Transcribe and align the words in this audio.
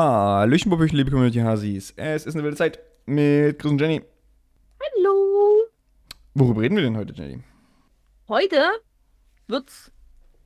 Hallöchen, 0.00 0.70
Popöchen, 0.70 0.98
liebe 0.98 1.10
Community-Hasis. 1.10 1.94
Es 1.96 2.26
ist 2.26 2.34
eine 2.34 2.44
wilde 2.44 2.58
Zeit 2.58 2.80
mit 3.06 3.58
Chris 3.58 3.72
und 3.72 3.80
Jenny. 3.80 4.02
Hallo. 4.78 5.64
Worüber 6.34 6.60
reden 6.60 6.76
wir 6.76 6.82
denn 6.82 6.98
heute, 6.98 7.14
Jenny? 7.14 7.42
Heute 8.28 8.62
wird's 9.48 9.90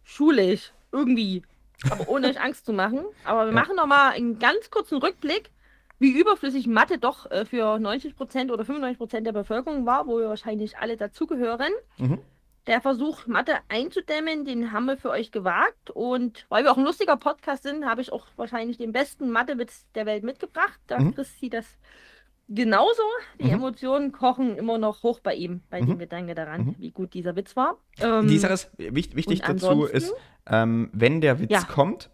schulisch. 0.05 0.73
Irgendwie. 0.93 1.43
Aber 1.91 2.09
ohne 2.09 2.29
euch 2.29 2.41
Angst 2.41 2.65
zu 2.65 2.73
machen. 2.73 3.01
Aber 3.25 3.41
wir 3.47 3.53
Ja. 3.53 3.61
machen 3.61 3.75
noch 3.75 3.87
mal 3.87 4.11
einen 4.11 4.39
ganz 4.39 4.71
kurzen 4.71 4.99
Rückblick, 4.99 5.51
wie 5.99 6.17
überflüssig 6.17 6.69
Mathe 6.69 6.99
doch 6.99 7.29
äh, 7.33 7.45
für 7.45 7.77
90% 7.81 8.53
oder 8.53 8.63
95% 8.63 9.23
der 9.23 9.33
Bevölkerung 9.33 9.85
war, 9.85 10.07
wo 10.07 10.21
wir 10.21 10.29
wahrscheinlich 10.29 10.79
alle 10.79 10.97
dazugehören. 10.97 11.73
Mhm. 11.99 12.19
Der 12.71 12.81
Versuch, 12.81 13.27
Mathe 13.27 13.55
einzudämmen, 13.69 14.45
den 14.45 14.71
haben 14.71 14.87
wir 14.87 14.97
für 14.97 15.11
euch 15.11 15.33
gewagt. 15.33 15.91
Und 15.91 16.47
weil 16.51 16.63
wir 16.63 16.71
auch 16.71 16.77
ein 16.79 16.85
lustiger 16.85 17.17
Podcast 17.17 17.65
sind, 17.65 17.85
habe 17.85 18.01
ich 18.01 18.13
auch 18.13 18.27
wahrscheinlich 18.37 18.79
den 18.79 18.93
besten 18.93 19.29
Mathewitz 19.31 19.87
der 19.97 20.07
Welt 20.07 20.23
mitgebracht. 20.23 20.79
Der 20.89 21.01
Mhm. 21.01 21.15
Sieht 21.41 21.53
das 21.55 21.67
genauso. 22.49 23.03
Die 23.41 23.47
Mhm. 23.47 23.51
Emotionen 23.55 24.13
kochen 24.13 24.57
immer 24.57 24.79
noch 24.79 25.03
hoch 25.03 25.19
bei 25.19 25.35
ihm, 25.35 25.63
bei 25.69 25.83
Mhm. 25.83 25.87
dem 25.87 25.99
Gedanke 25.99 26.35
daran, 26.37 26.61
Mhm. 26.67 26.75
wie 26.79 26.93
gut 26.93 27.13
dieser 27.13 27.35
Witz 27.35 27.57
war. 27.57 27.77
Ähm, 27.99 28.29
Die 28.29 28.39
Sache 28.39 28.53
ist, 28.53 28.71
wichtig, 28.79 29.17
wichtig 29.17 29.41
dazu 29.41 29.85
ist, 29.85 30.15
ähm, 30.47 30.91
wenn 30.93 31.21
der 31.21 31.41
Witz 31.41 31.51
Ja. 31.51 31.63
kommt, 31.65 32.09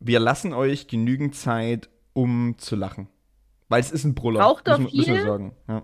wir 0.00 0.20
lassen 0.20 0.52
euch 0.52 0.86
genügend 0.86 1.34
Zeit, 1.34 1.88
um 2.12 2.56
zu 2.58 2.76
lachen. 2.76 3.08
Weil 3.70 3.80
es 3.80 3.90
ist 3.90 4.04
ein 4.04 4.14
Brüller. 4.14 4.40
Braucht 4.40 4.68
er 4.68 4.78
müssen, 4.78 4.96
müssen 4.98 5.12
wir 5.14 5.16
viel? 5.20 5.26
sagen. 5.26 5.56
Ja. 5.66 5.82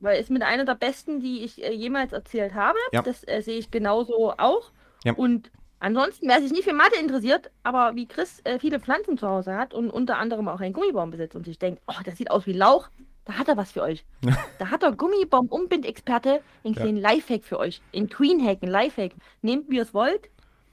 Weil 0.00 0.20
es 0.20 0.28
mit 0.30 0.42
einer 0.42 0.64
der 0.64 0.74
besten, 0.74 1.20
die 1.20 1.42
ich 1.44 1.62
äh, 1.62 1.72
jemals 1.72 2.12
erzählt 2.12 2.54
habe. 2.54 2.78
Ja. 2.92 3.02
Das 3.02 3.26
äh, 3.26 3.40
sehe 3.42 3.58
ich 3.58 3.70
genauso 3.70 4.32
auch. 4.36 4.70
Ja. 5.04 5.12
Und 5.14 5.50
ansonsten, 5.80 6.28
wer 6.28 6.40
sich 6.40 6.52
nicht 6.52 6.64
für 6.64 6.72
Mathe 6.72 6.98
interessiert, 7.00 7.50
aber 7.62 7.94
wie 7.96 8.06
Chris 8.06 8.40
äh, 8.44 8.58
viele 8.58 8.80
Pflanzen 8.80 9.18
zu 9.18 9.28
Hause 9.28 9.56
hat 9.56 9.74
und 9.74 9.90
unter 9.90 10.18
anderem 10.18 10.48
auch 10.48 10.60
einen 10.60 10.72
Gummibaum 10.72 11.10
besitzt 11.10 11.36
und 11.36 11.44
sich 11.44 11.58
denkt, 11.58 11.82
oh, 11.86 12.00
das 12.04 12.16
sieht 12.16 12.30
aus 12.30 12.46
wie 12.46 12.52
Lauch, 12.52 12.88
da 13.24 13.34
hat 13.34 13.48
er 13.48 13.56
was 13.56 13.72
für 13.72 13.82
euch. 13.82 14.04
da 14.58 14.70
hat 14.70 14.82
der 14.82 14.92
Gummibaum-Umbind-Experte 14.92 16.40
einen 16.64 16.74
Ja. 16.74 16.82
kleinen 16.82 16.98
Lifehack 16.98 17.44
für 17.44 17.58
euch. 17.58 17.80
Ein 17.94 18.08
Queen-Hack, 18.08 18.62
ein 18.62 18.68
Lifehack. 18.70 19.12
Nehmt, 19.42 19.70
wie 19.70 19.76
ihr 19.76 19.82
es 19.82 19.94
wollt, 19.94 20.30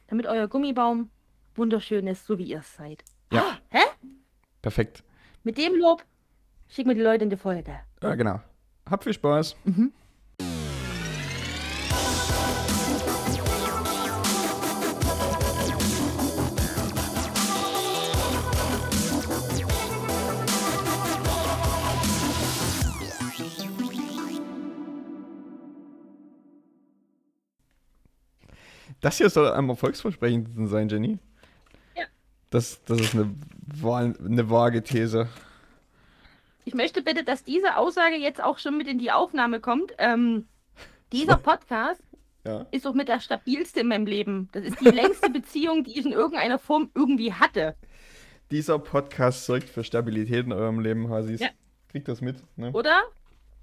damit 0.08 0.26
euer 0.28 0.48
Gummibaum 0.48 1.10
wunderschön 1.56 2.08
ist, 2.08 2.26
so 2.26 2.38
wie 2.38 2.44
ihr 2.46 2.60
es 2.60 2.76
seid. 2.76 3.04
Ja. 3.32 3.42
Ah, 3.42 3.58
hä? 3.70 3.84
Perfekt. 4.62 5.04
Mit 5.44 5.58
dem 5.58 5.76
Lob 5.76 6.04
schicken 6.68 6.90
wir 6.90 6.96
die 6.96 7.02
Leute 7.02 7.24
in 7.24 7.30
die 7.30 7.38
Folge. 7.38 7.80
Ja, 8.02 8.16
genau. 8.16 8.40
Habt 8.90 9.04
viel 9.04 9.14
Spaß. 9.14 9.56
Mhm. 9.66 9.92
Das 29.02 29.18
hier 29.18 29.30
soll 29.30 29.52
am 29.52 29.70
erfolgsversprechendsten 29.70 30.68
sein, 30.68 30.90
Jenny. 30.90 31.20
Ja. 31.96 32.06
Das, 32.50 32.84
das 32.86 33.02
ist 33.02 33.14
eine, 33.14 33.36
eine 33.84 34.50
vage 34.50 34.84
These. 34.84 35.28
Ich 36.66 36.74
möchte 36.74 37.02
bitte, 37.02 37.24
dass 37.24 37.44
diese 37.44 37.78
Aussage 37.78 38.16
jetzt 38.16 38.44
auch 38.44 38.58
schon 38.58 38.78
mit 38.78 38.88
in 38.88 38.98
die 39.00 39.12
Aufnahme 39.12 39.60
kommt. 39.60 39.94
Ähm, 40.00 40.48
dieser 41.12 41.38
Podcast 41.38 42.02
Ja. 42.46 42.66
ist 42.72 42.86
auch 42.88 42.94
mit 42.94 43.08
der 43.08 43.20
stabilste 43.20 43.82
in 43.82 43.88
meinem 43.88 44.08
Leben. 44.08 44.50
Das 44.52 44.64
ist 44.64 44.80
die 44.82 44.86
längste 44.90 45.30
Beziehung, 45.32 45.84
die 45.84 46.00
ich 46.00 46.06
in 46.06 46.12
irgendeiner 46.12 46.58
Form 46.60 46.90
irgendwie 46.96 47.34
hatte. 47.34 47.76
Dieser 48.52 48.80
Podcast 48.80 49.46
sorgt 49.46 49.70
für 49.70 49.84
Stabilität 49.84 50.46
in 50.46 50.54
eurem 50.54 50.80
Leben, 50.80 51.10
Hasis. 51.10 51.40
Ja. 51.42 51.50
Kriegt 51.90 52.08
das 52.08 52.22
mit, 52.22 52.38
ne? 52.58 52.72
Oder? 52.74 53.02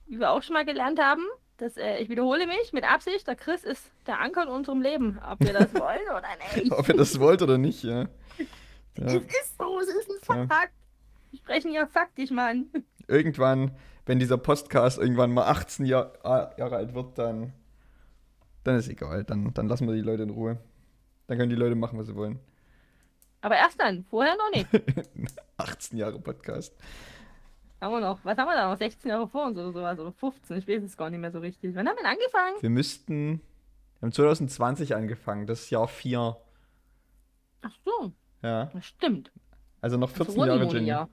Wie 0.06 0.19
wir 0.19 0.31
auch 0.31 0.42
schon 0.42 0.55
mal 0.55 0.64
gelernt 0.64 1.00
haben, 1.00 1.22
dass, 1.59 1.77
äh, 1.77 1.98
ich 1.98 2.09
wiederhole 2.09 2.47
mich 2.47 2.72
mit 2.72 2.84
Absicht, 2.91 3.27
der 3.27 3.37
Chris 3.37 3.62
ist 3.65 3.91
der 4.06 4.21
Anker 4.21 4.43
in 4.44 4.49
unserem 4.49 4.81
Leben. 4.81 5.19
Ob 5.28 5.41
wir 5.41 5.53
das 5.53 5.72
wollen 5.75 6.09
oder 6.09 6.28
nicht. 6.56 6.72
Ob 6.72 6.88
ihr 6.88 6.97
das 6.97 7.19
wollt 7.21 7.43
oder 7.43 7.59
nicht, 7.59 7.82
ja. 7.84 8.03
ja. 8.99 9.05
Es 9.06 9.15
ist 9.15 9.59
so, 9.59 9.78
es 9.81 9.88
ist 9.88 10.31
ein 10.31 10.38
Ja. 10.38 10.47
Fakt. 10.47 10.72
Wir 11.31 11.38
sprechen 11.38 11.72
ja 11.72 11.87
faktisch, 11.87 12.31
Mann. 12.31 12.66
Irgendwann, 13.08 13.72
wenn 14.06 14.18
dieser 14.18 14.38
Podcast 14.38 14.98
irgendwann 14.98 15.32
mal 15.32 15.44
18 15.46 15.86
Jahr, 15.86 16.12
ah, 16.24 16.50
Jahre 16.56 16.76
alt 16.76 16.94
wird, 16.94 17.18
dann, 17.18 17.52
dann 18.64 18.76
ist 18.76 18.88
egal. 18.88 19.24
Dann, 19.24 19.52
dann 19.54 19.68
lassen 19.68 19.86
wir 19.86 19.94
die 19.94 20.00
Leute 20.00 20.22
in 20.24 20.30
Ruhe. 20.30 20.58
Dann 21.26 21.38
können 21.38 21.50
die 21.50 21.56
Leute 21.56 21.74
machen, 21.74 21.98
was 21.98 22.06
sie 22.06 22.14
wollen. 22.14 22.38
Aber 23.40 23.56
erst 23.56 23.80
dann, 23.80 24.04
vorher 24.04 24.36
noch 24.36 24.50
nicht. 24.54 24.68
18 25.56 25.98
Jahre 25.98 26.18
Podcast. 26.20 26.74
Haben 27.80 27.94
wir 27.94 28.00
noch, 28.00 28.24
was 28.24 28.38
haben 28.38 28.46
wir 28.48 28.54
da 28.54 28.68
noch? 28.70 28.76
16 28.78 29.08
Jahre 29.10 29.26
vor 29.28 29.46
uns 29.46 29.58
oder 29.58 29.72
sowas? 29.72 29.98
Oder 29.98 30.12
15, 30.12 30.58
ich 30.58 30.69
weiß 30.69 30.82
es 30.84 30.96
gar 30.96 31.10
nicht 31.10 31.19
mehr 31.19 31.32
so 31.32 31.40
richtig. 31.40 31.74
Wann 31.74 31.88
haben 31.88 31.96
wir 31.96 32.02
denn 32.04 32.12
angefangen? 32.12 32.56
Wir 32.60 32.70
müssten. 32.70 33.40
Wir 33.98 34.06
haben 34.06 34.12
2020 34.12 34.94
angefangen, 34.94 35.46
das 35.46 35.62
ist 35.62 35.70
Jahr 35.70 35.88
4. 35.88 36.36
Ach 37.62 37.70
so, 37.84 38.12
Ja. 38.42 38.66
das 38.66 38.84
stimmt. 38.86 39.32
Also 39.80 39.96
noch 39.96 40.10
Das 40.12 40.26
14 40.28 40.34
Roni 40.40 40.48
Jahre, 40.62 40.72
Jenny. 40.72 40.88
ja. 40.88 41.08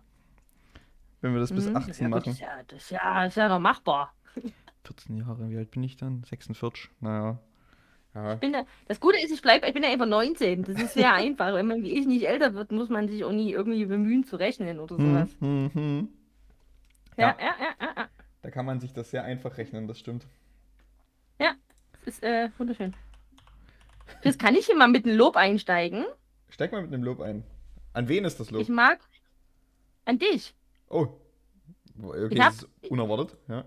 Wenn 1.21 1.33
wir 1.33 1.39
das 1.39 1.51
bis 1.53 1.67
Mhm. 1.67 1.75
18 1.75 1.93
ja, 2.11 2.17
gut, 2.17 2.25
machen. 2.25 2.25
Das 2.25 2.33
ist, 2.35 2.39
ja, 2.39 2.63
das, 2.67 2.81
ist 2.83 2.91
ja, 2.91 3.23
das 3.23 3.33
ist 3.33 3.37
ja 3.37 3.47
noch 3.49 3.59
machbar. 3.59 4.13
14 4.85 5.17
Jahre, 5.17 5.49
wie 5.49 5.57
alt 5.57 5.71
bin 5.71 5.83
ich 5.83 5.97
dann? 5.97 6.23
46? 6.23 6.89
Naja. 6.99 7.37
Ja. 8.15 8.33
Ich 8.33 8.39
bin 8.39 8.53
da, 8.53 8.65
das 8.87 8.99
Gute 8.99 9.19
ist, 9.19 9.31
ich 9.31 9.41
bleib, 9.41 9.63
ich 9.63 9.73
bin 9.73 9.83
ja 9.83 9.89
einfach 9.91 10.07
19. 10.07 10.63
Das 10.63 10.81
ist 10.81 10.93
sehr 10.93 11.13
einfach. 11.13 11.53
Wenn 11.53 11.67
man 11.67 11.83
wie 11.83 11.91
ich 11.99 12.07
nicht 12.07 12.27
älter 12.27 12.53
wird, 12.55 12.71
muss 12.71 12.89
man 12.89 13.07
sich 13.07 13.23
auch 13.23 13.31
nie 13.31 13.51
irgendwie 13.51 13.85
bemühen 13.85 14.23
zu 14.23 14.35
rechnen 14.37 14.79
oder 14.79 14.95
sowas. 14.95 15.29
Hm, 15.39 15.69
hm, 15.71 15.73
hm. 15.73 16.09
Ja, 17.17 17.27
Ja. 17.29 17.37
ja, 17.39 17.55
ja, 17.59 17.75
ja. 17.87 17.93
ja. 17.97 18.07
Da 18.41 18.49
kann 18.49 18.65
man 18.65 18.79
sich 18.79 18.93
das 18.93 19.11
sehr 19.11 19.23
einfach 19.25 19.57
rechnen, 19.57 19.87
das 19.87 19.99
stimmt. 19.99 20.25
Das 21.37 22.15
ist 22.15 22.23
äh, 22.23 22.49
wunderschön. 22.57 22.95
Chris, 24.21 24.37
kann 24.37 24.55
ich 24.55 24.65
hier 24.67 24.75
mal 24.77 24.87
mit 24.87 25.05
einem 25.05 25.17
Lob 25.17 25.35
einsteigen? 25.35 26.05
Steig 26.49 26.71
mal 26.71 26.81
mit 26.81 26.93
einem 26.93 27.03
Lob 27.03 27.19
ein. 27.19 27.43
An 27.91 28.07
wen 28.07 28.23
ist 28.23 28.39
das 28.39 28.51
Lob? 28.51 28.61
Ich 28.61 28.69
mag 28.69 28.99
an 30.05 30.17
dich. 30.17 30.55
Oh. 30.89 31.07
Okay, 32.01 32.39
hab- 32.39 32.51
das 32.53 32.63
ist 32.63 32.91
unerwartet. 32.91 33.37
Ja. 33.47 33.63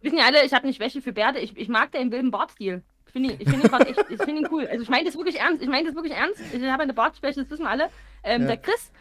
Wissen 0.00 0.18
ja 0.18 0.26
alle, 0.26 0.44
ich 0.44 0.52
habe 0.52 0.66
nicht 0.66 0.80
Wäsche 0.80 1.00
für 1.00 1.12
Bärte. 1.12 1.38
Ich, 1.38 1.56
ich 1.56 1.68
mag 1.68 1.92
deinen 1.92 2.12
wilden 2.12 2.30
Bartstil. 2.30 2.82
Ich 3.06 3.12
finde 3.12 3.32
ihn, 3.32 3.40
ich 3.40 3.48
find 3.48 3.64
ihn, 3.64 3.70
grad 3.70 3.86
echt- 3.86 4.04
ich 4.10 4.22
find 4.22 4.38
ihn 4.38 4.48
cool. 4.50 4.66
Also 4.66 4.82
ich 4.82 4.90
meine 4.90 5.04
das 5.06 5.16
wirklich 5.16 5.40
ernst. 5.40 5.62
Ich 5.62 5.68
meine 5.68 5.86
das 5.86 5.94
wirklich 5.94 6.12
ernst. 6.14 6.40
Ich 6.52 6.62
habe 6.64 6.82
eine 6.82 6.92
Bartschwäche, 6.92 7.40
das 7.40 7.50
wissen 7.50 7.66
alle. 7.66 7.88
Ähm, 8.22 8.42
Ja. 8.42 8.48
Der 8.48 8.56
Chris, 8.58 8.92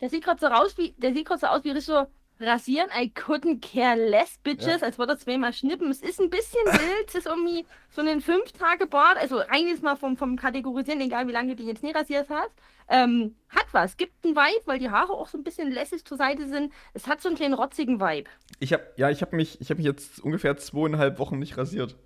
der 0.00 0.08
sieht 0.08 0.22
gerade 0.22 0.38
so 0.38 0.46
raus 0.46 0.78
wie, 0.78 0.92
der 0.98 1.12
sieht 1.12 1.26
gerade 1.26 1.40
so 1.40 1.46
aus 1.48 1.64
wie 1.64 1.70
richtig 1.70 1.86
so 1.86 2.06
rasieren. 2.40 2.88
I 2.96 3.10
couldn't 3.14 3.60
care 3.60 3.96
less, 3.96 4.38
bitches. 4.42 4.82
Als 4.82 4.98
würde 4.98 5.12
er 5.14 5.18
zweimal 5.18 5.52
schnippen. 5.52 5.90
Es 5.90 6.00
ist 6.02 6.20
ein 6.20 6.30
bisschen 6.30 6.60
wild. 6.66 7.08
Es 7.08 7.14
ist 7.14 7.26
irgendwie 7.26 7.64
so 7.90 8.02
ein 8.02 8.20
fünf 8.20 8.52
Tage 8.52 8.86
Bart. 8.86 9.16
Also 9.18 9.38
rein 9.38 9.66
jetzt 9.68 9.82
mal 9.82 9.96
vom, 9.96 10.16
vom 10.16 10.36
Kategorisieren, 10.36 11.00
egal 11.00 11.26
wie 11.28 11.32
lange 11.32 11.50
du 11.50 11.56
den 11.56 11.68
jetzt 11.68 11.82
nicht 11.82 11.96
rasiert 11.96 12.28
hast. 12.28 12.50
Ähm, 12.88 13.34
hat 13.48 13.66
was. 13.72 13.96
Gibt 13.96 14.24
einen 14.24 14.36
Vibe, 14.36 14.62
weil 14.66 14.78
die 14.78 14.90
Haare 14.90 15.12
auch 15.12 15.28
so 15.28 15.38
ein 15.38 15.44
bisschen 15.44 15.70
lässig 15.72 16.04
zur 16.04 16.16
Seite 16.16 16.46
sind. 16.48 16.72
Es 16.94 17.06
hat 17.06 17.20
so 17.20 17.28
einen 17.28 17.36
kleinen 17.36 17.54
rotzigen 17.54 18.00
Vibe. 18.00 18.28
Ich 18.60 18.72
habe 18.72 18.84
ja, 18.96 19.10
ich 19.10 19.22
habe 19.22 19.34
mich, 19.34 19.60
ich 19.60 19.70
habe 19.70 19.78
mich 19.78 19.86
jetzt 19.86 20.20
ungefähr 20.20 20.56
zweieinhalb 20.56 21.18
Wochen 21.18 21.38
nicht 21.38 21.56
rasiert. 21.56 21.96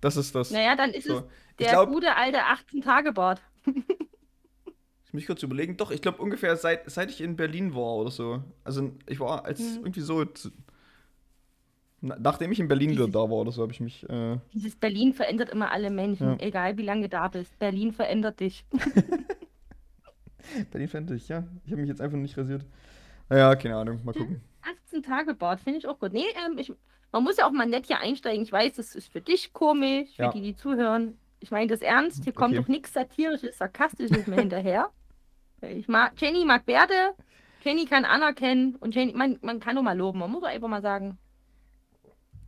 Das 0.00 0.16
ist 0.16 0.34
das. 0.34 0.50
Naja, 0.50 0.74
dann 0.76 0.90
ist 0.90 1.06
So. 1.06 1.18
es 1.18 1.24
der 1.60 1.68
glaub- 1.70 1.88
gute 1.88 2.14
alte 2.16 2.38
18-Tage-Bart. 2.40 3.40
Ich 5.12 5.14
mich 5.14 5.26
kurz 5.26 5.42
überlegen. 5.42 5.76
Doch, 5.76 5.90
ich 5.90 6.00
glaube 6.00 6.22
ungefähr 6.22 6.56
seit, 6.56 6.90
seit 6.90 7.10
ich 7.10 7.20
in 7.20 7.36
Berlin 7.36 7.74
war 7.74 7.96
oder 7.96 8.10
so. 8.10 8.42
Also 8.64 8.92
ich 9.06 9.20
war 9.20 9.44
als 9.44 9.60
Mhm. 9.60 9.76
irgendwie 9.82 10.00
so. 10.00 10.24
Na, 12.00 12.16
nachdem 12.18 12.50
ich 12.50 12.58
in 12.60 12.66
Berlin 12.66 12.90
wieder 12.90 13.04
Dieses- 13.04 13.12
da 13.12 13.18
war 13.20 13.32
oder 13.32 13.52
so, 13.52 13.60
habe 13.62 13.72
ich 13.72 13.80
mich. 13.80 14.08
Äh, 14.08 14.38
Dieses 14.54 14.74
Berlin 14.74 15.12
verändert 15.12 15.50
immer 15.50 15.70
alle 15.70 15.90
Menschen, 15.90 16.26
Ja. 16.30 16.36
egal 16.40 16.78
wie 16.78 16.82
lange 16.82 17.02
du 17.02 17.08
da 17.10 17.28
bist. 17.28 17.58
Berlin 17.58 17.92
verändert 17.92 18.40
dich. 18.40 18.64
Berlin 20.70 20.88
fand 20.88 21.10
ich, 21.10 21.28
ja. 21.28 21.44
Ich 21.64 21.72
habe 21.72 21.80
mich 21.82 21.88
jetzt 21.90 22.00
einfach 22.00 22.16
nicht 22.18 22.36
rasiert. 22.36 22.64
Naja, 23.28 23.54
keine 23.54 23.76
Ahnung. 23.76 24.00
Mal 24.04 24.12
gucken. 24.14 24.40
18 24.86 25.02
Tage 25.02 25.34
Bart, 25.34 25.60
finde 25.60 25.78
ich 25.78 25.86
auch 25.86 25.98
gut. 25.98 26.12
Nee, 26.12 26.24
ähm, 26.46 26.56
ich, 26.58 26.72
man 27.12 27.22
muss 27.22 27.36
ja 27.36 27.46
auch 27.46 27.52
mal 27.52 27.66
nett 27.66 27.86
hier 27.86 28.00
einsteigen. 28.00 28.42
Ich 28.42 28.50
weiß, 28.52 28.74
das 28.74 28.94
ist 28.94 29.12
für 29.12 29.20
dich 29.20 29.52
komisch, 29.52 30.10
für 30.16 30.22
Ja. 30.22 30.32
die, 30.32 30.40
die 30.40 30.56
zuhören. 30.56 31.18
Ich 31.40 31.50
meine 31.50 31.66
das 31.68 31.80
ernst. 31.82 32.24
Hier 32.24 32.32
kommt 32.32 32.54
Okay. 32.54 32.62
doch 32.62 32.68
nichts 32.68 32.92
Satirisches, 32.92 33.58
Sarkastisches 33.58 34.26
mehr 34.26 34.40
hinterher. 34.40 34.90
Ich 35.62 35.88
mag, 35.88 36.12
Jenny 36.20 36.44
mag 36.44 36.66
Bärte, 36.66 37.14
Jenny 37.62 37.86
kann 37.86 38.04
anerkennen 38.04 38.76
und 38.76 38.94
Jenny, 38.94 39.12
man, 39.14 39.38
man 39.42 39.60
kann 39.60 39.74
nur 39.74 39.84
mal 39.84 39.96
loben. 39.96 40.18
Man 40.18 40.30
muss 40.30 40.42
einfach 40.42 40.68
mal 40.68 40.82
sagen, 40.82 41.18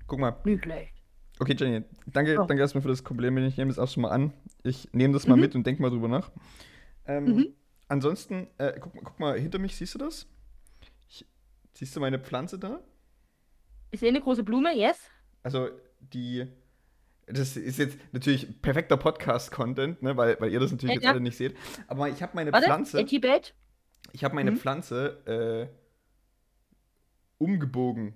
Guck 0.06 0.18
mal. 0.18 0.36
nicht 0.44 0.64
schlecht. 0.64 0.92
Okay, 1.38 1.54
Jenny, 1.58 1.84
danke, 2.06 2.34
So. 2.36 2.44
danke 2.44 2.60
erstmal 2.62 2.82
für 2.82 2.88
das 2.88 3.02
Kompliment. 3.04 3.46
Ich 3.48 3.56
nehme 3.56 3.68
das 3.70 3.78
auch 3.78 3.88
schon 3.88 4.02
mal 4.02 4.10
an. 4.10 4.32
Ich 4.62 4.88
nehme 4.92 5.14
das 5.14 5.26
mal 5.26 5.34
Mhm. 5.36 5.40
mit 5.40 5.54
und 5.54 5.66
denke 5.66 5.82
mal 5.82 5.90
drüber 5.90 6.08
nach. 6.08 6.30
Ähm, 7.06 7.24
Mhm. 7.24 7.54
Ansonsten, 7.88 8.48
äh, 8.58 8.72
guck, 8.80 8.94
mal- 8.94 9.02
guck 9.04 9.20
mal 9.20 9.38
hinter 9.38 9.58
mich, 9.58 9.76
siehst 9.76 9.94
du 9.94 9.98
das? 9.98 10.26
Ich, 11.08 11.26
siehst 11.74 11.94
du 11.94 12.00
meine 12.00 12.18
Pflanze 12.18 12.58
da? 12.58 12.80
Ich 13.90 14.00
sehe 14.00 14.08
eine 14.08 14.20
große 14.20 14.42
Blume, 14.42 14.74
yes. 14.76 14.98
Also, 15.42 15.68
die. 16.00 16.46
Das 17.26 17.56
ist 17.56 17.78
jetzt 17.78 17.96
natürlich 18.12 18.60
perfekter 18.60 18.96
Podcast-Content, 18.98 20.02
ne, 20.02 20.16
weil, 20.16 20.36
weil 20.40 20.52
ihr 20.52 20.60
das 20.60 20.70
natürlich 20.72 20.90
Ja, 20.90 20.94
jetzt 20.96 21.04
ja. 21.04 21.10
alle 21.12 21.20
nicht 21.20 21.36
seht. 21.36 21.56
Aber 21.88 22.08
ich 22.08 22.22
habe 22.22 22.32
meine 22.34 22.52
Warte, 22.52 22.66
Pflanze. 22.66 23.04
Tibet. 23.06 23.54
Ich 24.12 24.24
habe 24.24 24.34
meine 24.34 24.50
Mhm. 24.52 24.56
Pflanze 24.58 25.70
äh, 25.70 27.42
umgebogen. 27.42 28.14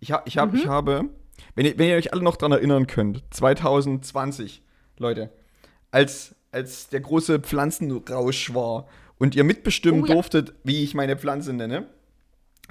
Ich, 0.00 0.12
ha 0.12 0.22
ich, 0.24 0.38
hab, 0.38 0.52
Mhm. 0.52 0.58
ich 0.58 0.66
habe, 0.66 1.10
wenn 1.54 1.66
ihr, 1.66 1.78
wenn 1.78 1.88
ihr 1.88 1.96
euch 1.96 2.12
alle 2.12 2.22
noch 2.22 2.36
dran 2.36 2.52
erinnern 2.52 2.86
könnt, 2.86 3.22
2020, 3.30 4.62
Leute, 4.98 5.30
als, 5.90 6.34
als 6.52 6.88
der 6.88 7.00
große 7.00 7.40
Pflanzenrausch 7.40 8.54
war 8.54 8.86
und 9.18 9.34
ihr 9.34 9.44
mitbestimmen 9.44 10.02
Oh 10.02 10.06
ja. 10.06 10.14
durftet, 10.14 10.54
wie 10.64 10.82
ich 10.82 10.94
meine 10.94 11.16
Pflanze 11.16 11.52
nenne, 11.52 11.88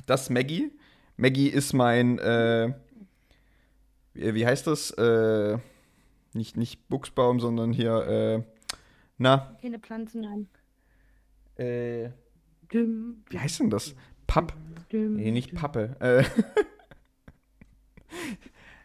das 0.06 0.30
Maggie. 0.30 0.72
Maggie 1.18 1.50
ist 1.50 1.74
mein, 1.74 2.18
äh, 2.20 2.74
wie, 4.20 4.36
wie 4.36 4.46
heißt 4.46 4.68
das? 4.68 4.92
Äh, 4.92 5.58
nicht, 6.34 6.58
nicht 6.58 6.88
Buchsbaum, 6.90 7.40
sondern 7.40 7.74
hier, 7.74 7.96
äh, 8.08 8.44
na, 9.18 9.58
Keine 9.62 9.80
Pflanzen 9.80 10.30
haben. 10.30 10.50
äh, 11.56 12.10
Düm, 12.72 13.24
wie 13.30 13.40
heißt 13.40 13.60
denn 13.62 13.70
das? 13.70 13.96
Papp? 14.28 14.54
düm, 14.92 15.16
Nee, 15.16 15.32
nicht 15.32 15.52
düm. 15.52 15.58
Pappe. 15.60 15.96
Äh. 16.00 16.24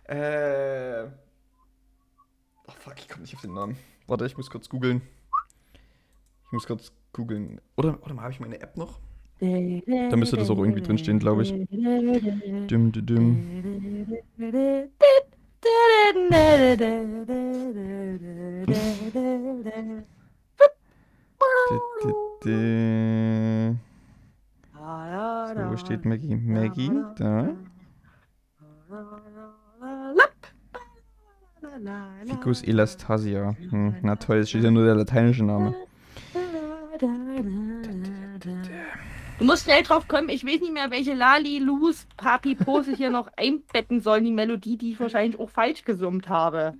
äh. 1.04 1.10
Oh 2.66 2.72
fuck, 2.78 2.94
ich 2.98 3.08
komme 3.08 3.22
nicht 3.22 3.34
auf 3.34 3.42
den 3.42 3.52
Namen. 3.52 3.76
Warte, 4.06 4.24
ich 4.26 4.36
muss 4.36 4.50
kurz 4.50 4.68
googeln. 4.68 5.02
Ich 6.46 6.52
muss 6.52 6.66
kurz 6.66 6.92
googeln. 7.12 7.60
Oder, 7.76 8.02
oder 8.02 8.16
habe 8.20 8.32
ich 8.32 8.40
meine 8.40 8.60
App 8.60 8.76
noch? 8.76 9.00
Da 9.40 10.16
müsste 10.16 10.36
das 10.36 10.50
auch 10.50 10.58
irgendwie 10.58 10.80
drinstehen, 10.80 11.18
glaub 11.18 11.40
ich. 11.40 11.50
Düm, 11.50 12.92
düm, 12.92 13.06
düm. 13.06 13.36
Dü, 21.70 21.80
dü, 22.02 22.14
dü. 22.44 23.76
So, 25.54 25.70
wo 25.70 25.76
steht 25.76 26.04
Maggie? 26.04 26.36
Maggie, 26.36 26.90
da. 27.16 27.54
Ficus 32.26 32.62
elastasia. 32.62 33.56
Hm, 33.70 33.94
na 34.02 34.16
toll, 34.16 34.38
es 34.38 34.48
steht 34.50 34.64
ja 34.64 34.70
nur 34.70 34.84
der 34.84 34.94
lateinische 34.94 35.44
Name. 35.44 35.74
Du 39.44 39.50
musst 39.50 39.64
schnell 39.64 39.82
drauf 39.82 40.08
kommen. 40.08 40.30
Ich 40.30 40.42
weiß 40.42 40.62
nicht 40.62 40.72
mehr, 40.72 40.90
welche 40.90 41.12
Lali, 41.12 41.58
Luz, 41.58 42.06
Papi, 42.16 42.54
Pose 42.54 42.96
hier 42.96 43.10
noch 43.10 43.28
einbetten 43.36 44.00
sollen. 44.00 44.24
Die 44.24 44.32
Melodie, 44.32 44.78
die 44.78 44.92
ich 44.92 45.00
wahrscheinlich 45.00 45.38
auch 45.38 45.50
falsch 45.50 45.84
gesummt 45.84 46.30
habe. 46.30 46.72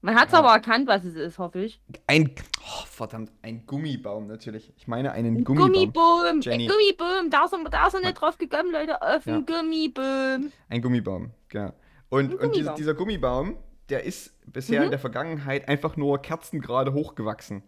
Man 0.00 0.14
hat 0.18 0.28
es 0.28 0.34
aber 0.34 0.48
erkannt, 0.48 0.88
was 0.88 1.04
es 1.04 1.14
ist, 1.14 1.38
hoffe 1.38 1.62
ich. 1.62 1.78
Ein, 2.06 2.30
oh, 2.62 2.84
verdammt, 2.86 3.30
ein 3.42 3.66
Gummibaum 3.66 4.28
natürlich. 4.28 4.72
Ich 4.78 4.88
meine 4.88 5.12
einen 5.12 5.44
Gummibaum. 5.44 5.72
Gummibaum. 5.74 6.40
Jenny. 6.40 6.64
Äh, 6.64 6.68
Gummibaum. 6.68 7.28
Da 7.28 7.46
sind 7.48 7.64
wir 7.64 7.68
da 7.70 7.90
sind 7.90 8.04
nicht 8.04 8.14
drauf 8.18 8.38
gekommen, 8.38 8.72
Leute. 8.72 9.02
Auf 9.02 9.26
Ja. 9.26 9.38
Gummibaum. 9.40 10.50
Ein 10.70 10.80
Gummibaum, 10.80 11.32
genau. 11.50 11.74
Und, 12.08 12.30
Ein 12.30 12.38
und 12.38 12.38
dieser, 12.38 12.48
Gummibaum. 12.48 12.76
dieser 12.76 12.94
Gummibaum, 12.94 13.56
der 13.90 14.04
ist 14.04 14.32
bisher 14.50 14.78
Mhm. 14.80 14.84
in 14.86 14.90
der 14.92 15.00
Vergangenheit 15.00 15.68
einfach 15.68 15.98
nur 15.98 16.16
kerzengerade 16.22 16.94
hochgewachsen. 16.94 17.62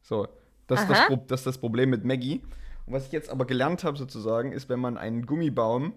So, 0.00 0.28
das 0.68 0.82
ist 0.82 0.90
das, 0.90 1.08
das 1.26 1.40
ist 1.40 1.46
das 1.48 1.58
Problem 1.58 1.90
mit 1.90 2.04
Maggie. 2.04 2.40
Und 2.86 2.92
was 2.92 3.06
ich 3.06 3.12
jetzt 3.12 3.30
aber 3.30 3.46
gelernt 3.46 3.84
habe 3.84 3.96
sozusagen, 3.96 4.52
ist, 4.52 4.68
wenn 4.68 4.80
man 4.80 4.98
einen 4.98 5.26
Gummibaum, 5.26 5.94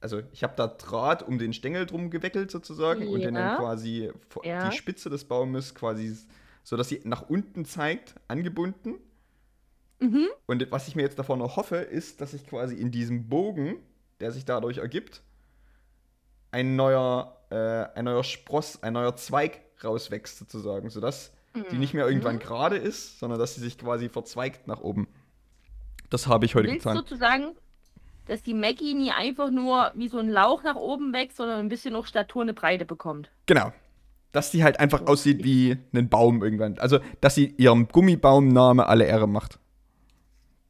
also 0.00 0.22
ich 0.32 0.42
habe 0.42 0.54
da 0.56 0.66
Draht 0.66 1.22
um 1.22 1.38
den 1.38 1.52
Stängel 1.52 1.86
drum 1.86 2.10
gewickelt 2.10 2.50
sozusagen 2.50 3.08
und 3.08 3.20
den 3.22 3.34
dann 3.34 3.52
Ja. 3.52 3.56
quasi 3.56 4.10
Ja. 4.42 4.68
die 4.68 4.76
Spitze 4.76 5.10
des 5.10 5.24
Baumes 5.24 5.74
quasi, 5.74 6.16
so 6.62 6.76
dass 6.76 6.88
sie 6.88 7.00
nach 7.04 7.28
unten 7.28 7.64
zeigt, 7.64 8.14
angebunden. 8.28 8.96
Mhm. 10.00 10.28
Und 10.46 10.70
was 10.70 10.88
ich 10.88 10.96
mir 10.96 11.02
jetzt 11.02 11.18
davon 11.18 11.38
noch 11.38 11.56
hoffe, 11.56 11.76
ist, 11.76 12.20
dass 12.20 12.34
ich 12.34 12.46
quasi 12.46 12.74
in 12.74 12.90
diesem 12.90 13.28
Bogen, 13.28 13.76
der 14.20 14.32
sich 14.32 14.44
dadurch 14.44 14.78
ergibt, 14.78 15.22
ein 16.50 16.76
neuer, 16.76 17.36
äh, 17.50 17.56
ein 17.98 18.04
neuer 18.04 18.24
Spross, 18.24 18.82
ein 18.82 18.92
neuer 18.92 19.16
Zweig 19.16 19.60
rauswächst 19.82 20.38
sozusagen, 20.38 20.88
sodass 20.90 21.32
die 21.70 21.78
nicht 21.78 21.94
mehr 21.94 22.06
irgendwann 22.08 22.38
gerade 22.40 22.76
ist, 22.76 23.18
sondern 23.20 23.38
dass 23.38 23.54
sie 23.54 23.60
sich 23.60 23.78
quasi 23.78 24.08
verzweigt 24.08 24.66
nach 24.66 24.80
oben. 24.80 25.06
Das 26.14 26.28
habe 26.28 26.46
ich 26.46 26.54
heute 26.54 26.68
Willst 26.68 26.84
getan. 26.84 26.96
sozusagen, 26.96 27.56
dass 28.26 28.40
die 28.44 28.54
Maggie 28.54 28.94
nie 28.94 29.10
einfach 29.10 29.50
nur 29.50 29.90
wie 29.96 30.06
so 30.06 30.18
ein 30.18 30.28
Lauch 30.28 30.62
nach 30.62 30.76
oben 30.76 31.12
wächst, 31.12 31.38
sondern 31.38 31.58
ein 31.58 31.68
bisschen 31.68 31.92
noch 31.92 32.06
Statur, 32.06 32.42
eine 32.42 32.54
Breite 32.54 32.84
bekommt. 32.84 33.30
Genau. 33.46 33.72
Dass 34.30 34.52
die 34.52 34.62
halt 34.62 34.78
einfach 34.78 35.08
aussieht 35.08 35.42
wie 35.42 35.76
ein 35.92 36.08
Baum 36.08 36.40
irgendwann. 36.40 36.78
Also, 36.78 37.00
dass 37.20 37.34
sie 37.34 37.52
ihrem 37.56 37.88
Gummibaumname 37.88 38.86
alle 38.86 39.06
Ehre 39.06 39.26
macht. 39.26 39.58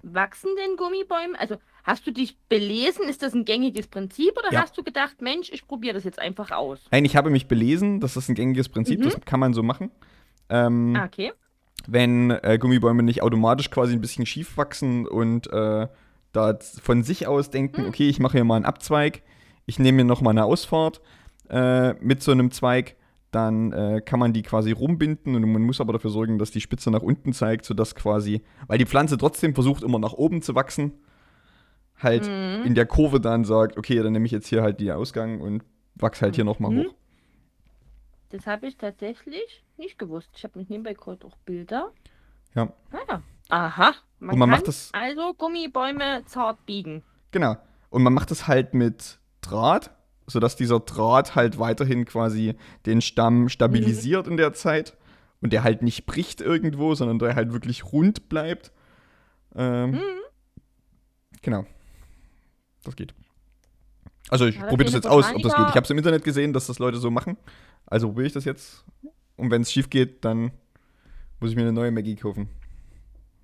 Wachsen 0.02 0.48
denn 0.56 0.76
Gummibäume? 0.78 1.38
Also 1.38 1.56
hast 1.82 2.06
du 2.06 2.10
dich 2.10 2.38
belesen? 2.48 3.06
Ist 3.06 3.22
das 3.22 3.34
ein 3.34 3.44
gängiges 3.44 3.86
Prinzip 3.88 4.38
oder 4.38 4.50
Ja. 4.50 4.62
hast 4.62 4.78
du 4.78 4.82
gedacht, 4.82 5.20
Mensch, 5.20 5.50
ich 5.52 5.66
probiere 5.66 5.92
das 5.92 6.04
jetzt 6.04 6.18
einfach 6.20 6.52
aus? 6.52 6.80
Nein, 6.90 7.04
ich 7.04 7.16
habe 7.16 7.28
mich 7.28 7.48
belesen, 7.48 8.00
das 8.00 8.16
ist 8.16 8.30
ein 8.30 8.34
gängiges 8.34 8.70
Prinzip, 8.70 8.98
Mhm. 9.00 9.04
das 9.04 9.20
kann 9.26 9.40
man 9.40 9.52
so 9.52 9.62
machen. 9.62 9.90
Ähm, 10.48 10.96
Ah, 10.96 11.04
okay. 11.04 11.32
Wenn 11.88 12.30
äh, 12.30 12.58
Gummibäume 12.60 13.02
nicht 13.02 13.22
automatisch 13.22 13.70
quasi 13.70 13.92
ein 13.94 14.00
bisschen 14.00 14.26
schief 14.26 14.56
wachsen 14.56 15.06
und 15.06 15.52
äh, 15.52 15.86
da 16.32 16.58
von 16.82 17.02
sich 17.02 17.26
aus 17.26 17.50
denken, 17.50 17.82
Hm. 17.82 17.88
okay, 17.88 18.08
ich 18.08 18.18
mache 18.20 18.32
hier 18.38 18.44
mal 18.44 18.56
einen 18.56 18.64
Abzweig, 18.64 19.22
ich 19.66 19.78
nehme 19.78 19.96
mir 19.96 20.04
nochmal 20.04 20.32
eine 20.32 20.44
Ausfahrt 20.44 21.00
äh, 21.50 21.94
mit 21.94 22.22
so 22.22 22.32
einem 22.32 22.50
Zweig, 22.50 22.96
dann 23.30 23.72
äh, 23.72 24.00
kann 24.04 24.20
man 24.20 24.32
die 24.32 24.42
quasi 24.42 24.72
rumbinden 24.72 25.34
und 25.34 25.50
man 25.52 25.62
muss 25.62 25.80
aber 25.80 25.92
dafür 25.92 26.10
sorgen, 26.10 26.38
dass 26.38 26.50
die 26.52 26.60
Spitze 26.60 26.90
nach 26.90 27.02
unten 27.02 27.32
zeigt, 27.32 27.64
sodass 27.64 27.94
quasi, 27.94 28.42
weil 28.68 28.78
die 28.78 28.86
Pflanze 28.86 29.18
trotzdem 29.18 29.54
versucht 29.54 29.82
immer 29.82 29.98
nach 29.98 30.12
oben 30.12 30.40
zu 30.42 30.54
wachsen, 30.54 30.92
halt 32.00 32.28
Mhm. 32.28 32.64
in 32.64 32.74
der 32.74 32.86
Kurve 32.86 33.20
dann 33.20 33.44
sagt, 33.44 33.76
okay, 33.78 34.02
dann 34.02 34.12
nehme 34.12 34.26
ich 34.26 34.32
jetzt 34.32 34.48
hier 34.48 34.62
halt 34.62 34.80
die 34.80 34.92
Ausgang 34.92 35.40
und 35.40 35.62
wachse 35.96 36.22
halt 36.22 36.34
hier 36.36 36.44
nochmal 36.44 36.70
Mhm. 36.72 36.78
hoch. 36.80 36.94
Das 38.36 38.48
habe 38.48 38.66
ich 38.66 38.76
tatsächlich 38.76 39.62
nicht 39.76 39.96
gewusst. 39.96 40.28
Ich 40.36 40.42
habe 40.42 40.58
mich 40.58 40.68
nebenbei 40.68 40.94
gerade 40.94 41.24
auch 41.24 41.36
Bilder. 41.44 41.92
Ja. 42.56 42.72
Naja. 42.90 43.22
Aha. 43.48 43.94
Man, 44.18 44.30
Und 44.32 44.38
man 44.40 44.50
kann 44.50 44.58
macht 44.58 44.66
das- 44.66 44.90
also 44.92 45.34
Gummibäume 45.34 46.24
zart 46.26 46.66
biegen. 46.66 47.04
Genau. 47.30 47.56
Und 47.90 48.02
man 48.02 48.12
macht 48.12 48.32
das 48.32 48.48
halt 48.48 48.74
mit 48.74 49.20
Draht, 49.40 49.92
sodass 50.26 50.56
dieser 50.56 50.80
Draht 50.80 51.36
halt 51.36 51.60
weiterhin 51.60 52.06
quasi 52.06 52.56
den 52.86 53.00
Stamm 53.02 53.48
stabilisiert 53.48 54.26
in 54.26 54.36
der 54.36 54.52
Zeit 54.52 54.96
und 55.40 55.52
der 55.52 55.62
halt 55.62 55.82
nicht 55.82 56.04
bricht 56.04 56.40
irgendwo, 56.40 56.96
sondern 56.96 57.20
der 57.20 57.36
halt 57.36 57.52
wirklich 57.52 57.92
rund 57.92 58.28
bleibt. 58.28 58.72
Ähm, 59.54 59.92
Mhm. 59.92 60.00
Genau. 61.42 61.66
Das 62.82 62.96
geht. 62.96 63.14
Also 64.30 64.46
ich 64.46 64.58
probiere 64.58 64.84
das 64.84 64.94
jetzt 64.94 65.06
aus, 65.06 65.26
ob 65.34 65.42
das 65.42 65.54
geht. 65.54 65.68
Ich 65.68 65.74
habe 65.74 65.84
es 65.84 65.90
im 65.90 65.98
Internet 65.98 66.24
gesehen, 66.24 66.52
dass 66.52 66.66
das 66.66 66.78
Leute 66.78 66.98
so 66.98 67.10
machen. 67.10 67.36
Also 67.86 68.08
probiere 68.08 68.26
ich 68.26 68.32
das 68.32 68.44
jetzt. 68.44 68.84
Und 69.36 69.50
wenn 69.50 69.62
es 69.62 69.72
schief 69.72 69.90
geht, 69.90 70.24
dann 70.24 70.52
muss 71.40 71.50
ich 71.50 71.56
mir 71.56 71.62
eine 71.62 71.72
neue 71.72 71.90
Maggie 71.90 72.16
kaufen. 72.16 72.48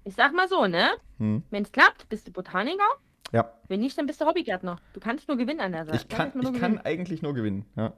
Ich 0.05 0.15
sag 0.15 0.35
mal 0.35 0.49
so, 0.49 0.67
ne? 0.67 0.89
Hm. 1.19 1.43
Wenn 1.51 1.63
es 1.63 1.73
klappt, 1.73 2.09
bist 2.09 2.27
du 2.27 2.33
Botaniker. 2.33 2.85
Ja, 3.33 3.53
Wenn 3.69 3.81
nicht, 3.81 3.97
dann 3.97 4.07
bist 4.07 4.21
du 4.21 4.27
Hobbygärtner. 4.27 4.81
Du 4.93 5.01
kannst 5.01 5.29
nur 5.29 5.37
gewinnen 5.37 5.61
an 5.61 5.73
der 5.73 5.85
Sache. 5.87 5.97
ich 5.97 6.09
kann, 6.09 6.33
ich 6.41 6.53
kann 6.61 6.79
eigentlich 6.79 7.23
nur 7.23 7.35
gewinnen. 7.35 7.65
Ja. 7.77 7.93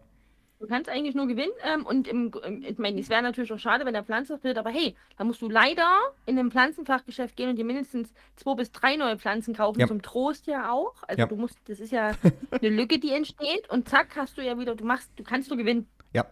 Du 0.63 0.69
kannst 0.69 0.89
eigentlich 0.89 1.17
nur 1.17 1.27
gewinnen. 1.27 1.51
Ähm, 1.65 1.85
und 1.85 2.07
im, 2.07 2.31
im, 2.47 2.63
ich 2.63 2.79
meine, 2.79 3.01
es 3.01 3.09
wäre 3.09 3.21
natürlich 3.21 3.53
auch 3.53 3.59
schade, 3.59 3.85
wenn 3.85 3.95
der 3.95 4.05
Pflanze 4.05 4.39
fehlt, 4.39 4.57
aber 4.59 4.71
hey, 4.71 4.95
da 5.19 5.25
musst 5.25 5.43
du 5.43 5.49
leider 5.51 5.89
in 6.25 6.39
ein 6.39 6.53
Pflanzenfachgeschäft 6.53 7.35
gehen 7.37 7.51
und 7.51 7.57
dir 7.57 7.65
mindestens 7.65 8.15
zwei 8.37 8.55
bis 8.55 8.71
drei 8.71 8.95
neue 8.95 9.19
Pflanzen 9.19 9.57
kaufen, 9.57 9.81
Ja. 9.81 9.89
zum 9.89 10.03
Trost 10.03 10.47
ja 10.47 10.71
auch. 10.73 10.95
Also 11.09 11.19
Ja. 11.21 11.27
du 11.27 11.35
musst, 11.35 11.59
das 11.67 11.81
ist 11.81 11.91
ja 11.91 12.13
eine 12.53 12.69
Lücke, 12.69 13.01
die 13.01 13.11
entsteht 13.11 13.69
und 13.71 13.89
zack, 13.89 14.15
hast 14.15 14.39
du 14.39 14.43
ja 14.43 14.57
wieder, 14.57 14.77
du 14.77 14.85
machst, 14.85 15.11
du 15.17 15.25
kannst 15.25 15.51
nur 15.51 15.57
gewinnen. 15.59 15.89
Ja. 16.13 16.27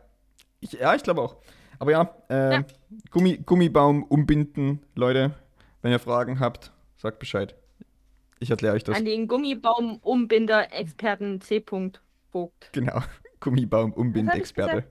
Ich, 0.60 0.70
ja, 0.74 0.94
ich 0.94 1.02
glaube 1.02 1.22
auch. 1.22 1.34
Aber 1.80 1.90
ja, 1.90 2.14
äh, 2.30 2.52
Ja. 2.54 2.64
Gummi, 3.10 3.38
Gummibaum 3.44 4.04
umbinden, 4.04 4.80
Leute. 4.94 5.34
Wenn 5.82 5.90
ihr 5.90 5.98
Fragen 5.98 6.38
habt, 6.38 6.70
sagt 6.98 7.18
Bescheid. 7.18 7.56
Ich 8.38 8.48
erkläre 8.50 8.76
euch 8.76 8.84
das. 8.84 8.96
An 8.96 9.04
den 9.04 9.26
Gummibaum-Umbinder-Experten 9.26 11.40
C. 11.40 11.64
Vogt. 12.30 12.70
Genau. 12.72 13.00
Gummibaum 13.40 13.94
Umbindexperte. 13.94 14.84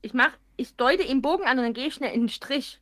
Ich 0.00 0.14
mache, 0.14 0.32
ich 0.56 0.74
deute 0.76 1.02
im 1.04 1.22
Bogen 1.22 1.44
an 1.44 1.58
und 1.58 1.64
dann 1.64 1.74
gehe 1.74 1.88
ich 1.88 1.94
schnell 1.94 2.14
in 2.14 2.22
den 2.22 2.28
Strich. 2.28 2.80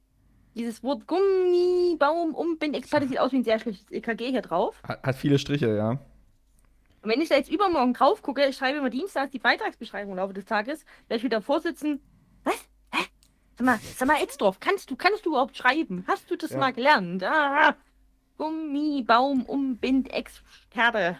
Dieses 0.55 0.83
Wort 0.83 1.07
Gummibaum-Umbind-Experte 1.07 3.09
sieht 3.09 3.21
aus 3.21 3.33
wie 3.33 3.37
ein 3.37 3.45
sehr 3.45 3.59
schlechtes 3.59 3.91
EKG 3.91 4.31
hier 4.31 4.43
drauf. 4.43 4.83
Hat, 4.83 5.03
hat 5.03 5.17
viele 5.17 5.39
Striche, 5.39 5.77
ja. 5.77 5.99
Und 7.03 7.11
wenn 7.11 7.21
ich 7.21 7.29
da 7.31 7.37
jetzt 7.37 7.51
übermorgen 7.51 7.95
drauf 7.95 8.23
gucke, 8.23 8.45
ich 8.47 8.57
schreibe 8.57 8.79
immer 8.79 8.91
dienstags 8.91 9.31
die 9.31 9.39
Beitragsbeschreibung 9.39 10.13
im 10.13 10.17
Laufe 10.19 10.35
des 10.35 10.45
Tages, 10.45 10.85
werde 11.09 11.19
ich 11.19 11.25
wieder 11.25 11.41
vorsitzen. 11.41 12.01
Was? 12.45 12.55
Hä? 12.93 13.05
Sag 13.57 13.67
mal, 13.67 13.79
sag 13.97 14.09
mal, 14.09 14.23
Etzdorf, 14.23 14.61
kannst 14.61 14.91
du, 14.91 14.97
kannst 14.97 15.25
du 15.25 15.31
überhaupt 15.31 15.57
schreiben? 15.57 16.05
Hast 16.07 16.31
du 16.31 16.37
das 16.37 16.51
Ja. 16.51 16.59
mal 16.59 16.73
gelernt? 16.73 17.23
Ah, 17.25 17.75
Gummibaum, 18.37 19.45
Umbindexperte. 19.45 21.17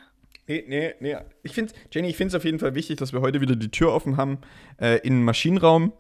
Nee, 0.47 0.65
nee, 0.67 0.95
nee. 1.01 1.17
Ich 1.43 1.53
finde, 1.53 1.73
Jenny, 1.93 2.09
ich 2.09 2.17
finde 2.17 2.29
es 2.29 2.35
auf 2.35 2.45
jeden 2.45 2.59
Fall 2.59 2.75
wichtig, 2.75 2.97
dass 2.99 3.13
wir 3.13 3.21
heute 3.21 3.41
wieder 3.41 3.57
die 3.57 3.71
Tür 3.71 3.93
offen 3.93 4.17
haben 4.17 4.39
äh, 4.81 4.97
in 4.99 5.15
den 5.15 5.25
Maschinenraum, 5.25 5.93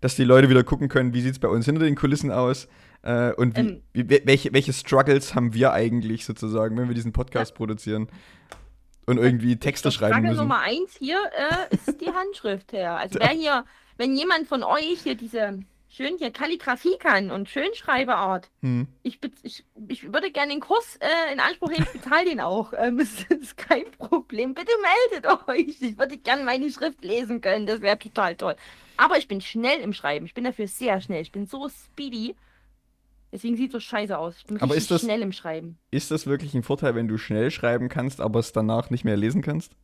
dass 0.00 0.16
die 0.16 0.24
Leute 0.24 0.48
wieder 0.48 0.62
gucken 0.64 0.88
können, 0.88 1.12
wie 1.12 1.20
sieht 1.22 1.32
es 1.32 1.38
bei 1.38 1.48
uns 1.48 1.64
hinter 1.66 1.82
den 1.84 1.96
Kulissen 1.96 2.30
aus 2.30 2.68
äh, 3.02 3.32
und 3.32 3.56
wie, 3.56 3.60
Ähm. 3.60 3.82
wie, 3.92 4.02
wel- 4.02 4.22
welche, 4.26 4.52
welche 4.52 4.72
Struggles 4.72 5.34
haben 5.34 5.54
wir 5.54 5.72
eigentlich 5.72 6.24
sozusagen, 6.24 6.76
wenn 6.78 6.88
wir 6.88 6.94
diesen 6.94 7.12
Podcast 7.12 7.54
produzieren 7.54 8.08
und 9.06 9.18
irgendwie 9.18 9.56
Texte 9.56 9.90
schreiben 9.90 10.14
Frage 10.14 10.28
müssen. 10.28 10.40
Nummer 10.40 10.60
eins 10.60 10.96
hier 10.98 11.18
äh, 11.70 11.74
ist 11.74 12.00
die 12.00 12.12
Handschrift 12.12 12.72
her. 12.72 12.96
Also 12.96 13.18
wer 13.20 13.28
hier, 13.28 13.64
wenn 13.96 14.16
jemand 14.16 14.48
von 14.48 14.62
euch 14.62 15.00
hier 15.02 15.14
diese 15.14 15.60
schön 15.88 16.18
hier 16.18 16.30
Kalligrafie 16.30 16.98
kann 16.98 17.30
und 17.30 17.48
Schönschreibeart, 17.48 18.50
Hm. 18.60 18.86
ich, 19.02 19.18
ich, 19.42 19.64
ich 19.88 20.12
würde 20.12 20.30
gerne 20.30 20.52
den 20.52 20.60
Kurs 20.60 20.98
äh, 21.00 21.32
in 21.32 21.40
Anspruch 21.40 21.70
nehmen, 21.70 21.86
ich 21.92 22.00
bezahle 22.02 22.26
den 22.26 22.40
auch. 22.40 22.72
Ähm, 22.76 22.98
es 23.00 23.22
ist 23.24 23.56
kein 23.56 23.90
Problem. 23.92 24.54
Bitte 24.54 24.72
meldet 25.12 25.48
euch. 25.48 25.80
Ich 25.80 25.98
würde 25.98 26.18
gerne 26.18 26.44
meine 26.44 26.70
Schrift 26.70 27.02
lesen 27.04 27.40
können. 27.40 27.66
Das 27.66 27.80
wäre 27.80 27.98
total 27.98 28.34
toll. 28.36 28.56
Aber 28.98 29.18
ich 29.18 29.28
bin 29.28 29.40
schnell 29.40 29.80
im 29.80 29.92
Schreiben. 29.92 30.26
Ich 30.26 30.34
bin 30.34 30.44
dafür 30.44 30.68
sehr 30.68 31.00
schnell. 31.00 31.22
Ich 31.22 31.32
bin 31.32 31.46
so 31.46 31.68
speedy. 31.68 32.34
Deswegen 33.36 33.54
sieht 33.58 33.66
es 33.68 33.72
so 33.72 33.80
scheiße 33.80 34.16
aus. 34.16 34.34
Ich 34.38 34.46
bin 34.46 34.58
Aber 34.62 34.74
ist 34.74 34.90
das- 34.90 35.02
schnell 35.02 35.20
im 35.20 35.30
Schreiben. 35.30 35.78
Ist 35.90 36.10
das 36.10 36.26
wirklich 36.26 36.54
ein 36.54 36.62
Vorteil, 36.62 36.94
wenn 36.94 37.06
du 37.06 37.18
schnell 37.18 37.50
schreiben 37.50 37.90
kannst, 37.90 38.22
aber 38.22 38.38
es 38.40 38.52
danach 38.52 38.88
nicht 38.88 39.04
mehr 39.04 39.18
lesen 39.18 39.42
kannst? 39.42 39.76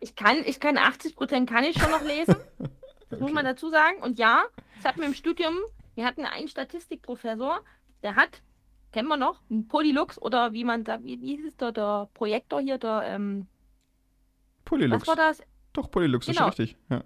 Ich 0.00 0.16
kann, 0.16 0.38
ich 0.44 0.58
kann 0.58 0.76
80 0.76 1.14
Prozent 1.14 1.48
kann 1.48 1.62
ich 1.62 1.78
schon 1.80 1.90
noch 1.92 2.02
lesen. 2.04 2.34
Das 3.08 3.18
muss 3.20 3.32
man 3.32 3.44
dazu 3.44 3.70
sagen. 3.70 4.00
Und 4.02 4.18
ja, 4.20 4.42
das 4.76 4.84
hatten 4.84 5.00
wir 5.00 5.06
im 5.08 5.14
Studium, 5.14 5.54
wir 5.96 6.04
hatten 6.04 6.24
einen 6.24 6.46
Statistikprofessor, 6.48 7.60
der 8.04 8.14
hat, 8.16 8.40
kennen 8.92 9.08
wir 9.08 9.16
noch, 9.16 9.40
einen 9.50 9.66
Polylux 9.68 10.16
oder 10.20 10.52
wie 10.52 10.62
man 10.64 10.82
da, 10.84 11.02
wie, 11.04 11.20
wie 11.20 11.36
hieß 11.36 11.46
es 11.46 11.56
da, 11.56 11.70
der 11.72 12.08
Projektor 12.14 12.60
hier, 12.60 12.78
der, 12.78 13.02
ähm, 13.06 13.46
Polylux. 14.64 15.02
was 15.02 15.08
war 15.08 15.16
das? 15.16 15.42
Doch, 15.72 15.90
Polylux 15.90 16.26
ist 16.28 16.36
Genau. 16.36 16.50
schon 16.52 16.62
richtig. 16.64 16.76
Ja. 16.88 17.02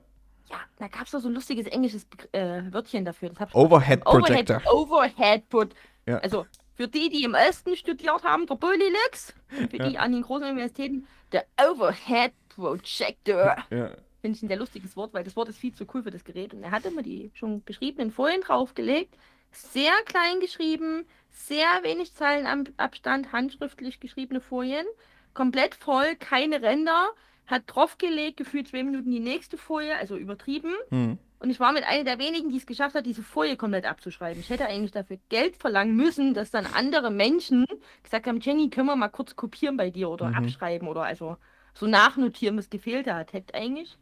Ja, 0.51 0.59
da 0.79 0.89
gab 0.89 1.07
es 1.07 1.13
doch 1.13 1.21
so 1.21 1.29
ein 1.29 1.35
lustiges 1.35 1.67
englisches 1.67 2.07
äh, 2.33 2.63
Wörtchen 2.71 3.05
dafür. 3.05 3.31
Das 3.31 3.55
Overhead 3.55 4.05
Projector. 4.05 4.61
Overhead, 4.73 5.45
Overhead. 5.53 5.75
Ja. 6.07 6.19
Also 6.19 6.47
für 6.75 6.89
die, 6.89 7.09
die 7.09 7.25
im 7.25 7.35
Osten 7.35 7.77
studiert 7.77 8.23
haben, 8.25 8.47
der 8.47 8.57
Polylux. 8.57 9.35
Für 9.49 9.79
die 9.79 9.97
an 9.97 10.13
den 10.13 10.23
großen 10.23 10.45
Universitäten, 10.45 11.07
der 11.33 11.47
Overhead 11.61 12.33
Projector. 12.49 13.57
Ja. 13.71 13.91
Finde 14.21 14.37
ich 14.37 14.43
ein 14.43 14.49
sehr 14.49 14.57
lustiges 14.57 14.97
Wort, 14.97 15.13
weil 15.13 15.25
das 15.25 15.37
Wort 15.37 15.49
ist 15.49 15.59
viel 15.59 15.75
zu 15.75 15.87
cool 15.93 16.03
für 16.03 16.11
das 16.11 16.25
Gerät. 16.25 16.55
Und 16.55 16.63
er 16.63 16.71
hat 16.71 16.85
immer 16.85 17.03
die 17.03 17.31
schon 17.35 17.63
beschriebenen 17.63 18.11
Folien 18.11 18.41
draufgelegt. 18.41 19.17
Sehr 19.51 19.93
klein 20.07 20.41
geschrieben, 20.41 21.07
sehr 21.31 21.67
wenig 21.83 22.15
Zeilenabstand, 22.15 23.33
handschriftlich 23.33 24.01
geschriebene 24.01 24.41
Folien. 24.41 24.87
Komplett 25.33 25.75
voll, 25.75 26.17
keine 26.17 26.63
Ränder. 26.63 27.11
Hat 27.47 27.63
draufgelegt, 27.67 28.37
gefühlt 28.39 28.69
zwei 28.69 28.83
Minuten 28.83 29.11
die 29.11 29.21
nächste 29.21 29.59
Folie, 29.59 29.97
also 29.97 30.17
übertrieben. 30.17 30.73
Hm. 30.91 31.19
Und 31.41 31.51
ich 31.51 31.61
war 31.61 31.73
mit 31.73 31.85
einer 31.85 32.05
der 32.05 32.19
wenigen, 32.19 32.49
die 32.51 32.57
es 32.57 32.65
geschafft 32.65 32.95
hat, 32.95 33.05
diese 33.05 33.23
Folie 33.23 33.57
komplett 33.57 33.85
abzuschreiben. 33.85 34.41
Ich 34.41 34.49
hätte 34.49 34.67
eigentlich 34.67 34.93
dafür 34.93 35.19
Geld 35.29 35.57
verlangen 35.57 35.95
müssen, 35.95 36.33
dass 36.33 36.51
dann 36.51 36.65
andere 36.65 37.11
Menschen 37.11 37.67
gesagt 38.03 38.27
haben, 38.27 38.41
Jenny, 38.41 38.71
können 38.71 38.87
wir 38.87 38.97
mal 38.97 39.09
kurz 39.09 39.37
kopieren 39.37 39.77
bei 39.77 39.91
dir 39.91 40.09
oder 40.09 40.29
Mhm. 40.29 40.37
abschreiben 40.37 40.89
oder 40.89 41.03
also 41.03 41.37
so 41.75 41.87
nachnotieren, 41.87 42.57
was 42.57 42.71
gefehlt 42.71 43.07
hat. 43.07 43.35
Hätte 43.35 43.55
eigentlich 43.55 43.99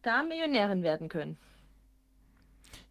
da 0.00 0.22
Millionärin 0.22 0.82
werden 0.82 1.10
können. 1.10 1.36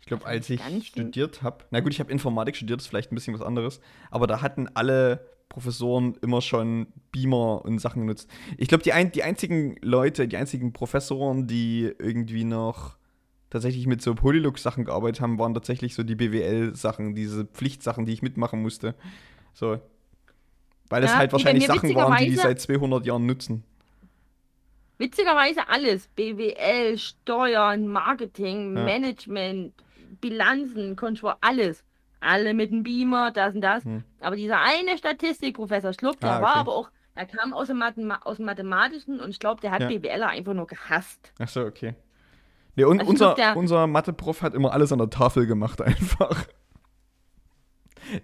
Ich 0.01 0.05
glaube, 0.07 0.25
Also 0.27 0.53
als 0.53 0.77
ich 0.77 0.87
studiert 0.87 1.41
habe, 1.41 1.65
na 1.71 1.79
gut, 1.79 1.91
ich 1.91 1.99
habe 1.99 2.11
Informatik 2.11 2.55
studiert, 2.55 2.79
ist 2.79 2.87
vielleicht 2.87 3.11
ein 3.11 3.15
bisschen 3.15 3.33
was 3.33 3.41
anderes, 3.41 3.81
aber 4.11 4.27
da 4.27 4.41
hatten 4.43 4.69
alle 4.75 5.25
Professoren 5.49 6.15
immer 6.21 6.41
schon 6.41 6.87
Beamer 7.11 7.63
und 7.63 7.79
Sachen 7.79 8.01
genutzt. 8.01 8.29
Ich 8.57 8.67
glaube, 8.67 8.83
die, 8.83 8.93
ein, 8.93 9.11
die 9.11 9.23
einzigen 9.23 9.77
Leute, 9.81 10.27
die 10.27 10.37
einzigen 10.37 10.73
Professoren, 10.73 11.47
die 11.47 11.91
irgendwie 11.97 12.43
noch 12.43 12.97
tatsächlich 13.49 13.87
mit 13.87 14.01
so 14.01 14.15
Polylux-Sachen 14.15 14.83
gearbeitet 14.83 15.21
haben, 15.21 15.39
waren 15.39 15.53
tatsächlich 15.53 15.95
so 15.95 16.03
die 16.03 16.15
BWL-Sachen, 16.15 17.15
diese 17.15 17.45
Pflichtsachen, 17.45 18.05
die 18.05 18.11
ich 18.11 18.21
mitmachen 18.21 18.61
musste. 18.61 18.95
So. 19.53 19.79
Weil 20.89 21.03
es 21.03 21.11
Ja, 21.11 21.19
halt 21.19 21.31
wahrscheinlich 21.31 21.65
Sachen 21.65 21.95
waren, 21.95 22.17
die 22.17 22.31
die 22.31 22.35
seit 22.35 22.59
200 22.59 23.05
Jahren 23.05 23.25
nutzen. 23.25 23.63
Witzigerweise 24.97 25.69
alles. 25.69 26.07
BWL, 26.09 26.97
Steuern, 26.97 27.87
Marketing, 27.87 28.75
Ja. 28.75 28.83
Management, 28.83 29.73
Bilanzen, 30.19 30.97
Kontrolle, 30.97 31.37
alles. 31.39 31.84
Alle 32.25 32.53
mit 32.53 32.71
dem 32.71 32.83
Beamer, 32.83 33.31
das 33.31 33.55
und 33.55 33.61
das. 33.61 33.83
Hm. 33.85 34.03
Aber 34.19 34.35
dieser 34.35 34.59
eine 34.61 34.97
Statistikprofessor, 34.97 35.91
glaube, 35.91 36.17
der 36.17 36.31
Ah, 36.37 36.41
war 36.41 36.49
okay. 36.51 36.59
aber 36.59 36.71
auch, 36.75 36.89
er 37.13 37.25
kam 37.25 37.53
aus 37.53 37.67
dem, 37.67 37.77
Mathema 37.77 38.19
aus 38.23 38.37
dem 38.37 38.45
Mathematischen 38.45 39.19
und 39.19 39.29
ich 39.29 39.39
glaube, 39.39 39.61
der 39.61 39.71
hat 39.71 39.81
Ja. 39.81 39.87
BWLer 39.87 40.27
einfach 40.29 40.53
nur 40.53 40.67
gehasst. 40.67 41.31
Ach 41.39 41.47
so, 41.47 41.61
okay. 41.61 41.95
Nee, 42.75 42.83
und 42.83 42.99
Also 42.99 43.09
unser, 43.11 43.35
glaub, 43.35 43.55
unser 43.55 43.87
Mathe-Prof 43.87 44.41
hat 44.41 44.53
immer 44.53 44.73
alles 44.73 44.91
an 44.91 44.99
der 44.99 45.09
Tafel 45.09 45.45
gemacht, 45.47 45.81
einfach. 45.81 46.45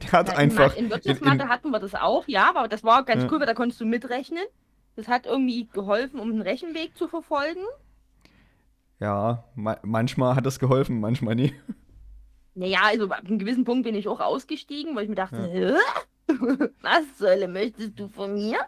Der 0.04 0.12
hat 0.12 0.28
Ja, 0.28 0.34
in 0.34 0.40
einfach. 0.40 0.74
Ma- 0.76 0.80
In 0.80 0.90
Wirtschaftsmathe 0.92 1.48
hatten 1.48 1.72
wir 1.72 1.80
das 1.80 1.96
auch, 1.96 2.28
ja, 2.28 2.50
aber 2.50 2.68
das 2.68 2.84
war 2.84 3.04
ganz 3.04 3.24
Ja. 3.24 3.30
cool, 3.32 3.40
weil 3.40 3.48
da 3.48 3.54
konntest 3.54 3.80
du 3.82 3.86
mitrechnen. 3.86 4.44
Das 4.96 5.08
hat 5.08 5.26
irgendwie 5.26 5.68
geholfen, 5.68 6.20
um 6.20 6.32
den 6.32 6.42
Rechenweg 6.42 6.96
zu 6.98 7.08
verfolgen. 7.08 7.62
ja, 9.00 9.44
ma 9.56 9.78
manchmal 9.84 10.36
hat 10.36 10.46
das 10.46 10.60
geholfen, 10.60 11.00
manchmal 11.00 11.36
nie. 11.36 11.54
Naja, 12.54 12.80
also 12.84 13.06
ab 13.06 13.24
einem 13.26 13.40
gewissen 13.40 13.64
Punkt 13.64 13.84
bin 13.84 13.96
ich 13.96 14.08
auch 14.08 14.20
ausgestiegen, 14.20 14.96
weil 14.96 15.04
ich 15.04 15.10
mir 15.10 15.16
dachte, 15.16 15.50
Hä? 15.50 15.74
was 16.82 17.06
Hölle 17.20 17.48
möchtest 17.48 18.00
du 18.00 18.08
von 18.08 18.34
mir? 18.34 18.60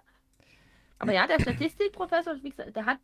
Aber 1.00 1.14
ja, 1.14 1.28
der 1.28 1.40
Statistikprofessor, 1.42 2.36
wie 2.42 2.50
gesagt, 2.50 2.76
der 2.76 2.86
hat, 2.86 3.00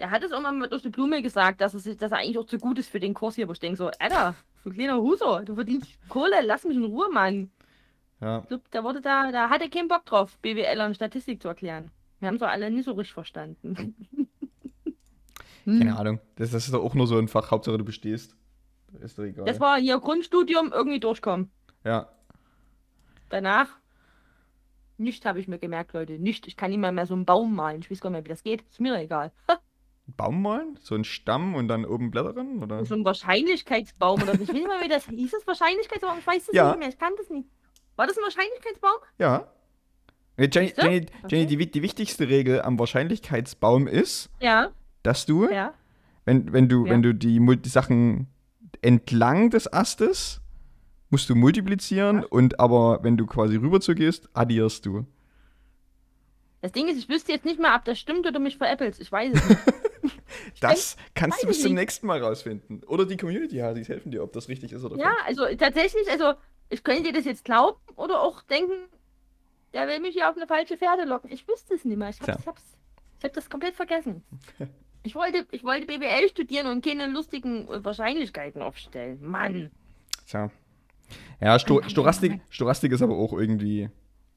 der 0.00 0.10
hat 0.10 0.22
es 0.22 0.32
irgendwann 0.32 0.58
mal 0.58 0.68
durch 0.68 0.82
die 0.82 0.90
Blume 0.90 1.22
gesagt, 1.22 1.60
dass, 1.60 1.74
es, 1.74 1.84
dass 1.96 2.12
er 2.12 2.18
eigentlich 2.18 2.38
auch 2.38 2.46
zu 2.46 2.58
gut 2.58 2.78
ist 2.78 2.90
für 2.90 3.00
den 3.00 3.14
Kurs 3.14 3.36
hier, 3.36 3.48
wo 3.48 3.52
ich 3.52 3.60
denke 3.60 3.76
so, 3.76 3.90
Alter, 3.98 4.34
du 4.64 4.70
kleiner 4.70 5.00
Huso, 5.00 5.40
du 5.40 5.54
verdienst 5.54 5.98
Kohle, 6.08 6.42
lass 6.42 6.64
mich 6.64 6.76
in 6.76 6.84
Ruhe, 6.84 7.10
Mann. 7.10 7.50
Ja. 8.20 8.46
Der 8.72 8.84
wurde 8.84 9.00
da, 9.00 9.32
da 9.32 9.50
hatte 9.50 9.68
keinen 9.68 9.88
Bock 9.88 10.04
drauf, 10.04 10.38
BWL 10.38 10.80
und 10.82 10.94
Statistik 10.94 11.42
zu 11.42 11.48
erklären. 11.48 11.90
Wir 12.20 12.28
haben 12.28 12.36
es 12.36 12.40
doch 12.40 12.48
alle 12.48 12.70
nicht 12.70 12.84
so 12.84 12.92
richtig 12.92 13.14
verstanden. 13.14 13.96
Keine 15.64 15.96
Ahnung. 15.96 16.20
Das, 16.36 16.50
das 16.50 16.64
ist 16.64 16.74
doch 16.74 16.82
auch 16.82 16.94
nur 16.94 17.06
so 17.06 17.18
ein 17.18 17.28
Fach, 17.28 17.50
Hauptsache 17.50 17.78
du 17.78 17.84
bestehst. 17.84 18.36
Ist 19.00 19.18
doch 19.18 19.24
egal. 19.24 19.44
Das 19.44 19.58
war 19.60 19.78
hier 19.78 19.98
Grundstudium, 19.98 20.72
irgendwie 20.72 21.00
durchkommen. 21.00 21.50
ja. 21.84 22.08
Danach, 23.28 23.68
nicht 24.98 25.24
habe 25.24 25.40
ich 25.40 25.48
mir 25.48 25.58
gemerkt, 25.58 25.94
Leute. 25.94 26.18
Nicht. 26.18 26.46
Ich 26.46 26.56
kann 26.56 26.70
nicht 26.70 26.78
mal 26.80 26.92
mehr 26.92 27.06
so 27.06 27.14
einen 27.14 27.24
Baum 27.24 27.54
malen. 27.56 27.80
Ich 27.80 27.90
weiß 27.90 28.00
gar 28.00 28.10
nicht 28.10 28.18
mehr, 28.18 28.24
wie 28.26 28.28
das 28.28 28.42
geht. 28.42 28.62
Ist 28.68 28.78
mir 28.78 28.94
egal. 29.00 29.32
Baum 30.06 30.42
malen? 30.42 30.76
So 30.82 30.94
ein 30.94 31.04
Stamm 31.04 31.54
und 31.54 31.68
dann 31.68 31.86
oben 31.86 32.10
Blätter 32.10 32.34
drin? 32.34 32.62
Oder? 32.62 32.84
So 32.84 32.94
ein 32.94 33.04
Wahrscheinlichkeitsbaum 33.04 34.22
oder 34.22 34.36
so. 34.36 34.42
Ich 34.42 34.48
weiß 34.48 34.54
nicht 34.54 34.66
mal, 34.66 34.82
wie 34.82 34.88
das 34.88 35.06
hieß. 35.06 35.30
Das 35.30 35.46
Wahrscheinlichkeitsbaum? 35.46 36.18
Ich 36.18 36.26
weiß 36.26 36.48
es 36.48 36.54
Ja. 36.54 36.68
nicht 36.72 36.78
mehr. 36.80 36.88
Ich 36.90 36.98
kann 36.98 37.12
das 37.16 37.30
nicht. 37.30 37.48
War 37.96 38.06
das 38.06 38.18
ein 38.18 38.22
Wahrscheinlichkeitsbaum? 38.22 38.98
Ja. 39.18 39.46
Jenny? 40.38 40.50
Jenny, 40.52 40.72
Jenny 40.76 41.06
Okay. 41.24 41.46
die, 41.46 41.70
die 41.70 41.82
wichtigste 41.82 42.28
Regel 42.28 42.60
am 42.60 42.78
Wahrscheinlichkeitsbaum 42.78 43.86
ist, 43.86 44.28
Ja, 44.40 44.72
dass 45.02 45.24
du, 45.24 45.48
ja. 45.48 45.72
wenn, 46.26 46.52
wenn 46.52 46.68
du, 46.68 46.84
wenn 46.84 47.02
du 47.02 47.14
die 47.14 47.40
Sachen 47.68 48.26
entlang 48.82 49.50
des 49.50 49.72
Astes 49.72 50.40
musst 51.10 51.28
du 51.30 51.34
multiplizieren 51.34 52.22
Was? 52.22 52.26
und 52.26 52.60
aber 52.60 53.00
wenn 53.02 53.16
du 53.16 53.26
quasi 53.26 53.56
rüber 53.56 53.80
zu 53.80 53.94
gehst, 53.94 54.28
addierst 54.34 54.84
du. 54.86 55.06
Das 56.60 56.72
Ding 56.72 56.88
ist, 56.88 56.96
ich 56.96 57.08
wüsste 57.08 57.32
jetzt 57.32 57.44
nicht 57.44 57.58
mehr, 57.58 57.74
ob 57.74 57.84
das 57.84 57.98
stimmt 57.98 58.26
oder 58.26 58.38
mich 58.38 58.56
veräppelst. 58.56 59.00
Ich 59.00 59.10
weiß 59.10 59.34
es 59.34 59.48
nicht. 59.48 59.60
Das 60.60 60.96
kannst 61.14 61.42
du 61.42 61.46
bis 61.46 61.60
zum 61.60 61.72
nicht. 61.72 61.80
nächsten 61.80 62.06
Mal 62.06 62.22
rausfinden. 62.22 62.82
Oder 62.84 63.04
die 63.04 63.16
Community 63.16 63.58
hat, 63.58 63.76
die 63.76 63.84
helfen 63.84 64.10
dir, 64.10 64.22
ob 64.24 64.32
das 64.32 64.48
richtig 64.48 64.72
ist 64.72 64.82
oder 64.82 64.96
ja, 64.96 65.10
falsch. 65.10 65.40
also 65.40 65.56
tatsächlich, 65.56 66.10
also 66.10 66.34
ich 66.70 66.82
könnte 66.82 67.04
dir 67.04 67.12
das 67.12 67.24
jetzt 67.24 67.44
glauben 67.44 67.78
oder 67.96 68.20
auch 68.20 68.42
denken, 68.42 68.72
der 69.72 69.86
will 69.86 70.00
mich 70.00 70.14
hier 70.14 70.28
auf 70.28 70.36
eine 70.36 70.46
falsche 70.46 70.76
Pferde 70.76 71.04
locken. 71.04 71.30
Ich 71.30 71.46
wüsste 71.46 71.74
es 71.74 71.84
nicht 71.84 71.96
mehr. 71.96 72.08
Ich 72.08 72.20
habe 72.20 72.36
ich 72.38 72.46
hab's, 72.46 72.62
ich 73.18 73.24
hab 73.24 73.32
das 73.32 73.48
komplett 73.48 73.76
vergessen. 73.76 74.24
Ich 75.04 75.14
wollte, 75.14 75.46
ich 75.50 75.64
wollte 75.64 75.86
BWL 75.86 76.28
studieren 76.28 76.66
und 76.68 76.84
keine 76.84 77.06
lustigen 77.08 77.68
äh, 77.68 77.84
Wahrscheinlichkeiten 77.84 78.62
aufstellen. 78.62 79.18
Mann. 79.22 79.70
Tja. 80.26 80.50
Ja, 81.40 81.58
Sto 81.58 81.82
Storastik, 81.88 82.30
Mann. 82.32 82.40
Storastik 82.50 82.92
ist 82.92 83.02
aber 83.02 83.16
auch 83.16 83.32
irgendwie, 83.32 83.90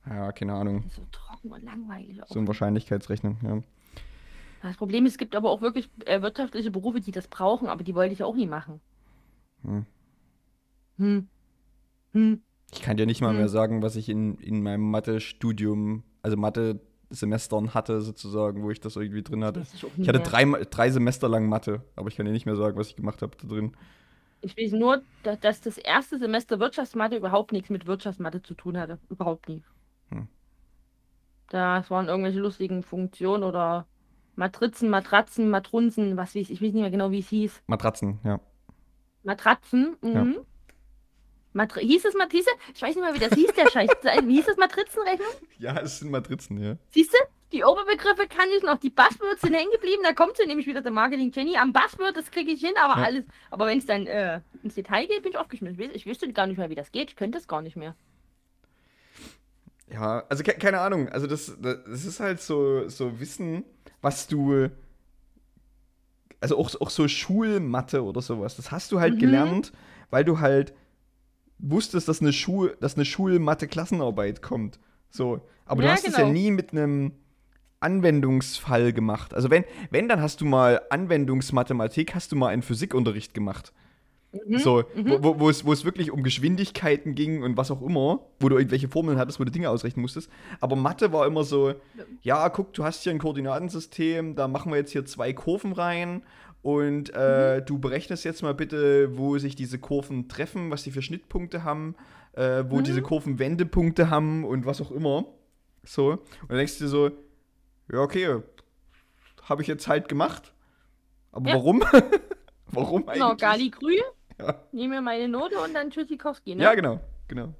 ja, 0.07 0.31
keine 0.31 0.53
Ahnung, 0.53 0.83
So 0.89 1.01
trocken 1.11 1.51
und 1.51 1.63
langweilig. 1.63 2.21
Auch. 2.23 2.27
so 2.27 2.39
ein 2.39 2.47
Wahrscheinlichkeitsrechnen. 2.47 3.37
Ja. 3.43 3.61
Das 4.63 4.77
Problem 4.77 5.05
ist, 5.05 5.13
es 5.13 5.17
gibt 5.19 5.35
aber 5.35 5.51
auch 5.51 5.61
wirklich 5.61 5.89
äh, 6.05 6.21
wirtschaftliche 6.23 6.71
Berufe, 6.71 6.99
die 6.99 7.11
das 7.11 7.27
brauchen, 7.27 7.67
aber 7.67 7.83
die 7.83 7.93
wollte 7.93 8.13
ich 8.13 8.23
auch 8.23 8.35
nie 8.35 8.47
machen. 8.47 8.81
Hm. 9.63 9.85
Hm. 10.97 11.27
Hm. 12.13 12.41
Ich 12.73 12.81
kann 12.81 12.97
dir 12.97 13.05
nicht 13.05 13.21
mal 13.21 13.29
Hm. 13.29 13.37
mehr 13.37 13.49
sagen, 13.49 13.81
was 13.83 13.95
ich 13.95 14.09
in, 14.09 14.35
in 14.39 14.63
meinem 14.63 14.89
Mathe-Studium, 14.89 16.03
also 16.23 16.35
Mathe-Semestern 17.09 17.73
hatte, 17.73 18.01
sozusagen, 18.01 18.63
wo 18.63 18.71
ich 18.71 18.79
das 18.79 18.95
irgendwie 18.95 19.23
drin 19.23 19.43
hatte. 19.43 19.63
Ich 19.97 20.07
hatte 20.07 20.19
drei, 20.19 20.45
drei 20.69 20.89
Semester 20.89 21.29
lang 21.29 21.47
Mathe, 21.47 21.81
aber 21.95 22.07
ich 22.07 22.15
kann 22.15 22.25
dir 22.25 22.31
nicht 22.31 22.45
mehr 22.45 22.55
sagen, 22.55 22.77
was 22.77 22.89
ich 22.89 22.95
gemacht 22.95 23.21
habe 23.21 23.35
da 23.41 23.47
drin. 23.47 23.75
Ich 24.41 24.57
weiß 24.57 24.73
nur, 24.73 25.01
da- 25.23 25.35
dass 25.35 25.61
das 25.61 25.77
erste 25.77 26.19
Semester 26.19 26.59
Wirtschaftsmathe 26.59 27.15
überhaupt 27.15 27.51
nichts 27.51 27.69
mit 27.69 27.87
Wirtschaftsmathe 27.87 28.41
zu 28.41 28.53
tun 28.53 28.77
hatte. 28.77 28.99
Überhaupt 29.09 29.49
nie. 29.49 29.63
Hm. 30.09 30.27
Das 31.49 31.89
waren 31.89 32.07
irgendwelche 32.07 32.39
lustigen 32.39 32.83
Funktionen 32.83 33.43
oder 33.43 33.85
Matrizen, 34.35 34.89
Matratzen, 34.89 35.49
Matrunzen, 35.49 36.17
was 36.17 36.29
weiß 36.29 36.35
ich, 36.35 36.51
ich 36.51 36.61
weiß 36.61 36.73
nicht 36.73 36.81
mehr 36.81 36.91
genau, 36.91 37.11
wie 37.11 37.19
es 37.19 37.29
hieß. 37.29 37.63
Matratzen, 37.67 38.19
ja. 38.23 38.39
Matratzen, 39.23 39.95
mhm. 40.01 40.37
Matri 41.55 41.87
hieß 41.87 42.05
es 42.05 42.13
Matrise? 42.15 42.49
Ich 42.73 42.81
weiß 42.81 42.95
nicht 42.95 43.03
mal, 43.03 43.13
wie 43.15 43.19
das 43.19 43.33
hieß, 43.33 43.53
der 43.53 43.69
Scheiß. 43.71 43.89
Wie 44.25 44.35
hieß 44.35 44.45
das 44.45 44.57
Matrizenrechnung? 44.57 45.27
Ja, 45.57 45.77
es 45.79 45.99
sind 45.99 46.11
Matrizen, 46.11 46.57
ja. 46.61 46.75
Siehst 46.89 47.13
du? 47.13 47.17
Die 47.53 47.63
Oberbegriffe 47.63 48.27
kann 48.27 48.47
ich 48.57 48.63
noch, 48.63 48.77
die 48.77 48.89
Buzzwords 48.89 49.41
sind 49.41 49.53
hängen 49.53 49.71
geblieben, 49.71 50.01
da 50.03 50.11
kommt 50.13 50.35
sie 50.35 50.45
nämlich 50.45 50.67
wieder 50.67 50.81
der 50.81 50.91
Marketing 50.91 51.31
Jenny. 51.33 51.55
Am 51.55 51.71
Buzzword, 51.71 52.17
das 52.17 52.29
kriege 52.29 52.51
ich 52.51 52.59
hin, 52.59 52.73
aber 52.83 52.99
Ja. 52.99 53.05
alles. 53.07 53.23
Aber 53.51 53.67
wenn 53.67 53.77
es 53.77 53.85
dann 53.85 54.05
äh, 54.07 54.41
ins 54.63 54.75
Detail 54.75 55.07
geht, 55.07 55.21
bin 55.23 55.31
ich 55.31 55.37
aufgeschmissen. 55.37 55.79
Ich, 55.93 56.05
wüsste 56.05 56.31
gar 56.33 56.47
nicht 56.47 56.57
mehr, 56.57 56.69
wie 56.69 56.75
das 56.75 56.91
geht. 56.91 57.11
Ich 57.11 57.15
könnte 57.15 57.37
es 57.37 57.47
gar 57.47 57.61
nicht 57.61 57.77
mehr. 57.77 57.95
Ja, 59.91 60.23
also 60.29 60.43
ke 60.43 60.53
keine 60.55 60.79
Ahnung. 60.81 61.07
Also 61.09 61.27
das, 61.27 61.55
das 61.61 61.77
das 61.85 62.05
ist 62.05 62.19
halt 62.19 62.41
so, 62.41 62.89
so 62.89 63.19
Wissen, 63.19 63.63
was 64.01 64.27
du. 64.27 64.69
Also 66.41 66.57
auch, 66.57 66.69
auch 66.81 66.89
so 66.89 67.07
Schulmathe 67.07 68.03
oder 68.03 68.21
sowas. 68.21 68.55
Das 68.57 68.71
hast 68.71 68.91
du 68.91 68.99
halt 68.99 69.15
Mhm. 69.15 69.19
gelernt, 69.19 69.71
weil 70.09 70.25
du 70.25 70.39
halt 70.39 70.73
wusstest, 71.59 72.07
dass 72.07 72.21
eine, 72.21 72.33
Schul 72.33 72.77
dass 72.79 72.95
eine 72.95 73.05
Schulmathe-Klassenarbeit 73.05 74.41
kommt. 74.41 74.79
So. 75.09 75.41
Aber 75.65 75.81
du 75.81 75.87
Ja, 75.87 75.93
hast 75.93 76.07
es 76.07 76.13
ja 76.13 76.23
genau. 76.23 76.33
nie 76.33 76.51
mit 76.51 76.71
einem 76.71 77.13
Anwendungsfall 77.79 78.93
gemacht. 78.93 79.33
Also 79.33 79.49
wenn, 79.49 79.63
wenn, 79.91 80.07
dann 80.07 80.21
hast 80.21 80.41
du 80.41 80.45
mal 80.45 80.81
Anwendungsmathematik, 80.89 82.15
hast 82.15 82.31
du 82.31 82.35
mal 82.35 82.49
einen 82.49 82.61
Physikunterricht 82.61 83.33
gemacht. 83.33 83.73
Mhm. 84.47 84.57
So, 84.59 84.83
wo, 84.95 85.23
wo, 85.23 85.39
wo, 85.39 85.49
es, 85.49 85.65
wo 85.65 85.71
es 85.71 85.85
wirklich 85.85 86.11
um 86.11 86.23
Geschwindigkeiten 86.23 87.15
ging 87.15 87.43
und 87.43 87.57
was 87.57 87.71
auch 87.71 87.81
immer, 87.81 88.19
wo 88.39 88.49
du 88.49 88.57
irgendwelche 88.57 88.89
Formeln 88.89 89.17
hattest, 89.17 89.39
wo 89.39 89.43
du 89.43 89.51
Dinge 89.51 89.69
ausrechnen 89.69 90.01
musstest. 90.01 90.29
Aber 90.59 90.75
Mathe 90.75 91.13
war 91.13 91.25
immer 91.25 91.43
so, 91.43 91.75
ja, 92.21 92.49
guck, 92.49 92.73
du 92.73 92.83
hast 92.83 93.03
hier 93.03 93.13
ein 93.13 93.19
Koordinatensystem, 93.19 94.35
da 94.35 94.47
machen 94.47 94.71
wir 94.71 94.77
jetzt 94.77 94.91
hier 94.91 95.05
zwei 95.05 95.31
Kurven 95.31 95.71
rein 95.71 96.23
und 96.65 97.13
äh, 97.13 97.61
du 97.61 97.77
berechnest 97.77 98.25
jetzt 98.25 98.41
mal 98.41 98.55
bitte, 98.55 99.15
wo 99.19 99.37
sich 99.37 99.55
diese 99.55 99.77
Kurven 99.77 100.27
treffen, 100.27 100.71
was 100.71 100.81
die 100.81 100.89
für 100.89 101.03
Schnittpunkte 101.03 101.63
haben, 101.63 101.95
äh, 102.33 102.63
wo 102.67 102.77
Mhm. 102.79 102.83
diese 102.85 103.03
Kurven 103.03 103.37
Wendepunkte 103.37 104.09
haben 104.09 104.43
und 104.43 104.65
was 104.65 104.81
auch 104.81 104.89
immer. 104.89 105.25
So, 105.83 106.13
und 106.13 106.19
dann 106.49 106.57
denkst 106.57 106.79
du 106.79 106.85
dir 106.85 106.89
so, 106.89 107.11
ja, 107.91 107.99
okay, 107.99 108.41
habe 109.43 109.61
ich 109.61 109.67
jetzt 109.67 109.87
halt 109.87 110.09
gemacht. 110.09 110.53
Aber 111.31 111.51
Ja. 111.51 111.55
warum? 111.55 111.81
warum 112.71 113.07
eigentlich? 113.07 113.13
Genau, 113.21 113.35
Gali 113.35 113.69
Grü, 113.69 113.97
Ja. 114.39 114.59
nehme 114.71 114.95
mir 114.95 115.01
meine 115.01 115.27
Note 115.27 115.59
und 115.59 115.71
dann 115.75 115.91
Tschüssikowski, 115.91 116.55
ne? 116.55 116.63
Ja, 116.63 116.73
genau, 116.73 116.99
genau. 117.27 117.53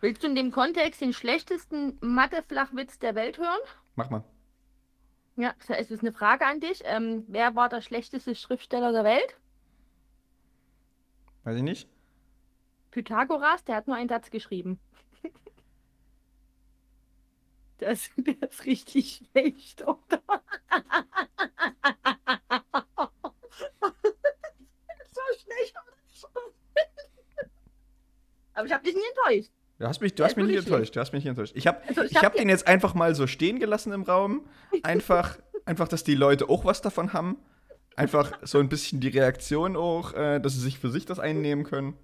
Willst 0.00 0.22
du 0.24 0.26
in 0.26 0.34
dem 0.34 0.50
Kontext 0.50 1.00
den 1.00 1.12
schlechtesten 1.12 1.96
Mathe-Flachwitz 2.00 2.98
der 2.98 3.14
Welt 3.14 3.38
hören? 3.38 3.60
Mach 3.94 4.10
mal. 4.10 4.24
Ja, 5.36 5.54
es 5.68 5.90
ist 5.90 6.02
eine 6.02 6.12
Frage 6.12 6.46
an 6.46 6.60
dich. 6.60 6.82
Ähm, 6.84 7.24
wer 7.26 7.54
war 7.56 7.68
der 7.68 7.80
schlechteste 7.80 8.34
Schriftsteller 8.34 8.92
der 8.92 9.04
Welt? 9.04 9.38
Weiß 11.44 11.56
ich 11.56 11.62
nicht. 11.62 11.88
Pythagoras, 12.90 13.64
der 13.64 13.76
hat 13.76 13.86
nur 13.86 13.96
einen 13.96 14.08
Satz 14.08 14.30
geschrieben. 14.30 14.78
Das, 17.78 18.10
der 18.16 18.40
ist 18.48 18.64
richtig 18.64 19.22
schlecht, 19.32 19.82
oder? 19.82 20.22
so 25.10 25.20
schlecht. 25.40 25.74
Aber 28.54 28.66
ich 28.66 28.72
habe 28.72 28.84
dich 28.84 28.94
nie 28.94 29.00
enttäuscht. 29.16 29.50
Du 29.82 29.88
hast 29.88 30.00
mich, 30.00 30.14
du 30.14 30.22
hast 30.22 30.36
mich 30.36 30.46
nicht 30.46 30.58
enttäuscht. 30.58 30.94
Du 30.94 31.00
hast 31.00 31.12
mich 31.12 31.24
nicht 31.24 31.30
enttäuscht. 31.30 31.54
Ich 31.56 31.66
habe 31.66 31.82
Also, 31.88 32.02
ich 32.02 32.14
hab 32.14 32.22
hab 32.22 32.34
den 32.34 32.48
jetzt 32.48 32.68
einfach 32.68 32.94
mal 32.94 33.16
so 33.16 33.26
stehen 33.26 33.58
gelassen 33.58 33.92
im 33.92 34.04
Raum. 34.04 34.46
Einfach, 34.84 35.38
einfach, 35.64 35.88
dass 35.88 36.04
die 36.04 36.14
Leute 36.14 36.48
auch 36.48 36.64
was 36.64 36.82
davon 36.82 37.12
haben. 37.12 37.36
Einfach 37.96 38.30
so 38.42 38.60
ein 38.60 38.68
bisschen 38.68 39.00
die 39.00 39.08
Reaktion 39.08 39.74
auch, 39.76 40.14
äh, 40.14 40.38
dass 40.38 40.52
sie 40.52 40.60
sich 40.60 40.78
für 40.78 40.90
sich 40.90 41.04
das 41.04 41.18
einnehmen 41.18 41.64
können. 41.64 41.94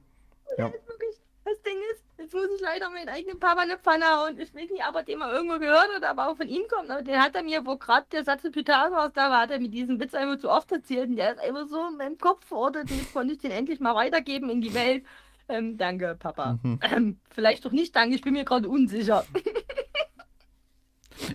Ja. 0.57 0.73
Wirklich, 0.73 1.21
das 1.45 1.62
Ding 1.62 1.77
ist, 1.93 2.03
jetzt 2.19 2.35
muss 2.35 2.49
ich 2.53 2.61
leider 2.61 2.91
meinen 2.91 3.11
eigenen 3.11 3.38
Papa 3.38 3.61
eine 3.61 3.79
Pfanne 3.79 4.07
hauen. 4.07 4.41
Ich 4.41 4.53
weiß 4.53 4.71
nicht, 4.71 4.83
ob 4.88 4.97
er 4.97 5.05
den 5.05 5.21
mal 5.21 5.33
irgendwo 5.33 5.61
gehört 5.61 5.88
hat, 5.95 6.03
aber 6.03 6.29
auch 6.29 6.37
von 6.37 6.49
ihm 6.49 6.62
kommt. 6.69 6.91
Aber 6.91 7.03
den 7.03 7.23
hat 7.23 7.37
er 7.37 7.45
mir, 7.45 7.64
wo 7.64 7.77
gerade 7.77 8.07
der 8.11 8.25
Satz 8.25 8.43
mit 8.43 8.55
Pythagoras 8.55 9.12
da 9.14 9.31
war, 9.31 9.43
hat 9.43 9.53
er 9.53 9.61
mir 9.61 9.69
diesen 9.69 10.01
Witz 10.01 10.14
einfach 10.14 10.41
zu 10.41 10.51
oft 10.51 10.73
erzählt. 10.73 11.11
Und 11.11 11.17
der 11.17 11.35
ist 11.35 11.41
einfach 11.41 11.69
so 11.69 11.87
in 11.87 11.97
meinem 11.97 12.19
Kopf 12.19 12.45
verortet. 12.45 12.91
Jetzt 12.91 13.12
konnte 13.12 13.35
ich 13.35 13.38
den 13.38 13.53
endlich 13.53 13.79
mal 13.79 13.95
weitergeben 13.95 14.51
in 14.51 14.61
die 14.61 14.75
Welt. 14.75 15.05
Ähm, 15.49 15.77
danke, 15.79 16.15
Papa. 16.19 16.59
Mhm. 16.63 16.79
Ähm, 16.83 17.21
vielleicht 17.31 17.65
doch 17.65 17.73
nicht 17.73 17.95
danke, 17.97 18.15
ich 18.15 18.23
bin 18.23 18.35
mir 18.35 18.45
gerade 18.45 18.69
unsicher. 18.69 19.25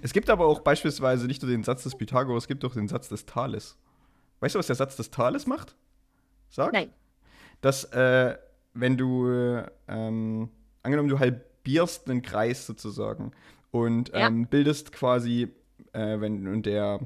Es 0.01 0.13
gibt 0.13 0.29
aber 0.29 0.45
auch 0.45 0.61
beispielsweise 0.61 1.27
nicht 1.27 1.41
nur 1.41 1.51
den 1.51 1.63
Satz 1.63 1.83
des 1.83 1.95
Pythagoras, 1.95 2.43
es 2.43 2.47
gibt 2.47 2.63
auch 2.63 2.73
den 2.73 2.87
Satz 2.87 3.09
des 3.09 3.25
Thales. 3.25 3.77
Weißt 4.39 4.55
du, 4.55 4.59
was 4.59 4.67
der 4.67 4.75
Satz 4.75 4.95
des 4.95 5.11
Thales 5.11 5.45
macht? 5.45 5.75
Sag? 6.49 6.71
Nein. 6.73 6.91
Dass, 7.61 7.83
äh, 7.85 8.37
wenn 8.73 8.97
du, 8.97 9.29
äh, 9.29 9.65
ähm, 9.87 10.49
angenommen, 10.83 11.09
du 11.09 11.19
halbierst 11.19 12.09
einen 12.09 12.21
Kreis 12.21 12.65
sozusagen 12.65 13.31
und 13.71 14.09
Ja. 14.09 14.27
ähm, 14.27 14.47
bildest 14.47 14.91
quasi, 14.91 15.49
äh, 15.93 16.19
wenn, 16.19 16.47
und 16.47 16.65
der 16.65 16.99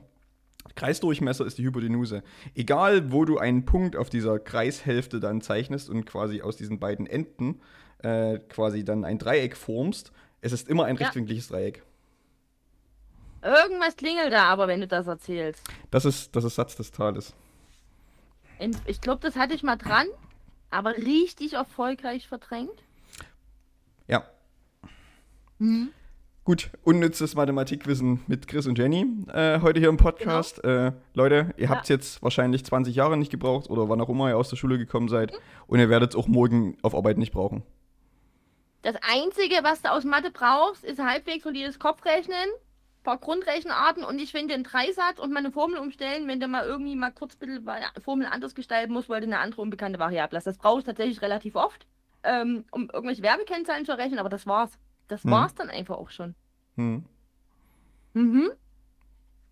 Kreisdurchmesser 0.77 1.45
ist 1.45 1.57
die 1.57 1.63
Hypotenuse. 1.65 2.23
Egal, 2.55 3.11
wo 3.11 3.25
du 3.25 3.37
einen 3.37 3.65
Punkt 3.65 3.97
auf 3.97 4.09
dieser 4.09 4.39
Kreishälfte 4.39 5.19
dann 5.19 5.41
zeichnest 5.41 5.89
und 5.89 6.05
quasi 6.05 6.41
aus 6.41 6.55
diesen 6.55 6.79
beiden 6.79 7.05
Enden 7.05 7.59
äh, 7.99 8.39
quasi 8.39 8.85
dann 8.85 9.03
ein 9.03 9.17
Dreieck 9.17 9.57
formst, 9.57 10.13
es 10.39 10.53
ist 10.53 10.69
immer 10.69 10.85
ein 10.85 10.95
Ja. 10.95 11.01
rechtwinkliges 11.05 11.49
Dreieck. 11.49 11.83
Irgendwas 13.41 13.95
klingelt 13.95 14.31
da 14.31 14.45
aber, 14.45 14.67
wenn 14.67 14.79
du 14.81 14.87
das 14.87 15.07
erzählst. 15.07 15.63
Das 15.91 16.05
ist, 16.05 16.35
das 16.35 16.43
ist 16.43 16.55
Satz 16.55 16.75
des 16.75 16.91
Tales. 16.91 17.33
Ich 18.85 19.01
glaube, 19.01 19.21
das 19.21 19.35
hatte 19.35 19.53
ich 19.53 19.63
mal 19.63 19.75
dran, 19.77 20.07
aber 20.69 20.95
richtig 20.97 21.53
erfolgreich 21.53 22.27
verdrängt. 22.27 22.83
Ja. 24.07 24.23
Mhm. 25.59 25.89
Gut, 26.47 26.69
unnützes 26.85 27.35
Mathematikwissen 27.35 28.23
mit 28.27 28.47
Chris 28.47 28.67
und 28.67 28.77
Jenny 28.77 29.05
äh, 29.33 29.59
heute 29.59 29.81
hier 29.81 29.89
im 29.89 29.97
Podcast. 29.97 30.63
Äh, 30.63 30.93
Leute, 31.13 31.53
ihr 31.57 31.65
Ja. 31.65 31.69
habt 31.71 31.83
es 31.83 31.89
jetzt 31.89 32.23
wahrscheinlich 32.23 32.63
20 32.63 32.95
Jahre 32.95 33.17
nicht 33.17 33.31
gebraucht 33.31 33.69
oder 33.69 33.89
wann 33.89 33.99
auch 33.99 34.07
immer 34.07 34.29
ihr 34.29 34.37
aus 34.37 34.47
der 34.49 34.55
Schule 34.55 34.77
gekommen 34.77 35.09
seid 35.09 35.33
und 35.67 35.79
ihr 35.79 35.89
werdet 35.89 36.11
es 36.11 36.15
auch 36.15 36.29
morgen 36.29 36.77
auf 36.83 36.95
Arbeit 36.95 37.17
nicht 37.17 37.33
brauchen. 37.33 37.63
Das 38.81 38.95
Einzige, 39.01 39.55
was 39.63 39.81
du 39.81 39.91
aus 39.91 40.05
Mathe 40.05 40.31
brauchst, 40.31 40.85
ist 40.85 41.03
halbwegs 41.03 41.43
solides 41.43 41.79
Kopfrechnen, 41.79 42.37
ein 42.37 43.03
paar 43.03 43.17
Grundrechenarten 43.17 44.05
und 44.05 44.17
ich 44.17 44.31
finde 44.31 44.53
den 44.53 44.63
Dreisatz 44.63 45.19
und 45.19 45.33
mal 45.33 45.39
eine 45.39 45.51
Formel 45.51 45.79
umstellen, 45.79 46.29
wenn 46.29 46.39
du 46.39 46.47
mal 46.47 46.65
irgendwie 46.65 46.95
mal 46.95 47.11
kurz 47.11 47.33
ein 47.33 47.39
bisschen 47.39 47.69
Formel 48.01 48.25
anders 48.25 48.55
gestalten 48.55 48.93
musst, 48.93 49.09
weil 49.09 49.19
du 49.19 49.27
eine 49.27 49.39
andere 49.39 49.61
unbekannte 49.61 49.99
Variable 49.99 50.37
hast. 50.37 50.47
Das 50.47 50.57
brauchst 50.57 50.87
du 50.87 50.91
tatsächlich 50.91 51.21
relativ 51.21 51.55
oft, 51.55 51.85
ähm, 52.23 52.63
um 52.71 52.89
irgendwelche 52.89 53.21
Werbekennzahlen 53.21 53.83
zu 53.83 53.91
errechnen, 53.91 54.19
aber 54.19 54.29
das 54.29 54.47
war's. 54.47 54.79
Das 55.07 55.23
Hm. 55.23 55.31
war's 55.31 55.55
dann 55.55 55.69
einfach 55.69 55.95
auch 55.97 56.09
schon. 56.09 56.35
Hm. 56.75 57.05
Mhm. 58.13 58.49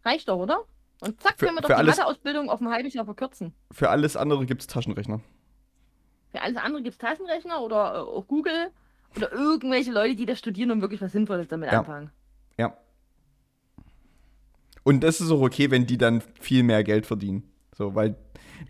Reicht 0.04 0.28
doch, 0.30 0.38
oder? 0.38 0.60
Und 1.02 1.22
zack, 1.22 1.34
Für- 1.38 1.46
können 1.46 1.58
wir 1.58 1.62
doch 1.62 1.68
die 1.70 1.74
alles- 1.76 1.98
Matheausbildung 1.98 2.50
auf 2.50 2.62
ein 2.62 2.70
halbes 2.70 2.94
Jahr 2.94 3.06
verkürzen. 3.06 3.54
Für 3.72 3.90
alles 3.90 4.16
andere 4.16 4.46
gibt 4.46 4.62
es 4.62 4.68
Taschenrechner. 4.68 5.22
Für 6.32 6.42
alles 6.42 6.58
andere 6.58 6.82
gibt 6.84 6.94
es 6.94 6.98
Taschenrechner 6.98 7.62
oder 7.62 7.96
äh, 7.96 7.98
auch 8.00 8.28
Google 8.28 8.72
oder 9.16 9.32
irgendwelche 9.32 9.92
Leute, 9.92 10.16
die 10.16 10.26
das 10.26 10.40
studieren 10.40 10.72
und 10.72 10.82
wirklich 10.82 11.02
was 11.02 11.12
Sinnvolles 11.12 11.48
damit 11.48 11.72
Ja. 11.72 11.80
anfangen. 11.80 12.12
Ja. 12.58 12.78
Und 14.84 15.02
das 15.04 15.20
ist 15.22 15.32
auch 15.32 15.42
okay, 15.42 15.72
wenn 15.72 15.86
die 15.86 15.98
dann 15.98 16.22
viel 16.40 16.64
mehr 16.64 16.84
Geld 16.84 17.06
verdienen. 17.06 17.44
So, 17.76 17.96
weil. 17.96 18.16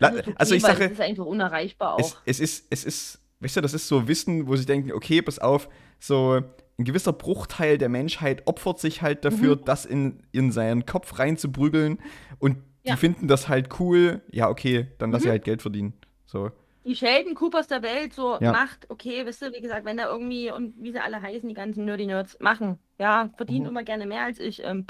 Okay, 0.00 0.34
also 0.36 0.54
ich 0.54 0.62
sage, 0.62 0.84
Das 0.84 0.92
ist 0.92 1.00
einfach 1.00 1.26
unerreichbar 1.26 1.94
auch. 1.94 2.00
es, 2.00 2.16
es 2.24 2.40
ist, 2.40 2.66
es 2.70 2.84
ist, 2.84 3.20
weißt 3.40 3.56
du, 3.56 3.60
das 3.60 3.74
ist 3.74 3.86
so 3.86 4.08
Wissen, 4.08 4.46
wo 4.48 4.56
sie 4.56 4.66
denken, 4.66 4.92
okay, 4.92 5.22
pass 5.22 5.38
auf, 5.38 5.68
so 6.00 6.40
ein 6.78 6.84
gewisser 6.84 7.12
Bruchteil 7.12 7.78
der 7.78 7.88
Menschheit 7.88 8.46
opfert 8.46 8.78
sich 8.80 9.00
halt 9.02 9.24
dafür, 9.24 9.56
Mhm. 9.56 9.64
das 9.64 9.86
in, 9.86 10.22
in 10.32 10.52
seinen 10.52 10.84
Kopf 10.86 11.18
reinzuprügeln 11.18 11.98
und 12.38 12.58
die 12.84 12.90
Ja. 12.90 12.96
finden 12.96 13.28
das 13.28 13.48
halt 13.48 13.80
cool. 13.80 14.20
Ja, 14.30 14.48
okay, 14.50 14.86
dann 14.98 15.10
lass 15.10 15.22
Mhm. 15.22 15.24
sie 15.24 15.30
halt 15.30 15.44
Geld 15.44 15.62
verdienen. 15.62 15.94
So. 16.26 16.50
die 16.84 16.94
Sheldon 16.94 17.34
Coopers 17.34 17.66
der 17.66 17.82
Welt 17.82 18.12
so 18.12 18.38
Ja. 18.40 18.52
macht, 18.52 18.88
okay, 18.90 19.26
wisst 19.26 19.42
ihr, 19.42 19.52
wie 19.52 19.60
gesagt, 19.60 19.84
wenn 19.84 19.96
da 19.96 20.06
irgendwie 20.08 20.52
und 20.52 20.74
wie 20.80 20.92
sie 20.92 21.00
alle 21.00 21.20
heißen, 21.20 21.48
die 21.48 21.54
ganzen 21.54 21.84
Nerdy-Nerds 21.84 22.38
machen, 22.38 22.78
ja, 23.00 23.28
verdienen 23.36 23.62
Mhm. 23.64 23.70
immer 23.70 23.82
gerne 23.82 24.06
mehr 24.06 24.22
als 24.22 24.38
ich. 24.38 24.62
Ähm, 24.62 24.86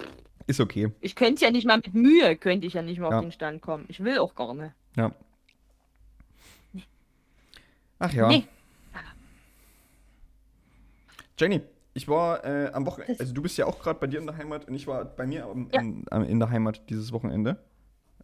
Ist 0.46 0.60
okay. 0.60 0.90
ich 1.00 1.14
könnte 1.16 1.42
ja 1.46 1.50
nicht 1.50 1.66
mal 1.66 1.78
mit 1.78 1.94
Mühe, 1.94 2.36
könnte 2.36 2.66
ich 2.66 2.74
ja 2.74 2.82
nicht 2.82 2.98
mal 3.00 3.10
Ja. 3.12 3.16
auf 3.18 3.22
den 3.24 3.32
Stand 3.32 3.62
kommen. 3.62 3.86
Ich 3.88 4.04
will 4.04 4.18
auch 4.18 4.34
gar 4.34 4.52
nicht. 4.52 4.72
Ja. 4.98 5.10
Ach 7.98 8.12
ja. 8.12 8.28
Nee. 8.28 8.44
Jenny, 11.38 11.62
ich 11.96 12.06
war 12.08 12.44
äh, 12.44 12.70
am 12.72 12.86
Wochenende, 12.86 13.18
also 13.18 13.32
du 13.32 13.42
bist 13.42 13.56
ja 13.58 13.66
auch 13.66 13.78
gerade 13.80 13.98
bei 13.98 14.06
dir 14.06 14.20
in 14.20 14.26
der 14.26 14.36
Heimat 14.36 14.66
und 14.68 14.74
ich 14.74 14.86
war 14.86 15.04
bei 15.04 15.26
mir 15.26 15.46
am, 15.46 15.68
Ja. 15.72 15.80
in, 15.80 16.04
in 16.28 16.38
der 16.38 16.50
Heimat 16.50 16.82
dieses 16.90 17.10
Wochenende, 17.12 17.56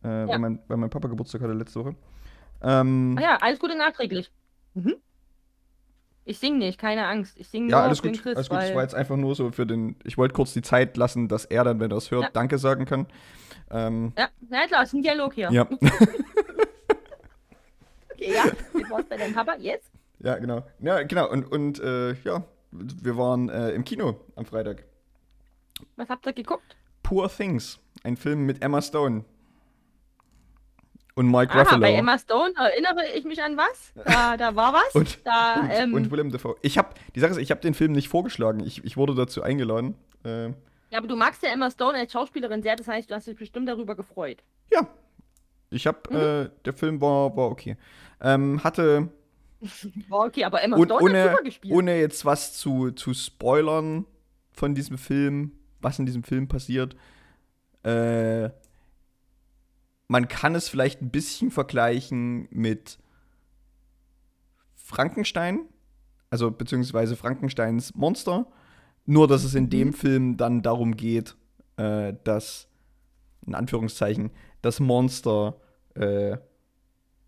äh, 0.03 0.09
weil, 0.09 0.39
mein, 0.39 0.59
weil 0.69 0.77
mein 0.77 0.91
Papa 0.91 1.09
Geburtstag 1.09 1.41
hatte 1.41 1.53
letzte 1.55 1.81
Woche. 1.81 1.95
Ähm, 2.63 3.17
Ah 3.19 3.23
ja, 3.23 3.37
alles 3.41 3.59
Gute 3.59 3.77
nachträglich. 3.77 4.31
Mhm. 4.75 4.95
Ich 6.25 6.39
sing 6.39 6.59
nicht, 6.59 6.79
keine 6.79 7.07
Angst. 7.07 7.37
Ich 7.41 7.49
sing 7.49 7.69
ja, 7.69 7.79
nur 7.79 7.85
alles 7.87 7.99
für 8.01 8.07
den 8.09 8.13
gut. 8.13 8.23
Chris, 8.23 8.37
alles 8.37 8.49
gut. 8.49 8.59
Das 8.59 8.75
war 8.77 8.83
jetzt 8.83 8.95
einfach 8.95 9.17
nur 9.17 9.35
so 9.35 9.51
für 9.51 9.67
den. 9.67 9.97
Ich 10.05 10.17
wollte 10.17 10.35
kurz 10.35 10.53
die 10.53 10.63
Zeit 10.63 10.97
lassen, 10.97 11.27
dass 11.27 11.45
er 11.47 11.65
dann, 11.65 11.81
wenn 11.81 11.91
er 11.91 11.97
es 11.97 12.13
hört, 12.13 12.23
Ja. 12.25 12.31
Danke 12.33 12.59
sagen 12.59 12.85
kann. 12.85 13.07
Ähm, 13.73 14.13
Ja, 14.17 14.29
na 14.49 14.67
klar, 14.69 14.85
ist 14.85 14.93
ein 14.93 15.03
Dialog 15.03 15.35
hier. 15.35 15.51
ja. 15.51 15.67
Okay, 18.13 18.35
ja. 18.35 18.45
Wie 18.75 18.89
war's 18.91 19.05
bei 19.09 19.17
deinem 19.17 19.35
Papa? 19.35 19.57
Jetzt? 19.59 19.91
ja, 20.21 20.39
genau. 20.39 20.63
Ja, 20.79 21.03
genau. 21.03 21.29
Und, 21.31 21.51
und 21.51 21.81
äh, 21.81 22.13
ja, 22.23 22.45
wir 22.73 23.17
waren 23.17 23.49
äh, 23.49 23.71
im 23.71 23.85
Kino 23.85 24.21
am 24.37 24.45
Freitag. 24.47 24.85
Was 25.97 26.09
habt 26.09 26.27
ihr 26.27 26.33
geguckt? 26.33 26.77
Poor 27.03 27.29
Things, 27.29 27.79
ein 28.05 28.17
Film 28.17 28.47
mit 28.47 28.63
Emma 28.63 28.81
Stone. 28.83 29.25
Und 31.15 31.31
Mike 31.31 31.53
Aha, 31.53 31.61
Ruffalo. 31.61 31.81
bei 31.83 31.93
Emma 31.93 32.19
Stone 32.19 32.55
erinnere 32.57 33.07
ich 33.15 33.25
mich 33.25 33.43
an 33.43 33.57
was? 33.57 33.93
Da, 34.07 34.37
da 34.37 34.57
war 34.57 34.73
was. 34.73 34.95
Und- 34.95 35.19
da, 35.25 35.61
und, 35.61 35.71
ähm, 35.71 35.95
und 35.95 36.11
Willem 36.11 36.31
Dafoe. 36.33 36.57
Ich 36.63 36.79
habe, 36.79 36.89
die 37.15 37.21
Sache 37.21 37.33
ist, 37.33 37.39
ich 37.39 37.51
habe 37.51 37.61
den 37.61 37.75
Film 37.75 37.93
nicht 37.93 38.09
vorgeschlagen. 38.09 38.61
Ich, 38.61 38.83
ich 38.85 38.97
wurde 38.97 39.15
dazu 39.15 39.43
eingeladen. 39.43 39.95
Äh, 40.25 40.47
ja, 40.91 40.99
aber 40.99 41.09
du 41.09 41.17
magst 41.17 41.43
ja 41.43 41.51
Emma 41.51 41.71
Stone 41.71 41.99
als 41.99 42.13
Schauspielerin 42.13 42.63
sehr, 42.63 42.77
das 42.77 42.89
heißt, 42.89 43.11
du 43.11 43.15
hast 43.15 43.27
dich 43.27 43.37
bestimmt 43.37 43.69
darüber 43.69 43.95
gefreut. 43.95 44.43
ja. 44.71 44.87
Ich 45.75 45.87
habe, 45.87 46.01
Mhm. 46.11 46.17
äh, 46.17 46.51
der 46.67 46.75
Film 46.75 47.01
war, 47.01 47.35
war 47.35 47.51
okay. 47.51 47.79
Ähm, 48.21 48.63
hatte, 48.63 49.09
War 50.09 50.27
okay, 50.27 50.45
aber 50.45 50.63
Emma 50.63 50.77
Stone 50.77 50.95
hat 50.95 51.03
ohne, 51.03 51.23
super 51.31 51.43
gespielt. 51.43 51.75
ohne 51.75 51.99
jetzt 52.01 52.25
was 52.25 52.55
zu, 52.59 52.91
zu 52.91 53.15
spoilern 53.15 54.07
von 54.53 54.75
diesem 54.75 54.99
Film, 54.99 55.53
was 55.81 55.99
in 55.99 56.07
diesem 56.07 56.25
Film 56.25 56.49
passiert, 56.49 56.97
äh, 57.85 58.51
man 60.09 60.29
kann 60.29 60.55
es 60.55 60.69
vielleicht 60.69 61.01
ein 61.01 61.11
bisschen 61.11 61.51
vergleichen 61.51 62.49
mit 62.51 62.99
Frankenstein, 64.75 65.61
also 66.31 66.51
beziehungsweise 66.51 67.17
Frankensteins 67.17 67.95
Monster, 67.95 68.47
nur 69.07 69.27
dass 69.27 69.45
es 69.45 69.55
in 69.55 69.71
dem 69.71 69.89
Mhm. 69.89 69.93
Film 69.95 70.37
dann 70.37 70.63
darum 70.63 70.97
geht, 70.97 71.37
äh, 71.77 72.15
dass, 72.25 72.69
in 73.47 73.55
Anführungszeichen, 73.55 74.31
das 74.61 74.81
Monster 74.81 75.57
äh, 75.95 76.37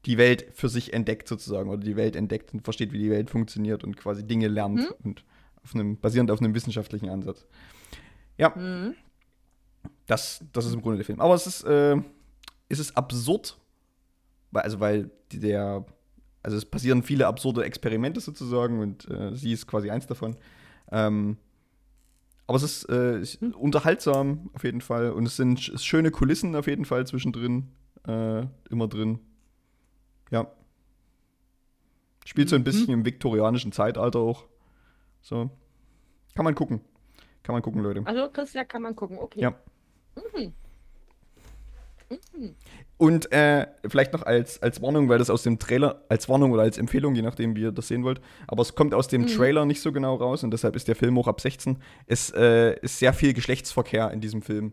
die 0.06 0.18
Welt 0.18 0.46
für 0.52 0.68
sich 0.68 0.92
entdeckt 0.92 1.28
sozusagen 1.28 1.70
oder 1.70 1.82
die 1.82 1.96
Welt 1.96 2.16
entdeckt 2.16 2.52
und 2.52 2.62
versteht, 2.62 2.92
wie 2.92 2.98
die 2.98 3.10
Welt 3.10 3.30
funktioniert 3.30 3.84
und 3.84 3.96
quasi 3.96 4.26
Dinge 4.26 4.48
lernt 4.48 4.80
Mhm. 4.80 4.94
und 5.04 5.24
auf 5.62 5.74
einem, 5.74 5.96
basierend 5.96 6.30
auf 6.30 6.40
einem 6.40 6.54
wissenschaftlichen 6.54 7.08
Ansatz. 7.08 7.46
Ja, 8.36 8.50
Mhm. 8.54 8.94
das, 10.06 10.44
das 10.52 10.66
ist 10.66 10.74
im 10.74 10.82
Grunde 10.82 10.98
der 10.98 11.06
Film. 11.06 11.20
Aber 11.20 11.34
es 11.34 11.46
ist, 11.46 11.64
äh, 11.64 11.96
es 12.68 12.78
ist 12.78 12.96
absurd, 12.96 13.58
weil, 14.50 14.62
also 14.62 14.80
weil 14.80 15.10
der, 15.32 15.84
also 16.42 16.56
es 16.56 16.64
passieren 16.64 17.02
viele 17.02 17.26
absurde 17.26 17.64
Experimente 17.64 18.20
sozusagen 18.20 18.80
und 18.80 19.08
äh, 19.10 19.34
sie 19.34 19.52
ist 19.52 19.66
quasi 19.66 19.90
eins 19.90 20.06
davon. 20.06 20.36
Ähm, 20.92 21.38
aber 22.46 22.56
es 22.56 22.62
ist, 22.62 22.88
äh, 22.90 23.20
ist 23.20 23.40
unterhaltsam 23.42 24.50
auf 24.52 24.64
jeden 24.64 24.82
Fall 24.82 25.10
und 25.12 25.24
es 25.26 25.36
sind 25.36 25.58
sch 25.60 25.78
schöne 25.82 26.10
Kulissen 26.10 26.54
auf 26.56 26.66
jeden 26.66 26.84
Fall 26.84 27.06
zwischendrin, 27.06 27.68
äh, 28.06 28.42
immer 28.68 28.86
drin. 28.88 29.18
Ja. 30.34 30.50
Spielt 32.24 32.48
so 32.48 32.56
ein 32.56 32.62
Mhm. 32.62 32.64
bisschen 32.64 32.90
im 32.92 33.04
viktorianischen 33.04 33.70
Zeitalter 33.70 34.18
auch. 34.18 34.46
So. 35.22 35.48
Kann 36.34 36.44
man 36.44 36.54
gucken. 36.56 36.80
Kann 37.44 37.52
man 37.54 37.62
gucken, 37.62 37.82
Leute. 37.82 38.02
Also, 38.04 38.28
Chris, 38.32 38.52
ja, 38.54 38.64
kann 38.64 38.82
man 38.82 38.96
gucken. 38.96 39.16
Okay. 39.18 39.40
Ja. 39.40 39.54
Mhm. 40.32 40.52
Und 42.96 43.30
äh, 43.32 43.66
vielleicht 43.86 44.12
noch 44.12 44.22
als, 44.22 44.62
als 44.62 44.80
Warnung, 44.82 45.08
weil 45.08 45.18
das 45.18 45.30
aus 45.30 45.42
dem 45.42 45.58
Trailer, 45.58 46.04
als 46.08 46.28
Warnung 46.28 46.52
oder 46.52 46.62
als 46.62 46.78
Empfehlung, 46.78 47.14
je 47.14 47.22
nachdem, 47.22 47.54
wie 47.56 47.62
ihr 47.62 47.72
das 47.72 47.88
sehen 47.88 48.04
wollt, 48.04 48.20
aber 48.46 48.62
es 48.62 48.74
kommt 48.74 48.92
aus 48.94 49.08
dem 49.08 49.22
Mhm. 49.22 49.26
Trailer 49.28 49.64
nicht 49.66 49.80
so 49.80 49.92
genau 49.92 50.14
raus 50.16 50.42
und 50.44 50.50
deshalb 50.50 50.76
ist 50.76 50.86
der 50.88 50.96
Film 50.96 51.16
auch 51.18 51.26
ab 51.28 51.40
16. 51.40 51.78
Es 52.06 52.30
äh, 52.34 52.78
ist 52.80 52.98
sehr 52.98 53.12
viel 53.14 53.32
Geschlechtsverkehr 53.34 54.10
in 54.10 54.20
diesem 54.20 54.42
Film 54.42 54.72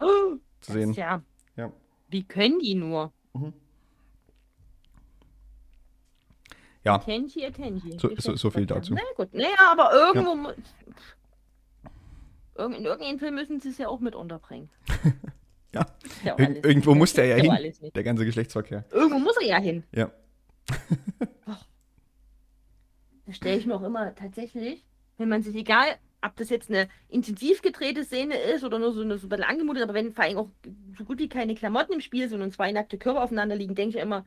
Oh, 0.00 0.36
zu 0.60 0.72
sehen. 0.72 0.92
ja. 0.94 1.22
Ja. 1.56 1.72
Wie 2.08 2.24
können 2.24 2.58
die 2.60 2.74
nur? 2.74 3.12
Ja. 6.88 6.94
Attention, 6.96 7.44
attention. 7.44 7.98
So- 7.98 8.10
so- 8.16 8.36
so 8.36 8.50
viel 8.50 8.66
dazu. 8.66 8.94
Na 8.94 9.00
gut. 9.16 9.32
Naja, 9.34 9.48
aber 9.72 9.92
irgendwo. 9.92 10.34
mu- 10.34 10.48
Irgend, 12.56 12.78
in 12.78 12.84
irgendeinem 12.86 13.18
Film 13.18 13.34
müssen 13.36 13.60
sie 13.60 13.68
es 13.68 13.78
ja 13.78 13.88
auch 13.88 14.00
mit 14.00 14.14
unterbringen. 14.14 14.68
Ja. 15.74 15.84
Ja 16.24 16.34
Ir 16.38 16.64
irgendwo 16.64 16.94
muss 16.94 17.12
der 17.12 17.26
ja 17.26 17.36
hin, 17.36 17.72
der 17.94 18.02
ganze 18.02 18.24
Geschlechtsverkehr. 18.24 18.86
Irgendwo 18.90 19.18
muss 19.18 19.36
er 19.36 19.46
ja 19.46 19.58
hin. 19.58 19.84
Ja. 19.94 20.10
Da 23.26 23.32
stelle 23.34 23.58
ich 23.58 23.66
mir 23.66 23.74
auch 23.74 23.82
immer 23.82 24.14
tatsächlich, 24.14 24.82
wenn 25.18 25.28
man 25.28 25.42
sich 25.42 25.54
egal, 25.54 25.86
ob 26.24 26.34
das 26.36 26.48
jetzt 26.48 26.70
eine 26.70 26.88
intensiv 27.10 27.60
gedrehte 27.62 28.02
Szene 28.04 28.34
ist 28.38 28.64
oder 28.64 28.78
nur 28.78 28.92
so 28.94 29.02
eine 29.02 29.18
so 29.18 29.26
ein 29.26 29.28
bisschen 29.28 29.44
angemutet, 29.44 29.82
aber 29.82 29.92
wenn 29.94 30.14
vor 30.14 30.24
allem 30.24 30.38
auch 30.38 30.48
so 30.96 31.04
gut 31.04 31.18
wie 31.18 31.28
keine 31.28 31.54
Klamotten 31.54 31.92
im 31.92 32.00
Spiel 32.00 32.28
sind 32.30 32.40
und 32.40 32.54
zwei 32.54 32.72
nackte 32.72 32.96
Körper 32.98 33.22
aufeinander 33.22 33.54
liegen, 33.54 33.74
denke 33.74 33.90
ich 33.90 33.96
ja 33.96 34.02
immer, 34.02 34.24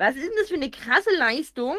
was 0.00 0.16
ist 0.16 0.24
denn 0.24 0.36
das 0.38 0.48
für 0.48 0.54
eine 0.54 0.70
krasse 0.70 1.14
Leistung, 1.18 1.76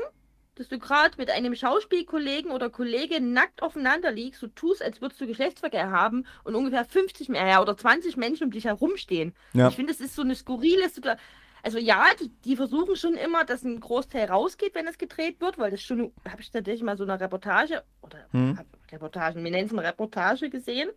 dass 0.54 0.68
du 0.68 0.78
gerade 0.78 1.18
mit 1.18 1.32
einem 1.32 1.56
Schauspielkollegen 1.56 2.52
oder 2.52 2.70
Kollegin 2.70 3.34
nackt 3.34 3.64
aufeinander 3.64 4.12
liegst, 4.12 4.42
so 4.42 4.48
tust, 4.48 4.84
als 4.84 5.02
würdest 5.02 5.20
du 5.20 5.26
Geschlechtsverkehr 5.26 5.90
haben 5.90 6.28
und 6.44 6.54
ungefähr 6.54 6.86
50 6.86 7.30
mehr 7.30 7.64
oder 7.64 7.76
20 7.76 8.18
Menschen 8.18 8.46
um 8.46 8.52
dich 8.52 8.66
herumstehen. 8.66 9.34
Ja. 9.54 9.70
Ich 9.70 9.76
finde, 9.76 9.92
das 9.92 10.02
ist 10.02 10.16
so 10.16 10.22
eine 10.22 10.36
skurrile 10.36 10.88
Situation. 10.88 11.26
Also 11.64 11.80
ja, 11.80 12.06
die, 12.20 12.30
die 12.46 12.56
versuchen 12.56 12.96
schon 12.96 13.16
immer, 13.16 13.44
dass 13.44 13.64
ein 13.64 13.80
Großteil 13.80 14.28
rausgeht, 14.28 14.76
wenn 14.76 14.88
es 14.88 15.00
gedreht 15.00 15.42
wird, 15.42 15.58
weil 15.58 15.72
das 15.72 15.82
schon, 15.82 16.14
habe 16.30 16.42
ich 16.42 16.52
tatsächlich 16.52 16.84
mal 16.84 16.98
so 16.98 17.04
eine 17.04 17.20
Reportage, 17.20 17.84
oder 18.02 18.28
Hm. 18.32 18.60
Reportagen, 18.92 19.44
wir 19.44 19.50
nennen 19.50 19.66
es 19.66 19.74
mal 19.74 19.86
Reportage 19.86 20.52
gesehen. 20.52 20.92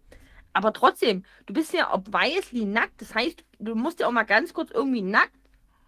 Aber 0.52 0.74
trotzdem, 0.74 1.24
du 1.46 1.54
bist 1.54 1.72
ja 1.72 1.92
obviously 1.92 2.66
nackt, 2.66 3.00
das 3.00 3.14
heißt, 3.14 3.44
du 3.60 3.74
musst 3.74 4.00
ja 4.00 4.08
auch 4.08 4.12
mal 4.12 4.24
ganz 4.24 4.52
kurz 4.52 4.70
irgendwie 4.70 5.02
nackt 5.02 5.43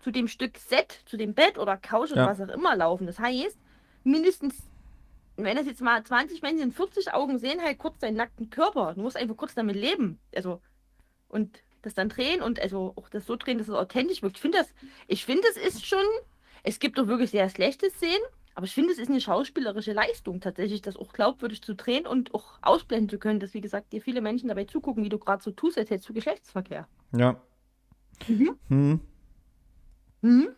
zu 0.06 0.12
dem 0.12 0.28
Stück 0.28 0.56
Set, 0.56 1.00
zu 1.06 1.16
dem 1.16 1.34
Bett 1.34 1.58
oder 1.58 1.76
Couch 1.76 2.12
oder 2.12 2.22
Ja. 2.22 2.28
was 2.28 2.40
auch 2.40 2.54
immer 2.54 2.76
laufen. 2.76 3.08
Das 3.08 3.18
heißt, 3.18 3.58
mindestens, 4.04 4.54
wenn 5.36 5.56
das 5.56 5.66
jetzt 5.66 5.80
mal 5.80 6.00
20 6.00 6.42
Menschen 6.42 6.62
in 6.62 6.70
40 6.70 7.12
Augen 7.12 7.40
sehen, 7.40 7.60
halt 7.60 7.78
kurz 7.78 7.98
deinen 7.98 8.16
nackten 8.16 8.48
Körper. 8.48 8.94
Du 8.94 9.00
musst 9.00 9.16
einfach 9.16 9.36
kurz 9.36 9.56
damit 9.56 9.74
leben. 9.74 10.20
Also, 10.32 10.62
und 11.26 11.58
das 11.82 11.94
dann 11.94 12.08
drehen 12.08 12.40
und 12.40 12.60
also 12.60 12.92
auch 12.94 13.08
das 13.08 13.26
so 13.26 13.34
drehen, 13.34 13.58
dass 13.58 13.66
es 13.66 13.74
authentisch 13.74 14.22
wirkt. 14.22 14.36
Ich 14.36 14.42
finde 14.42 14.58
das, 14.58 14.68
ich 15.08 15.24
finde, 15.24 15.42
es 15.50 15.56
ist 15.56 15.84
schon, 15.84 16.04
es 16.62 16.78
gibt 16.78 16.98
doch 16.98 17.08
wirklich 17.08 17.32
sehr 17.32 17.48
schlechte 17.48 17.90
Szenen, 17.90 18.22
aber 18.54 18.66
ich 18.66 18.74
finde, 18.74 18.92
es 18.92 19.00
ist 19.00 19.10
eine 19.10 19.20
schauspielerische 19.20 19.92
Leistung 19.92 20.40
tatsächlich, 20.40 20.82
das 20.82 20.96
auch 20.96 21.12
glaubwürdig 21.12 21.62
zu 21.62 21.74
drehen 21.74 22.06
und 22.06 22.32
auch 22.32 22.60
ausblenden 22.62 23.08
zu 23.08 23.18
können, 23.18 23.40
dass, 23.40 23.54
wie 23.54 23.60
gesagt, 23.60 23.92
dir 23.92 24.00
viele 24.00 24.20
Menschen 24.20 24.46
dabei 24.50 24.66
zugucken, 24.66 25.02
wie 25.02 25.08
du 25.08 25.18
gerade 25.18 25.42
so 25.42 25.50
tust, 25.50 25.76
als 25.76 25.90
hättest 25.90 26.08
du 26.08 26.12
Geschlechtsverkehr. 26.12 26.86
Ja. 27.10 27.40
Mhm. 28.28 28.56
Hm. 28.68 29.00
Mhm. 30.22 30.48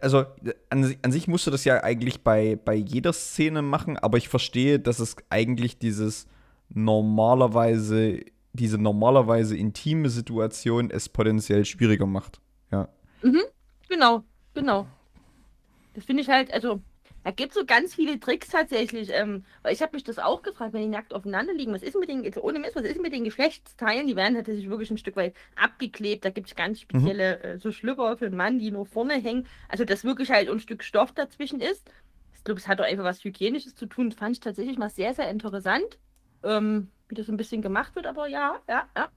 Also 0.00 0.26
an, 0.70 0.94
an 1.02 1.12
sich 1.12 1.26
musst 1.26 1.46
du 1.46 1.50
das 1.50 1.64
ja 1.64 1.82
eigentlich 1.82 2.22
bei, 2.22 2.56
bei 2.56 2.74
jeder 2.74 3.12
Szene 3.12 3.62
machen, 3.62 3.96
aber 3.96 4.16
ich 4.16 4.28
verstehe, 4.28 4.78
dass 4.78 5.00
es 5.00 5.16
eigentlich 5.28 5.78
dieses 5.78 6.28
normalerweise, 6.68 8.20
diese 8.52 8.78
normalerweise 8.78 9.56
intime 9.56 10.08
Situation 10.08 10.90
es 10.90 11.08
potenziell 11.08 11.64
schwieriger 11.64 12.06
macht. 12.06 12.40
Ja. 12.70 12.88
Genau, 13.88 14.22
genau. 14.54 14.86
Das 15.94 16.04
finde 16.04 16.22
ich 16.22 16.28
halt, 16.28 16.52
also, 16.52 16.80
da 17.24 17.30
gibt 17.30 17.50
es 17.50 17.58
so 17.58 17.64
ganz 17.64 17.94
viele 17.94 18.18
Tricks 18.18 18.48
tatsächlich. 18.48 19.10
Ähm, 19.12 19.44
weil 19.62 19.72
ich 19.72 19.82
habe 19.82 19.94
mich 19.94 20.04
das 20.04 20.18
auch 20.18 20.42
gefragt, 20.42 20.72
wenn 20.72 20.82
die 20.82 20.88
nackt 20.88 21.14
aufeinander 21.14 21.54
liegen, 21.54 21.72
was 21.72 21.82
ist 21.82 21.96
mit 21.96 22.08
den, 22.08 22.22
ohne 22.38 22.58
Mist, 22.58 22.76
was 22.76 22.84
ist 22.84 23.00
mit 23.00 23.12
den 23.12 23.24
Geschlechtsteilen? 23.24 24.06
Die 24.06 24.16
werden 24.16 24.34
tatsächlich 24.34 24.68
wirklich 24.68 24.90
ein 24.90 24.98
Stück 24.98 25.16
weit 25.16 25.34
abgeklebt. 25.56 26.24
Da 26.24 26.30
gibt 26.30 26.48
es 26.48 26.56
ganz 26.56 26.80
spezielle 26.80 27.42
äh, 27.42 27.58
so 27.58 27.70
Schlüpper 27.70 28.16
für 28.16 28.26
einen 28.26 28.36
Mann, 28.36 28.58
die 28.58 28.70
nur 28.70 28.86
vorne 28.86 29.14
hängen. 29.14 29.46
Also, 29.68 29.84
dass 29.84 30.04
wirklich 30.04 30.30
halt 30.30 30.48
ein 30.48 30.60
Stück 30.60 30.82
Stoff 30.82 31.12
dazwischen 31.12 31.60
ist. 31.60 31.90
Ich 32.34 32.44
glaube, 32.44 32.58
es 32.58 32.66
hat 32.66 32.80
doch 32.80 32.84
einfach 32.84 33.04
was 33.04 33.22
Hygienisches 33.22 33.76
zu 33.76 33.86
tun. 33.86 34.10
Das 34.10 34.18
fand 34.18 34.36
ich 34.36 34.40
tatsächlich 34.40 34.78
mal 34.78 34.90
sehr, 34.90 35.14
sehr 35.14 35.30
interessant, 35.30 35.98
ähm, 36.42 36.90
wie 37.08 37.14
das 37.14 37.26
so 37.26 37.32
ein 37.32 37.36
bisschen 37.36 37.62
gemacht 37.62 37.94
wird. 37.94 38.06
Aber 38.06 38.26
ja, 38.26 38.60
ja, 38.68 38.88
ja. 38.96 39.08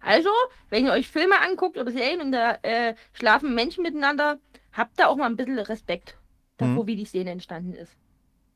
Also, 0.00 0.30
wenn 0.68 0.86
ihr 0.86 0.92
euch 0.92 1.06
Filme 1.06 1.40
anguckt 1.40 1.78
oder 1.78 1.92
Serien 1.92 2.20
und 2.20 2.32
da 2.32 2.58
äh, 2.62 2.96
schlafen 3.12 3.54
Menschen 3.54 3.84
miteinander, 3.84 4.40
habt 4.72 4.98
da 4.98 5.06
auch 5.06 5.16
mal 5.16 5.26
ein 5.26 5.36
bisschen 5.36 5.60
Respekt 5.60 6.16
davor, 6.62 6.82
Mhm. 6.84 6.86
wie 6.86 6.96
die 6.96 7.04
Szene 7.04 7.30
entstanden 7.30 7.74
ist. 7.74 7.92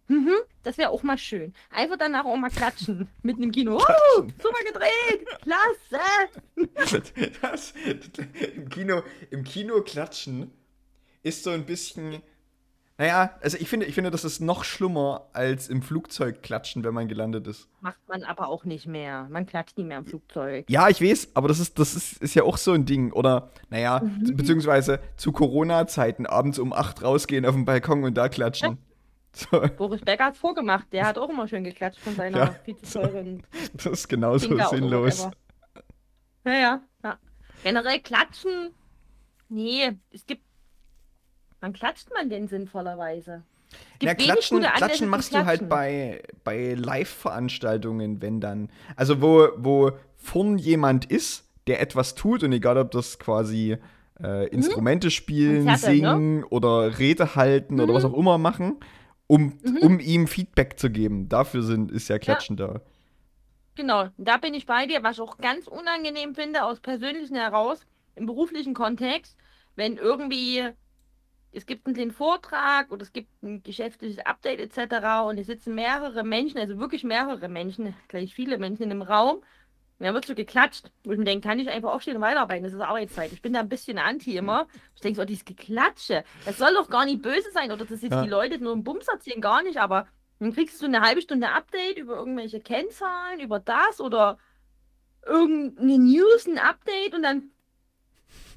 Mhm, 0.09 0.35
das 0.63 0.79
wäre 0.79 0.91
auch 0.91 1.03
mal 1.03 1.19
schön. 1.19 1.53
Einfach 1.71 1.97
danach 1.99 2.25
auch 2.25 2.37
mal 2.37 2.49
klatschen. 2.51 3.09
Mitten 3.23 3.43
im 3.43 3.51
Kino. 3.51 3.77
Uh, 3.77 4.23
super 4.41 4.63
gedreht! 4.65 5.27
Klasse! 5.43 7.03
Das, 7.43 7.75
im, 8.55 8.69
Kino, 8.69 9.03
Im 9.31 9.43
Kino 9.45 9.83
klatschen 9.83 10.53
ist 11.23 11.43
so 11.43 11.51
ein 11.51 11.67
bisschen 11.67 12.23
Naja, 12.99 13.31
also 13.43 13.59
ich 13.59 13.69
finde, 13.69 13.85
ich 13.85 13.95
finde, 13.95 14.11
das 14.11 14.25
ist 14.25 14.41
noch 14.41 14.65
schlimmer 14.65 15.29
als 15.35 15.69
im 15.69 15.83
Flugzeug 15.83 16.43
klatschen, 16.43 16.83
wenn 16.83 16.95
man 16.95 17.09
gelandet 17.09 17.47
ist. 17.47 17.69
Macht 17.83 17.99
man 18.09 18.23
aber 18.23 18.49
auch 18.49 18.65
nicht 18.65 18.87
mehr. 18.87 19.27
Man 19.31 19.45
klatscht 19.45 19.77
nicht 19.77 19.87
mehr 19.87 19.99
im 19.99 20.07
Flugzeug. 20.07 20.65
Ja, 20.71 20.89
ich 20.89 21.03
weiß, 21.03 21.33
aber 21.35 21.49
das 21.49 21.59
ist, 21.59 21.79
das 21.79 21.95
ist, 21.95 22.23
ist 22.23 22.35
ja 22.35 22.43
auch 22.45 22.57
so 22.57 22.73
ein 22.73 22.87
Ding. 22.87 23.13
Oder, 23.13 23.51
naja, 23.69 24.01
Mhm. 24.03 24.35
beziehungsweise 24.37 25.01
zu 25.19 25.31
Corona-Zeiten 25.33 26.25
abends 26.25 26.59
um 26.59 26.73
8 26.73 27.03
rausgehen 27.03 27.45
auf 27.45 27.55
den 27.55 27.67
Balkon 27.67 28.03
und 28.03 28.15
da 28.17 28.31
klatschen. 28.31 28.79
So, 29.35 29.49
Boris 29.77 30.01
Becker 30.01 30.25
hat 30.25 30.37
vorgemacht. 30.39 30.91
Der 30.93 31.05
hat 31.07 31.19
auch 31.19 31.29
immer 31.29 31.47
schön 31.47 31.65
geklatscht 31.65 32.01
von 32.01 32.15
seiner 32.15 32.39
Ja. 32.39 32.47
viel 32.65 32.79
zu 32.79 33.01
teuren 33.03 33.43
das 33.75 33.85
ist 33.87 34.09
genauso 34.09 34.49
Finger 34.49 34.69
sinnlos. 34.71 35.19
whatever. 35.25 35.37
Ja, 36.47 36.53
ja, 36.55 36.81
ja. 37.05 37.19
Generell 37.63 38.01
klatschen. 38.01 38.71
Nee, 39.51 39.93
es 40.11 40.25
gibt. 40.25 40.46
Wann 41.67 41.73
klatscht 41.73 42.07
man 42.15 42.31
denn 42.31 42.47
sinnvollerweise? 42.47 43.43
Gibt 43.99 44.05
Ja, 44.05 44.17
wenig 44.17 44.25
klatschen, 44.25 44.61
klatschen 44.63 45.09
machst 45.09 45.35
du 45.35 45.39
halt 45.45 45.63
Klatschen. 45.63 45.69
bei, 45.69 46.23
bei 46.45 46.75
Live-Veranstaltungen, 46.75 48.23
wenn 48.23 48.41
dann. 48.41 48.71
Also 48.95 49.21
wo, 49.21 49.49
wo 49.57 49.91
vorn 50.17 50.59
jemand 50.59 51.07
ist, 51.07 51.49
der 51.67 51.81
etwas 51.81 52.15
tut 52.15 52.45
und 52.45 52.53
egal 52.53 52.79
ob 52.79 52.93
das 52.93 53.19
quasi 53.19 53.79
äh, 54.23 54.47
Instrumente 54.51 55.11
spielen, 55.11 55.63
Mhm. 55.63 55.67
Konzerte, 55.71 55.87
ne? 55.87 55.97
singen 55.97 56.45
oder 56.45 57.01
Rede 57.01 57.35
halten 57.35 57.81
oder 57.81 57.93
Mhm. 57.93 57.97
was 57.97 58.05
auch 58.05 58.15
immer 58.15 58.39
machen, 58.39 58.77
um, 59.27 59.59
Mhm. 59.65 59.79
um 59.83 59.99
ihm 59.99 60.29
Feedback 60.29 60.79
zu 60.79 60.89
geben. 60.89 61.29
Dafür 61.29 61.63
sind, 61.65 61.91
ist 61.91 62.07
ja 62.07 62.21
Klatschen 62.21 62.57
da. 62.57 62.81
Genau, 63.75 64.07
da 64.19 64.37
bin 64.37 64.55
ich 64.55 64.67
bei 64.67 64.87
dir, 64.87 65.03
was 65.03 65.17
ich 65.17 65.21
auch 65.21 65.37
ganz 65.39 65.67
unangenehm 65.67 66.37
finde, 66.37 66.63
aus 66.63 66.79
persönlichen 66.79 67.35
heraus, 67.35 67.85
im 68.15 68.27
beruflichen 68.27 68.73
Kontext, 68.73 69.37
wenn 69.75 69.97
irgendwie 69.97 70.69
es 71.57 71.65
gibt 71.65 71.87
einen 71.87 71.95
kleinen 71.95 72.11
Vortrag 72.13 72.93
oder 72.93 73.03
es 73.03 73.13
gibt 73.13 73.43
ein 73.43 73.63
geschäftliches 73.63 74.19
Update 74.27 74.61
etc. 74.61 75.27
und 75.27 75.39
es 75.39 75.47
sitzen 75.47 75.75
mehrere 75.75 76.23
Menschen, 76.23 76.59
also 76.59 76.79
wirklich 76.79 77.03
mehrere 77.03 77.49
Menschen, 77.49 77.95
gleich 78.09 78.35
viele 78.35 78.59
Menschen 78.59 78.83
in 78.83 78.91
einem 78.91 79.03
Raum. 79.03 79.37
Und 79.99 80.05
dann 80.05 80.13
wird 80.13 80.27
so 80.27 80.35
geklatscht. 80.35 80.91
Wo 81.05 81.13
ich 81.13 81.19
mir 81.19 81.25
denke, 81.25 81.49
kann 81.49 81.59
ich 81.59 81.71
einfach 81.71 81.91
aufstehen 81.95 82.17
und 82.17 82.23
weiterarbeiten? 82.23 82.65
Das 82.65 82.75
ist 82.75 82.81
Arbeitszeit. 82.81 83.33
Ich 83.33 83.41
bin 83.41 83.55
da 83.55 83.61
ein 83.61 83.71
bisschen 83.71 83.97
anti 83.97 84.37
immer. 84.37 84.67
Ich 84.95 85.01
denke 85.01 85.17
so, 85.17 85.23
oh, 85.23 85.25
dieses 85.25 85.47
Geklatsche, 85.47 86.23
das 86.45 86.59
soll 86.59 86.75
doch 86.75 86.91
gar 86.91 87.07
nicht 87.07 87.23
böse 87.23 87.51
sein 87.53 87.73
oder 87.73 87.87
dass 87.87 88.03
jetzt 88.03 88.13
Ja. 88.13 88.23
die 88.23 88.29
Leute 88.29 88.59
nur 88.59 88.75
einen 88.75 88.85
Bums 88.85 89.09
erzählen, 89.09 89.41
gar 89.41 89.63
nicht, 89.63 89.79
aber 89.79 90.07
dann 90.39 90.53
kriegst 90.53 90.83
du 90.83 90.85
eine 90.85 91.01
halbe 91.01 91.23
Stunde 91.23 91.49
Update 91.49 91.97
über 91.97 92.17
irgendwelche 92.17 92.61
Kennzahlen, 92.61 93.41
über 93.41 93.59
das 93.59 93.99
oder 94.03 94.37
irgendeine 95.25 95.99
News, 95.99 96.47
ein 96.47 96.59
Update 96.59 97.15
und 97.15 97.23
dann 97.23 97.51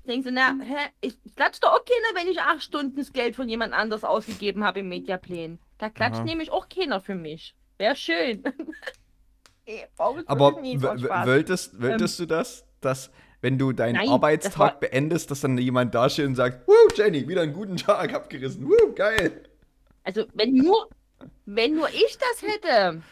denkst 0.07 0.25
du, 0.25 0.31
na, 0.31 0.55
hä, 0.61 0.89
ich, 1.01 1.17
ich 1.23 1.35
klatsch 1.35 1.59
doch 1.61 1.73
auch 1.73 1.85
keiner, 1.85 2.19
wenn 2.19 2.31
ich 2.31 2.39
acht 2.41 2.63
Stunden 2.63 2.95
das 2.95 3.13
Geld 3.13 3.35
von 3.35 3.49
jemand 3.49 3.73
anders 3.73 4.03
ausgegeben 4.03 4.63
habe 4.63 4.79
im 4.79 4.89
Mediaplan. 4.89 5.59
Da 5.77 5.89
klatscht 5.89 6.19
Aha. 6.19 6.25
nämlich 6.25 6.51
auch 6.51 6.67
keiner 6.69 7.01
für 7.01 7.15
mich. 7.15 7.55
Wäre 7.77 7.95
schön. 7.95 8.43
Ich 9.71 9.85
Aber 9.95 10.55
wolltest, 10.55 11.79
wolltest 11.79 12.19
du 12.19 12.25
das, 12.25 12.65
dass 12.81 13.11
wenn 13.41 13.59
du 13.59 13.71
deinen 13.71 13.97
Nein, 13.97 14.09
Arbeitstag 14.09 14.79
beendest, 14.79 15.29
dass 15.29 15.41
dann 15.41 15.59
jemand 15.59 15.93
dasteht 15.93 16.25
und 16.25 16.33
sagt, 16.33 16.67
Wuh, 16.67 16.73
Jenny, 16.95 17.27
wieder 17.27 17.41
einen 17.41 17.53
guten 17.53 17.77
Tag 17.77 18.13
abgerissen. 18.13 18.67
Wuh, 18.67 18.93
geil. 18.95 19.43
Also, 20.03 20.25
wenn 20.33 20.55
nur, 20.55 20.89
wenn 21.45 21.75
nur 21.75 21.87
ich 21.89 22.17
das 22.17 22.41
hätte, 22.41 23.03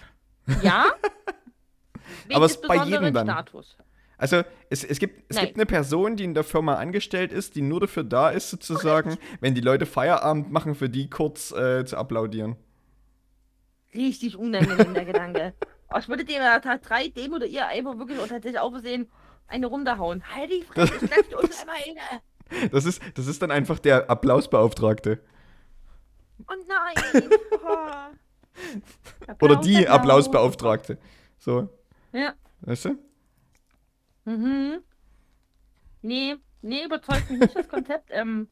ja. 0.63 0.93
wegen 2.26 2.36
Aber 2.36 2.45
es 2.45 2.60
bei 2.60 2.76
jedem 2.76 2.89
besonderen 2.89 3.13
dann. 3.13 3.28
Status. 3.28 3.78
Also 4.18 4.42
es, 4.70 4.84
es, 4.84 4.98
gibt, 5.00 5.30
es 5.30 5.36
Nein. 5.36 5.46
gibt 5.46 5.58
eine 5.58 5.66
Person, 5.68 6.16
die 6.16 6.24
in 6.24 6.34
der 6.34 6.44
Firma 6.44 6.76
angestellt 6.76 7.32
ist, 7.32 7.56
die 7.56 7.62
nur 7.62 7.80
dafür 7.80 8.04
da 8.04 8.30
ist, 8.30 8.50
sozusagen, 8.50 9.18
wenn 9.42 9.54
die 9.54 9.62
Leute 9.62 9.86
Feierabend 9.86 10.52
machen, 10.52 10.74
für 10.76 10.90
die 10.90 11.10
kurz 11.10 11.52
äh, 11.52 11.86
zu 11.86 11.98
applaudieren. 11.98 12.56
Richtig 13.94 14.36
unangenehm, 14.38 14.94
der 14.94 15.06
Gedanke. 15.06 15.54
Oh, 15.90 16.00
ich 16.00 16.10
würde 16.10 16.26
dem 16.26 16.42
Tag 16.42 16.82
3, 16.82 17.08
dem 17.08 17.32
oder 17.32 17.46
ihr 17.46 17.66
einfach 17.66 17.98
wirklich 17.98 18.20
auch 18.20 18.28
tatsächlich 18.28 18.60
auch 18.60 18.72
versehen, 18.72 19.10
eine 19.48 19.68
runterhauen. 19.68 20.22
Halt 20.36 20.52
die 20.52 20.64
Fresse, 20.64 20.94
unten 21.42 21.54
einmal 21.62 21.78
eine. 21.78 22.70
Das 22.72 22.84
ist, 22.84 23.02
das 23.16 23.26
ist 23.28 23.42
dann 23.42 23.52
einfach 23.52 23.80
der 23.80 24.10
Applausbeauftragte. 24.10 25.22
Oh 26.40 26.54
nein. 26.68 27.24
Oh. 27.64 29.36
Oder 29.46 29.56
die 29.56 29.88
Applaus. 29.88 30.26
Applausbeauftragte. 30.28 30.98
So, 31.40 31.70
Ja. 32.12 32.34
weißt 32.62 32.84
du? 32.86 32.98
Mhm. 34.28 34.80
Nee, 36.02 36.36
nee, 36.62 36.84
überzeugt 36.86 37.30
mich 37.32 37.40
nicht 37.40 37.56
das 37.56 37.70
Konzept. 37.70 38.10
Ähm, 38.13 38.48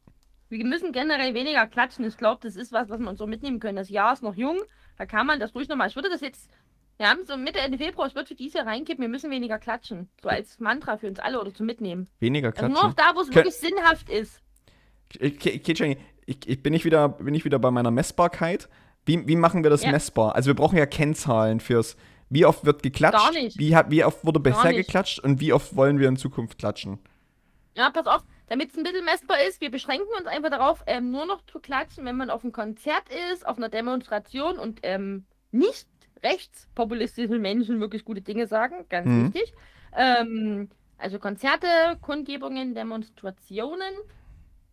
wir 0.48 0.64
müssen 0.64 0.92
generell 0.92 1.34
weniger 1.34 1.66
klatschen. 1.66 2.04
Ich 2.04 2.16
glaube, 2.16 2.40
das 2.42 2.54
ist 2.54 2.72
was, 2.72 2.88
was 2.88 3.00
man 3.00 3.16
so 3.16 3.26
mitnehmen 3.26 3.58
können. 3.58 3.76
Das 3.76 3.90
Jahr 3.90 4.12
ist 4.12 4.22
noch 4.22 4.36
jung, 4.36 4.58
da 4.96 5.04
kann 5.04 5.26
man 5.26 5.40
das 5.40 5.54
ruhig 5.56 5.68
nochmal. 5.68 5.88
Ich 5.88 5.96
würde 5.96 6.08
das 6.08 6.20
jetzt, 6.20 6.48
wir 6.98 7.08
haben 7.10 7.24
so 7.24 7.36
Mitte, 7.36 7.58
Ende 7.58 7.78
Februar, 7.78 8.06
ich 8.06 8.14
würde 8.14 8.28
für 8.28 8.36
dieses 8.36 8.54
Jahr 8.54 8.66
reinkippen, 8.66 9.02
wir 9.02 9.08
müssen 9.08 9.30
weniger 9.30 9.58
klatschen. 9.58 10.08
So 10.22 10.28
als 10.28 10.60
Mantra 10.60 10.96
für 10.98 11.08
uns 11.08 11.18
alle 11.18 11.40
oder 11.40 11.52
zum 11.52 11.66
Mitnehmen. 11.66 12.06
Weniger 12.20 12.48
Also 12.54 12.62
nur 12.68 12.74
noch 12.74 12.94
klatschen. 12.94 12.96
da, 12.96 13.16
wo 13.16 13.20
es 13.22 13.34
wirklich 13.34 13.54
sinnhaft 13.56 14.08
ist. 14.08 14.40
Okay, 15.16 15.60
okay, 15.60 15.74
Jenny, 15.76 15.98
ich, 16.26 16.48
ich, 16.48 16.62
bin, 16.62 16.74
ich, 16.74 16.84
wieder, 16.84 17.08
bin 17.08 17.34
ich 17.34 17.44
wieder 17.44 17.58
bei 17.58 17.70
meiner 17.72 17.90
Messbarkeit. 17.90 18.68
Wie, 19.04 19.26
wie 19.26 19.36
machen 19.36 19.64
wir 19.64 19.70
das 19.70 19.82
Ja. 19.82 19.90
messbar? 19.90 20.36
Also 20.36 20.46
wir 20.48 20.54
brauchen 20.54 20.78
ja 20.78 20.86
Kennzahlen 20.86 21.58
fürs, 21.60 21.96
wie 22.28 22.44
oft 22.44 22.64
wird 22.64 22.82
geklatscht, 22.82 23.18
Gar 23.24 23.32
nicht. 23.32 23.58
Wie, 23.58 23.76
wie 23.88 24.04
oft 24.04 24.24
wurde 24.24 24.40
bisher 24.40 24.72
geklatscht 24.74 25.18
und 25.20 25.40
wie 25.40 25.52
oft 25.52 25.76
wollen 25.76 25.98
wir 25.98 26.08
in 26.08 26.16
Zukunft 26.16 26.58
klatschen? 26.58 26.98
Ja, 27.76 27.90
pass 27.90 28.06
auf, 28.06 28.22
damit 28.48 28.70
es 28.70 28.78
ein 28.78 28.84
bisschen 28.84 29.04
messbar 29.04 29.38
ist, 29.46 29.60
wir 29.60 29.70
beschränken 29.70 30.08
uns 30.18 30.26
einfach 30.26 30.50
darauf, 30.50 30.82
ähm, 30.86 31.10
nur 31.10 31.26
noch 31.26 31.44
zu 31.46 31.60
klatschen, 31.60 32.04
wenn 32.04 32.16
man 32.16 32.30
auf 32.30 32.42
einem 32.42 32.52
Konzert 32.52 33.04
ist, 33.32 33.46
auf 33.46 33.58
einer 33.58 33.68
Demonstration 33.68 34.58
und 34.58 34.80
ähm, 34.82 35.26
nicht 35.50 35.86
rechtspopulistische 36.22 37.38
Menschen 37.38 37.80
wirklich 37.80 38.04
gute 38.04 38.22
Dinge 38.22 38.46
sagen, 38.46 38.86
ganz 38.88 39.06
Mhm. 39.06 39.34
wichtig. 39.34 39.52
Ähm, 39.96 40.68
also 40.98 41.18
Konzerte, 41.18 41.66
Kundgebungen, 42.00 42.74
Demonstrationen 42.74 43.94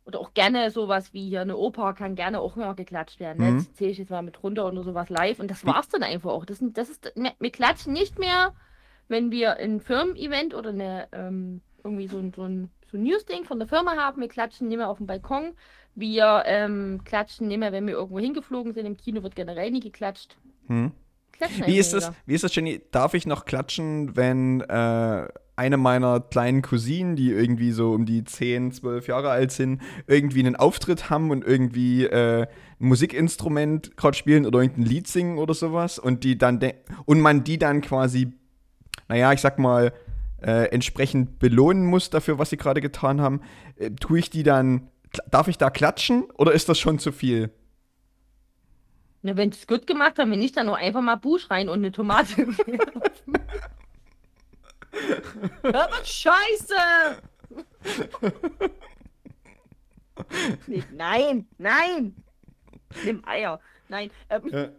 oder 0.06 0.20
auch 0.20 0.34
gerne 0.34 0.70
sowas 0.72 1.14
wie 1.14 1.30
hier 1.30 1.42
eine 1.42 1.58
Oper 1.58 1.94
kann 1.94 2.16
gerne 2.16 2.42
auch 2.42 2.56
mal 2.56 2.74
geklatscht 2.76 3.20
werden. 3.20 3.44
Ne? 3.44 3.52
Mhm. 3.52 3.58
Das 3.58 3.74
zähle 3.74 3.92
ich 3.92 3.98
jetzt 3.98 4.10
mal 4.10 4.22
mit 4.22 4.42
runter 4.44 4.68
oder 4.68 4.84
sowas 4.84 5.10
live 5.10 5.40
und 5.40 5.50
das 5.50 5.66
war's 5.66 5.90
dann 5.90 6.04
einfach 6.04 6.32
auch. 6.32 6.46
Das, 6.46 6.60
das 6.62 6.90
ist, 6.90 7.14
wir 7.16 7.52
klatschen 7.52 7.94
nicht 7.94 8.20
mehr, 8.20 8.54
wenn 9.08 9.32
wir 9.32 9.58
ein 9.58 9.80
Firmen-Event 9.80 10.54
oder 10.54 10.70
eine, 10.70 11.08
ähm, 11.12 11.62
irgendwie 11.84 12.08
so 12.08 12.18
ein, 12.18 12.34
so 12.34 12.44
ein, 12.44 12.70
so 12.92 12.98
ein 12.98 13.04
News-Ding 13.04 13.46
von 13.46 13.60
der 13.60 13.68
Firma 13.68 13.96
haben. 13.96 14.22
Wir 14.22 14.30
klatschen 14.30 14.68
nicht 14.68 14.78
mehr 14.78 14.90
auf 14.90 14.98
dem 14.98 15.08
Balkon. 15.08 15.54
Wir 15.96 16.44
ähm, 16.46 17.02
klatschen 17.04 17.48
nicht 17.48 17.60
mehr, 17.60 17.72
wenn 17.72 17.88
wir 17.88 17.94
irgendwo 17.94 18.20
hingeflogen 18.20 18.74
sind. 18.74 18.86
Im 18.86 18.98
Kino 18.98 19.24
wird 19.24 19.36
generell 19.36 19.72
nie 19.72 19.80
geklatscht. 19.80 20.38
Hm? 20.68 20.92
Wie 21.66 21.78
ist 21.78 21.94
das, 21.94 22.12
wie 22.26 22.34
ist 22.34 22.44
das, 22.44 22.56
Jenny? 22.56 22.82
Darf 22.92 23.14
ich 23.14 23.26
noch 23.26 23.46
klatschen, 23.46 24.16
wenn 24.16 24.62
äh, 24.62 25.28
eine 25.56 25.78
meiner 25.78 26.20
kleinen 26.20 26.62
Cousinen, 26.62 27.16
die 27.16 27.32
irgendwie 27.32 27.72
so 27.72 27.94
um 27.94 28.06
die 28.06 28.24
10, 28.24 28.72
12 28.72 29.08
Jahre 29.08 29.30
alt 29.30 29.52
sind, 29.52 29.82
irgendwie 30.08 30.40
einen 30.40 30.56
Auftritt 30.56 31.10
haben 31.10 31.30
und 31.30 31.46
irgendwie 31.46 32.06
äh, 32.06 32.42
ein 32.44 32.48
Musikinstrument 32.88 33.96
gerade 33.96 34.18
spielen 34.18 34.46
oder 34.46 34.62
irgendein 34.62 34.86
Lied 34.86 35.08
singen 35.08 35.38
oder 35.38 35.54
sowas 35.54 36.00
und 36.00 36.24
die 36.24 36.38
dann 36.38 36.60
und 37.06 37.22
man 37.22 37.44
die 37.44 37.60
dann 37.60 37.82
quasi, 37.82 38.34
naja, 39.08 39.32
ich 39.32 39.42
sag 39.42 39.60
mal, 39.60 39.94
äh, 40.42 40.66
entsprechend 40.72 41.40
belohnen 41.40 41.86
muss 41.86 42.10
dafür, 42.10 42.40
was 42.40 42.50
sie 42.50 42.58
gerade 42.58 42.82
getan 42.82 43.22
haben, 43.22 43.42
äh, 43.78 43.92
tue 43.92 44.20
ich 44.20 44.30
die 44.30 44.44
dann, 44.44 44.90
darf 45.30 45.48
ich 45.48 45.58
da 45.58 45.70
klatschen 45.70 46.26
oder 46.36 46.52
ist 46.52 46.68
das 46.68 46.80
schon 46.80 47.00
zu 47.00 47.12
viel? 47.12 47.52
Na, 49.26 49.38
wenn 49.38 49.50
es 49.50 49.68
gut 49.68 49.88
gemacht 49.88 50.20
haben, 50.20 50.32
wenn 50.32 50.40
nicht, 50.40 50.58
dann 50.58 50.66
nur 50.66 50.76
einfach 50.76 51.00
mal 51.02 51.16
Busch 51.16 51.50
rein 51.50 51.70
und 51.70 51.80
eine 51.80 51.94
Tomate. 51.94 52.46
Aber 55.64 56.04
scheiße! 56.06 56.76
nee, 60.68 60.84
nein, 60.92 61.48
nein! 61.58 62.22
Nimm 63.06 63.26
Eier. 63.26 63.62
Nein. 63.88 64.12
Ähm, 64.30 64.42
Ja. 64.52 64.70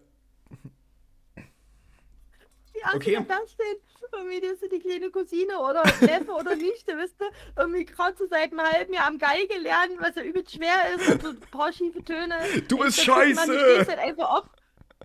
wie 2.73 2.85
assi 2.85 2.97
Okay. 2.97 3.25
das 3.27 3.57
denn? 3.57 3.77
Irgendwie, 4.19 4.41
das 4.41 4.63
ist 4.63 4.73
die 4.73 4.79
kleine 4.81 5.11
Cousine 5.11 5.59
oder 5.59 5.83
Neffe 6.01 6.33
oder 6.33 6.55
Nichte, 6.57 6.97
wisst 6.97 7.21
ihr? 7.21 7.31
Irgendwie 7.57 7.85
gerade 7.85 8.17
so 8.17 8.27
seit 8.27 8.53
einem 8.53 8.63
halben 8.63 8.93
Jahr 8.95 9.07
am 9.07 9.19
Geige 9.19 9.59
lernen, 9.59 9.97
was 10.01 10.15
ja 10.15 10.23
übelst 10.23 10.53
schwer 10.55 10.95
ist 10.97 11.09
und 11.11 11.23
so 11.23 11.29
ein 11.31 11.41
paar 11.51 11.73
schiefe 11.73 12.03
Töne. 12.05 12.39
Du 12.69 12.79
bist 12.79 13.07
man- 13.07 13.17
scheiße! 13.35 13.87
halt 13.89 13.99
einfach 13.99 14.31
auf. 14.31 14.45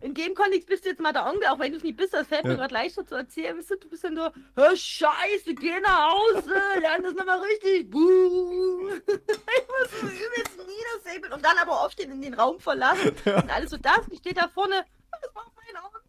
In 0.02 0.14
dem 0.14 0.34
Kontext 0.34 0.70
bist 0.70 0.86
du 0.86 0.90
jetzt 0.90 1.02
mal 1.02 1.12
der 1.12 1.26
Onkel, 1.26 1.46
auch 1.48 1.60
wenn 1.60 1.72
du 1.74 1.78
es 1.78 1.84
nicht 1.84 1.98
bist, 1.98 2.14
das 2.14 2.26
fällt 2.26 2.46
mir 2.46 2.52
Ja. 2.52 2.56
gerade 2.56 2.74
leichter 2.74 3.06
zu 3.06 3.16
erzählen. 3.16 3.58
Weißt 3.58 3.72
du, 3.72 3.76
du 3.76 3.90
bist 3.90 4.02
dann 4.06 4.16
so, 4.16 4.30
hör 4.56 4.74
Scheiße, 4.74 5.54
geh 5.56 5.78
nach 5.82 6.12
Hause, 6.14 6.54
lern 6.80 7.04
das 7.04 7.14
nochmal 7.16 7.40
richtig. 7.40 7.90
Buh. 7.90 8.92
Ich 9.10 9.68
muss 9.68 10.00
so 10.02 10.08
übelst 10.08 10.58
niedersäbeln 10.58 11.34
und 11.34 11.44
dann 11.44 11.58
aber 11.58 11.82
aufstehen 11.84 12.12
in 12.12 12.22
den 12.22 12.34
Raum 12.34 12.60
verlassen. 12.62 13.10
Und 13.26 13.50
alles 13.54 13.72
so 13.72 13.78
das, 13.78 14.00
ich 14.10 14.20
stehe 14.20 14.34
da 14.36 14.48
vorne, 14.48 14.86
das 15.22 15.36
war 15.36 15.52
mein 15.56 15.84
Onkel. 15.84 16.00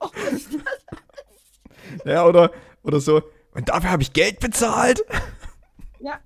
Oh, 0.00 0.10
was 0.14 0.32
ist 0.34 0.54
das? 0.54 0.84
Ja, 2.04 2.26
oder, 2.26 2.50
oder 2.82 3.00
so. 3.00 3.22
Und 3.54 3.68
dafür 3.68 3.90
habe 3.90 4.02
ich 4.02 4.12
Geld 4.12 4.40
bezahlt. 4.40 5.04
Ja. 6.00 6.20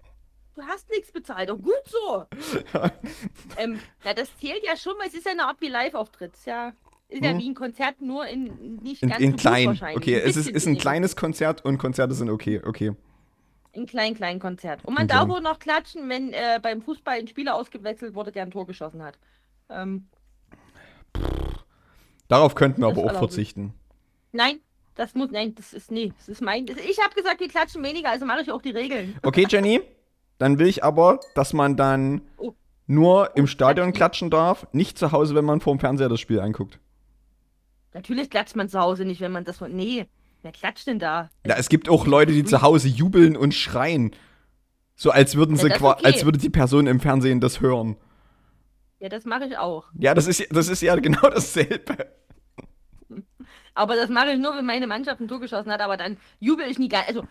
du 0.55 0.63
hast 0.63 0.91
nichts 0.91 1.11
bezahlt. 1.13 1.51
Oh, 1.51 1.57
gut 1.57 1.73
so. 1.87 2.27
ähm, 3.59 3.79
na, 4.05 4.13
das 4.15 4.37
zählt 4.39 4.63
ja 4.65 4.77
schon, 4.77 4.95
weil 4.99 5.09
es 5.09 5.15
ist 5.15 5.25
ja 5.27 5.33
eine 5.33 5.47
Art 5.47 5.61
wie 5.61 5.69
Live-Auftritt. 5.69 6.35
Ist 6.35 6.47
ja, 6.47 6.73
ist 7.09 7.25
ja 7.25 7.31
Hm. 7.31 7.39
wie 7.39 7.49
ein 7.51 7.55
Konzert, 7.55 8.01
nur 8.03 8.27
in 8.27 8.77
nicht 8.83 9.03
In, 9.03 9.09
ganz 9.09 9.21
in 9.23 9.31
so 9.33 9.37
klein. 9.39 9.67
wahrscheinlich. 9.69 9.97
Okay, 9.97 10.19
es 10.21 10.37
ist, 10.37 10.49
ist 10.49 10.67
ein 10.67 10.77
kleines 10.79 11.17
Konzert 11.17 11.65
und 11.65 11.79
Konzerte 11.79 12.15
sind 12.15 12.29
okay. 12.31 12.61
Okay. 12.65 12.93
Ein 13.75 13.87
klein, 13.87 14.15
klein 14.15 14.39
Konzert. 14.39 14.85
Und 14.85 14.93
man 14.95 15.05
Okay. 15.05 15.15
darf 15.15 15.29
wohl 15.29 15.41
noch 15.41 15.59
klatschen, 15.59 16.07
wenn 16.11 16.35
äh, 16.35 16.61
beim 16.63 16.83
Fußball 16.83 17.19
ein 17.19 17.29
Spieler 17.29 17.55
ausgewechselt 17.55 18.15
wurde, 18.15 18.31
der 18.33 18.43
ein 18.43 18.51
Tor 18.51 18.67
geschossen 18.67 19.03
hat. 19.03 19.19
Ähm, 19.71 20.09
Darauf 22.29 22.55
könnten 22.55 22.81
wir 22.83 22.89
aber 22.89 23.05
auch 23.05 23.19
verzichten. 23.19 23.75
nein, 24.33 24.61
das 24.95 25.15
muss, 25.15 25.31
nein, 25.31 25.55
das 25.55 25.73
ist, 25.73 25.91
nee, 25.91 26.13
das 26.19 26.29
ist 26.29 26.43
mein, 26.43 26.67
ich 26.67 26.99
habe 27.03 27.15
gesagt, 27.15 27.41
wir 27.41 27.49
klatschen 27.49 27.83
weniger, 27.83 28.11
also 28.11 28.27
mache 28.27 28.43
ich 28.43 28.51
auch 28.51 28.63
die 28.63 28.71
Regeln. 28.71 29.17
Okay, 29.23 29.47
Jenny, 29.49 29.81
dann 30.39 30.59
will 30.59 30.67
ich 30.67 30.85
aber, 30.85 31.21
dass 31.35 31.53
man 31.53 31.77
dann 31.77 32.23
Oh. 32.37 32.53
nur 32.87 33.37
im 33.37 33.45
Oh, 33.45 33.47
Stadion 33.47 33.93
klatschen. 33.93 34.31
darf, 34.31 34.67
nicht 34.73 34.99
zu 34.99 35.13
Hause, 35.13 35.35
wenn 35.35 35.45
man 35.45 35.61
vorm 35.61 35.79
Fernseher 35.81 36.09
das 36.09 36.21
Spiel 36.21 36.41
anguckt. 36.41 36.79
Natürlich 37.95 38.31
klatscht 38.31 38.57
man 38.57 38.69
zu 38.69 38.81
Hause 38.81 39.05
nicht, 39.05 39.21
wenn 39.21 39.33
man 39.33 39.45
das, 39.45 39.61
nee, 39.61 40.07
wer 40.43 40.53
klatscht 40.53 40.87
denn 40.87 40.99
da? 40.99 41.31
Ja, 41.47 41.57
es 41.57 41.69
gibt 41.69 41.89
auch 41.89 42.07
Leute, 42.07 42.33
die 42.33 42.45
zu 42.45 42.63
Hause 42.63 42.89
jubeln 42.89 43.37
und 43.37 43.55
schreien. 43.55 44.13
So 44.95 45.11
als 45.11 45.37
würden 45.37 45.57
Ja, 45.57 45.63
sie 45.63 45.69
qua- 45.71 45.93
okay. 45.95 46.07
als 46.07 46.25
würde 46.25 46.39
die 46.39 46.51
Person 46.51 46.87
im 46.87 47.01
Fernsehen 47.01 47.41
das 47.41 47.61
hören. 47.61 47.97
Ja, 48.99 49.09
das 49.09 49.25
mache 49.25 49.47
ich 49.47 49.59
auch. 49.59 49.87
Ja, 49.99 50.15
das 50.15 50.27
ist, 50.29 50.47
das 50.55 50.69
ist 50.69 50.81
ja 50.81 50.95
genau 50.97 51.21
dasselbe. 51.31 52.09
Aber 53.75 53.97
das 53.97 54.09
mache 54.11 54.33
ich 54.33 54.39
nur, 54.39 54.57
wenn 54.57 54.67
meine 54.67 54.87
Mannschaft 54.87 55.21
ein 55.21 55.29
Tor 55.29 55.41
geschossen 55.41 55.73
hat, 55.73 55.81
aber 55.81 55.97
dann 55.97 56.19
jubel 56.41 56.67
ich 56.71 56.79
nie 56.79 56.89
gar 56.89 57.07
Also, 57.07 57.25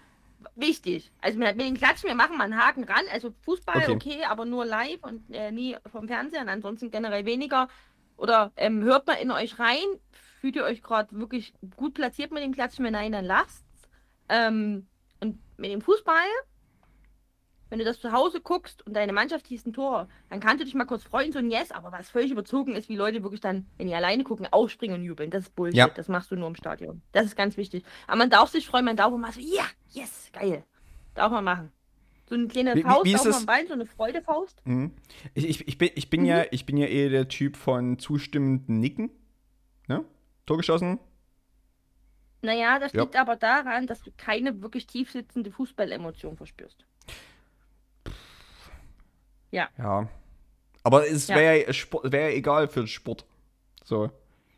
wichtig. 0.55 1.11
Also 1.21 1.37
mit, 1.37 1.55
mit 1.55 1.65
den 1.65 1.77
Klatschen, 1.77 2.07
wir 2.09 2.15
machen 2.15 2.37
mal 2.37 2.45
einen 2.45 2.57
Haken 2.57 2.83
ran. 2.83 3.05
Also 3.11 3.33
Fußball, 3.41 3.77
Okay. 3.77 3.91
okay, 3.91 4.23
aber 4.25 4.45
nur 4.45 4.65
live 4.65 5.03
und 5.03 5.23
äh, 5.33 5.51
nie 5.51 5.77
vom 5.91 6.07
Fernseher 6.07 6.41
und 6.41 6.49
ansonsten 6.49 6.89
generell 6.91 7.25
weniger. 7.25 7.67
Oder 8.17 8.51
ähm, 8.55 8.83
hört 8.83 9.07
mal 9.07 9.13
in 9.13 9.31
euch 9.31 9.59
rein. 9.59 9.85
Fühlt 10.39 10.55
ihr 10.55 10.63
euch 10.63 10.81
gerade 10.81 11.15
wirklich 11.19 11.53
gut 11.75 11.93
platziert 11.93 12.31
mit 12.31 12.43
dem 12.43 12.53
Klatschen? 12.53 12.83
Wenn 12.85 12.93
nein, 12.93 13.11
dann 13.11 13.25
lasst's. 13.25 13.63
Ähm, 14.29 14.87
und 15.19 15.37
mit 15.57 15.71
dem 15.71 15.81
Fußball, 15.81 16.25
wenn 17.71 17.79
du 17.79 17.85
das 17.85 17.99
zu 17.99 18.11
Hause 18.11 18.41
guckst 18.41 18.85
und 18.85 18.93
deine 18.93 19.13
Mannschaft 19.13 19.47
schießt 19.47 19.65
ein 19.65 19.73
Tor, 19.73 20.07
dann 20.29 20.39
kannst 20.41 20.59
du 20.61 20.65
dich 20.65 20.75
mal 20.75 20.85
kurz 20.85 21.03
freuen, 21.03 21.31
so 21.31 21.39
ein 21.39 21.49
Yes, 21.49 21.71
aber 21.71 21.91
was 21.91 22.09
völlig 22.09 22.29
überzogen 22.29 22.75
ist, 22.75 22.89
wie 22.89 22.95
Leute 22.97 23.23
wirklich 23.23 23.41
dann, 23.41 23.65
wenn 23.77 23.87
die 23.87 23.95
alleine 23.95 24.23
gucken, 24.23 24.45
aufspringen 24.51 24.97
und 24.99 25.03
jubeln. 25.05 25.31
Das 25.31 25.45
ist 25.45 25.55
Bullshit. 25.55 25.77
Ja. 25.77 25.87
Das 25.87 26.07
machst 26.09 26.29
du 26.29 26.35
nur 26.35 26.47
im 26.49 26.55
Stadion. 26.55 27.01
Das 27.13 27.25
ist 27.25 27.35
ganz 27.35 27.57
wichtig. 27.57 27.83
Aber 28.05 28.17
man 28.17 28.29
darf 28.29 28.49
sich 28.49 28.67
freuen, 28.67 28.85
man 28.85 28.97
darf 28.97 29.11
mal 29.15 29.31
so, 29.31 29.39
ja, 29.39 29.63
yes, 29.89 30.29
geil. 30.33 30.63
Darf 31.15 31.31
man 31.31 31.43
machen. 31.43 31.71
So 32.29 32.35
eine 32.35 32.47
kleine 32.47 32.75
Wie- 32.75 32.83
Faust 32.83 33.05
wie 33.05 33.15
auf 33.15 33.23
dem 33.37 33.45
Bein, 33.45 33.67
so 33.67 33.73
eine 33.73 33.85
Freudefaust. 33.85 34.61
Mhm. 34.65 34.91
Ich, 35.33 35.47
ich, 35.49 35.67
ich, 35.67 35.77
bin, 35.77 35.89
ich, 35.95 36.09
bin 36.09 36.21
Mhm. 36.21 36.27
ja, 36.27 36.43
ich 36.51 36.65
bin 36.65 36.77
ja 36.77 36.87
eher 36.87 37.09
der 37.09 37.27
Typ 37.29 37.55
von 37.57 37.99
zustimmenden 37.99 38.79
Nicken. 38.79 39.09
Ne? 39.87 40.05
Tor 40.45 40.57
geschossen? 40.57 40.99
Naja, 42.41 42.79
das 42.79 42.93
Ja. 42.93 43.03
liegt 43.03 43.15
aber 43.15 43.35
daran, 43.35 43.85
dass 43.87 44.01
du 44.01 44.11
keine 44.17 44.61
wirklich 44.61 44.87
tief 44.87 45.11
sitzende 45.11 45.51
Fußballemotion 45.51 46.37
verspürst. 46.37 46.85
Ja. 49.51 49.69
Aber 50.83 51.07
es 51.07 51.27
Ja. 51.27 51.35
wäre 51.35 51.67
ja, 51.71 51.73
wär 52.11 52.29
ja 52.29 52.35
egal 52.35 52.67
für 52.67 52.81
den 52.81 52.87
Sport. 52.87 53.25
So. 53.83 54.09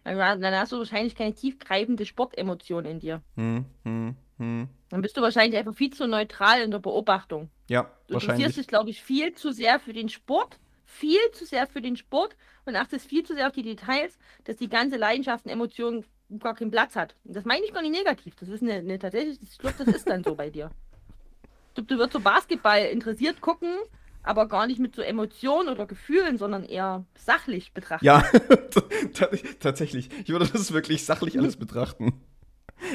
Dann 0.04 0.42
dann 0.42 0.54
hast 0.56 0.72
du 0.72 0.78
wahrscheinlich 0.78 1.16
keine 1.16 1.34
tiefgreifende 1.34 2.06
Sportemotion 2.06 2.86
in 2.86 3.00
dir. 3.00 3.22
Hm, 3.36 3.66
hm, 3.84 4.16
hm. 4.38 4.68
Dann 4.90 5.02
bist 5.02 5.16
du 5.18 5.22
wahrscheinlich 5.22 5.58
einfach 5.58 5.74
viel 5.76 5.92
zu 5.94 6.08
neutral 6.08 6.62
in 6.62 6.72
der 6.72 6.80
Beobachtung. 6.80 7.50
Ja, 7.70 7.84
Du 8.08 8.16
interessierst 8.16 8.30
wahrscheinlich. 8.30 8.56
dich, 8.56 8.68
glaube 8.68 8.90
ich, 8.90 9.02
viel 9.02 9.34
zu 9.34 9.52
sehr 9.54 9.80
für 9.80 9.94
den 9.94 10.10
Sport, 10.10 10.60
viel 10.86 11.20
zu 11.32 11.46
sehr 11.46 11.68
für 11.68 11.82
den 11.82 11.96
Sport 11.96 12.36
und 12.66 12.76
achtest 12.76 13.08
viel 13.08 13.24
zu 13.24 13.34
sehr 13.34 13.48
auf 13.48 13.54
die 13.54 13.64
Details, 13.64 14.18
dass 14.44 14.58
die 14.58 14.68
ganze 14.70 14.98
Leidenschaft 14.98 15.46
und 15.46 15.52
Emotion 15.52 16.06
gar 16.40 16.54
keinen 16.56 16.72
Platz 16.72 16.96
hat. 16.96 17.16
Und 17.24 17.36
das 17.36 17.46
meine 17.46 17.64
ich 17.66 17.74
gar 17.74 17.82
nicht 17.82 17.92
negativ. 17.92 18.36
Das 18.36 18.50
ist 18.50 18.62
eine, 18.62 18.74
eine 18.74 19.00
tatsächlich, 19.00 19.42
ich 19.42 19.58
glaube, 19.58 19.76
das 19.78 19.88
ist 19.96 20.10
dann 20.10 20.24
so 20.24 20.36
bei 20.36 20.50
dir. 20.50 20.70
Glaube, 21.76 21.88
du 21.88 21.98
wirst 21.98 22.14
so 22.14 22.20
Basketball 22.20 22.82
interessiert 22.86 23.42
gucken, 23.42 23.74
aber 24.24 24.48
gar 24.48 24.68
nicht 24.68 24.80
mit 24.80 24.96
so 24.96 25.02
Emotionen 25.02 25.70
oder 25.70 25.86
Gefühlen, 25.86 26.38
sondern 26.38 26.64
eher 26.64 27.06
sachlich 27.18 27.74
betrachten. 27.74 28.06
Ja, 28.06 28.24
tatsächlich. 29.60 30.10
Ich 30.24 30.30
würde 30.30 30.48
das 30.52 30.72
wirklich 30.74 31.06
sachlich 31.06 31.38
alles 31.38 31.58
betrachten. 31.58 32.14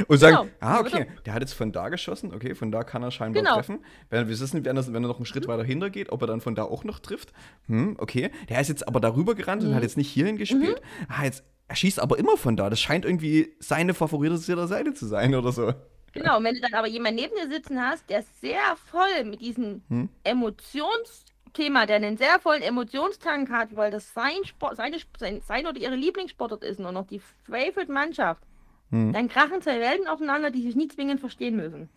Und 0.06 0.18
sagen, 0.18 0.36
Genau. 0.36 0.48
ah, 0.60 0.74
Ja, 0.74 0.80
okay, 0.80 1.06
der 1.24 1.32
hat 1.34 1.40
jetzt 1.40 1.54
von 1.54 1.72
da 1.72 1.88
geschossen, 1.88 2.34
okay, 2.34 2.54
von 2.54 2.70
da 2.70 2.82
kann 2.84 3.02
er 3.02 3.10
scheinbar 3.10 3.42
Genau. 3.42 3.54
treffen. 3.54 3.78
Wenn 4.10 4.28
wir 4.28 4.38
wissen, 4.38 4.64
wenn, 4.64 4.76
das, 4.76 4.88
wenn 4.92 5.02
er 5.02 5.08
noch 5.08 5.16
einen 5.16 5.24
Schritt 5.26 5.48
weiter 5.48 5.64
hinter 5.64 5.88
geht, 5.88 6.10
ob 6.12 6.20
er 6.22 6.26
dann 6.26 6.40
von 6.42 6.54
da 6.54 6.64
auch 6.64 6.84
noch 6.84 6.98
trifft. 6.98 7.32
Hm, 7.68 7.96
okay. 7.98 8.30
Der 8.50 8.60
ist 8.60 8.68
jetzt 8.68 8.86
aber 8.86 9.00
darüber 9.00 9.34
gerannt 9.34 9.62
und 9.62 9.70
Mhm. 9.70 9.74
hat 9.74 9.82
jetzt 9.82 9.96
nicht 9.96 10.10
hierhin 10.10 10.36
gespielt. 10.36 10.82
Ah, 11.08 11.24
jetzt, 11.24 11.42
er 11.68 11.76
schießt 11.76 12.00
aber 12.00 12.18
immer 12.18 12.36
von 12.36 12.54
da. 12.56 12.68
Das 12.68 12.80
scheint 12.80 13.06
irgendwie 13.06 13.54
seine 13.60 13.94
favorisierte 13.94 14.66
Seite 14.66 14.92
zu 14.92 15.06
sein 15.06 15.34
oder 15.34 15.52
so. 15.52 15.72
Genau, 16.18 16.38
und 16.38 16.44
wenn 16.44 16.54
du 16.54 16.60
dann 16.60 16.74
aber 16.74 16.86
jemanden 16.88 17.20
neben 17.20 17.34
dir 17.34 17.48
sitzen 17.48 17.80
hast, 17.80 18.08
der 18.10 18.22
sehr 18.40 18.76
voll 18.90 19.24
mit 19.24 19.40
diesem 19.40 19.82
Hm? 19.88 20.08
Emotionsthema, 20.24 21.86
der 21.86 21.96
einen 21.96 22.16
sehr 22.16 22.38
vollen 22.40 22.62
Emotionstank 22.62 23.50
hat, 23.50 23.74
weil 23.76 23.90
das 23.90 24.12
sein 24.14 24.44
Sport, 24.44 24.76
seine, 24.76 24.98
sein, 25.18 25.40
sein 25.46 25.66
oder 25.66 25.78
ihre 25.78 25.96
Lieblingssportart 25.96 26.64
ist 26.64 26.80
und 26.80 26.92
noch 26.94 27.06
die 27.06 27.20
favorite 27.44 27.90
Mannschaft, 27.92 28.42
Hm. 28.90 29.12
dann 29.12 29.28
krachen 29.28 29.60
zwei 29.60 29.80
Welten 29.80 30.06
aufeinander, 30.08 30.50
die 30.50 30.62
sich 30.62 30.74
nie 30.76 30.88
zwingend 30.88 31.20
verstehen 31.20 31.56
müssen. 31.56 31.88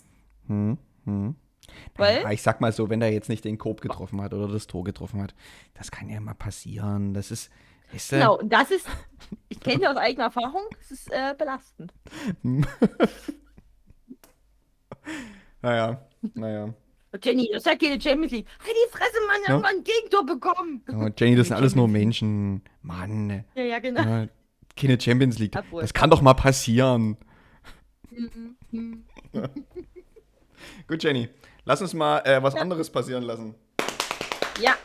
Hm, 0.48 0.78
hm. 1.06 1.36
Weil? 1.96 2.22
Ja, 2.22 2.32
ich 2.32 2.42
sag 2.42 2.60
mal 2.60 2.72
so, 2.72 2.90
wenn 2.90 3.02
er 3.02 3.12
jetzt 3.12 3.30
nicht 3.30 3.46
den 3.46 3.58
Korb 3.58 3.82
getroffen 3.82 4.22
hat 4.22 4.34
oder 4.34 4.48
das 4.48 4.68
Tor 4.68 4.84
getroffen 4.84 5.22
hat, 5.22 5.34
das 5.74 5.92
kann 5.92 6.10
ja 6.10 6.20
mal 6.20 6.34
passieren. 6.34 7.14
Das 7.14 7.32
ist. 7.32 7.50
Äh, 7.94 7.98
Genau, 8.10 8.40
das 8.44 8.72
ist, 8.72 8.88
ich 9.50 9.60
kenne 9.60 9.84
ja 9.84 9.92
aus 9.92 9.98
eigener 9.98 10.26
Erfahrung, 10.26 10.64
es 10.80 10.92
ist 10.92 11.12
äh, 11.12 11.34
belastend. 11.38 11.94
Naja, 15.62 16.02
naja. 16.34 16.74
Jenny, 17.24 17.50
das 17.52 17.64
ist 17.64 17.66
ja 17.66 17.76
keine 17.76 18.00
Champions 18.00 18.32
League. 18.32 18.48
Halt 18.60 18.70
die 18.72 18.90
Fresse, 18.92 19.18
Mann, 19.28 19.42
Ja? 19.48 19.54
ja? 19.56 19.60
mal 19.60 19.74
ein 19.76 19.84
Gegentor 19.84 20.26
bekommen. 20.26 20.82
Oh, 20.90 21.10
Jenny, 21.18 21.36
das 21.36 21.48
sind 21.50 21.58
alles 21.58 21.76
nur 21.76 21.88
Menschen. 21.88 22.62
Mann. 22.82 23.44
Ja, 23.54 23.64
ja, 23.64 23.80
genau. 23.80 24.02
Ja, 24.02 24.28
keine 24.76 25.00
Champions 25.00 25.38
League. 25.38 25.54
Obwohl. 25.58 25.82
Das 25.82 25.94
kann 25.94 26.10
doch 26.10 26.22
mal 26.22 26.34
passieren. 26.34 27.18
Gut, 30.88 31.04
Jenny. 31.04 31.28
Lass 31.66 31.82
uns 31.82 31.94
mal 31.94 32.20
äh, 32.20 32.42
was 32.42 32.56
anderes 32.56 32.90
passieren 32.90 33.24
lassen. 33.24 33.56
Ja, 34.60 34.76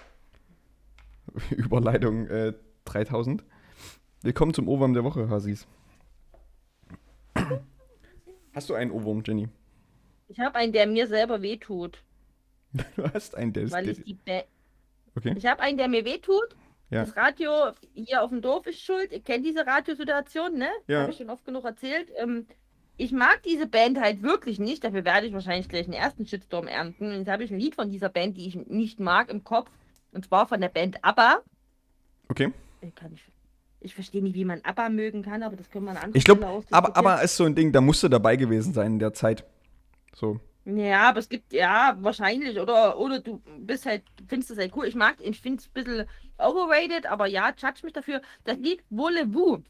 Überleitung 1.50 2.26
äh, 2.28 2.52
3000. 2.84 3.44
Willkommen 4.22 4.54
zum 4.54 4.68
Ohrwurm 4.68 4.94
der 4.94 5.04
Woche, 5.04 5.28
Hasis. 5.28 5.66
Hast 8.54 8.70
du 8.70 8.74
einen 8.74 8.90
Ohrwurm, 8.90 9.22
Jenny? 9.24 9.48
Ich 10.28 10.40
habe 10.40 10.56
einen, 10.56 10.72
der 10.72 10.86
mir 10.86 11.06
selber 11.06 11.42
wehtut, 11.42 12.02
Du 12.96 13.04
hast 13.12 13.34
einen, 13.34 13.52
der 13.52 13.64
ist. 13.64 13.72
weil 13.72 13.88
ich 13.88 14.02
die 14.02 14.18
Okay. 15.14 15.34
Ich 15.36 15.46
habe 15.46 15.62
einen, 15.62 15.78
der 15.78 15.88
mir 15.88 16.04
wehtut. 16.04 16.54
Ja. 16.90 17.04
Das 17.04 17.16
Radio 17.16 17.50
hier 17.94 18.22
auf 18.22 18.30
dem 18.30 18.42
Dorf 18.42 18.66
ist 18.66 18.80
schuld. 18.80 19.12
Ihr 19.12 19.20
kennt 19.20 19.46
diese 19.46 19.66
Radiosituation, 19.66 20.56
ne? 20.58 20.68
Ja. 20.86 21.00
Habe 21.02 21.10
ich 21.10 21.16
schon 21.16 21.30
oft 21.30 21.44
genug 21.44 21.64
erzählt. 21.64 22.08
Ähm, 22.18 22.46
ich 22.98 23.12
mag 23.12 23.42
diese 23.42 23.66
Band 23.66 23.98
halt 23.98 24.22
wirklich 24.22 24.58
nicht. 24.58 24.84
Dafür 24.84 25.04
werde 25.04 25.26
ich 25.26 25.32
wahrscheinlich 25.32 25.68
gleich 25.68 25.84
einen 25.84 25.94
ersten 25.94 26.26
Shitstorm 26.26 26.68
ernten. 26.68 27.12
Jetzt 27.12 27.28
habe 27.28 27.44
ich 27.44 27.50
ein 27.50 27.58
Lied 27.58 27.74
von 27.74 27.90
dieser 27.90 28.08
Band, 28.08 28.36
die 28.36 28.46
ich 28.46 28.56
nicht 28.56 29.00
mag, 29.00 29.30
im 29.30 29.42
Kopf. 29.42 29.70
Und 30.12 30.26
zwar 30.26 30.46
von 30.46 30.60
der 30.60 30.68
Band 30.68 31.02
ABBA. 31.02 31.40
Okay. 32.28 32.52
Ich, 32.82 32.94
kann 32.94 33.10
nicht, 33.10 33.24
ich 33.80 33.94
verstehe 33.94 34.22
nicht, 34.22 34.34
wie 34.34 34.44
man 34.44 34.60
ABBA 34.62 34.90
mögen 34.90 35.22
kann, 35.22 35.42
aber 35.42 35.56
das 35.56 35.70
können 35.70 35.86
wir 35.86 36.00
an 36.00 36.10
Ich 36.14 36.24
glaube, 36.24 36.62
aber 36.70 37.22
ist 37.22 37.36
so 37.36 37.44
ein 37.44 37.54
Ding, 37.54 37.72
da 37.72 37.80
musst 37.80 38.02
du 38.02 38.08
dabei 38.08 38.36
gewesen 38.36 38.72
sein 38.72 38.92
in 38.92 38.98
der 38.98 39.12
Zeit. 39.12 39.44
So. 40.16 40.40
Ja, 40.64 41.10
aber 41.10 41.18
es 41.20 41.28
gibt, 41.28 41.52
ja, 41.52 41.96
wahrscheinlich. 42.00 42.58
Oder, 42.58 42.98
oder 42.98 43.20
du 43.20 43.40
bist 43.58 43.84
halt, 43.86 44.02
findest 44.26 44.50
es 44.50 44.58
halt 44.58 44.74
cool. 44.74 44.86
Ich 44.86 44.94
mag, 44.94 45.16
ich 45.20 45.40
finde 45.40 45.60
es 45.60 45.68
ein 45.68 45.72
bisschen 45.74 46.08
overrated, 46.38 47.06
aber 47.06 47.26
ja, 47.26 47.50
judge 47.50 47.80
mich 47.84 47.92
dafür. 47.92 48.22
Das 48.44 48.56
Lied 48.56 48.82
Voulez-vous. 48.90 49.62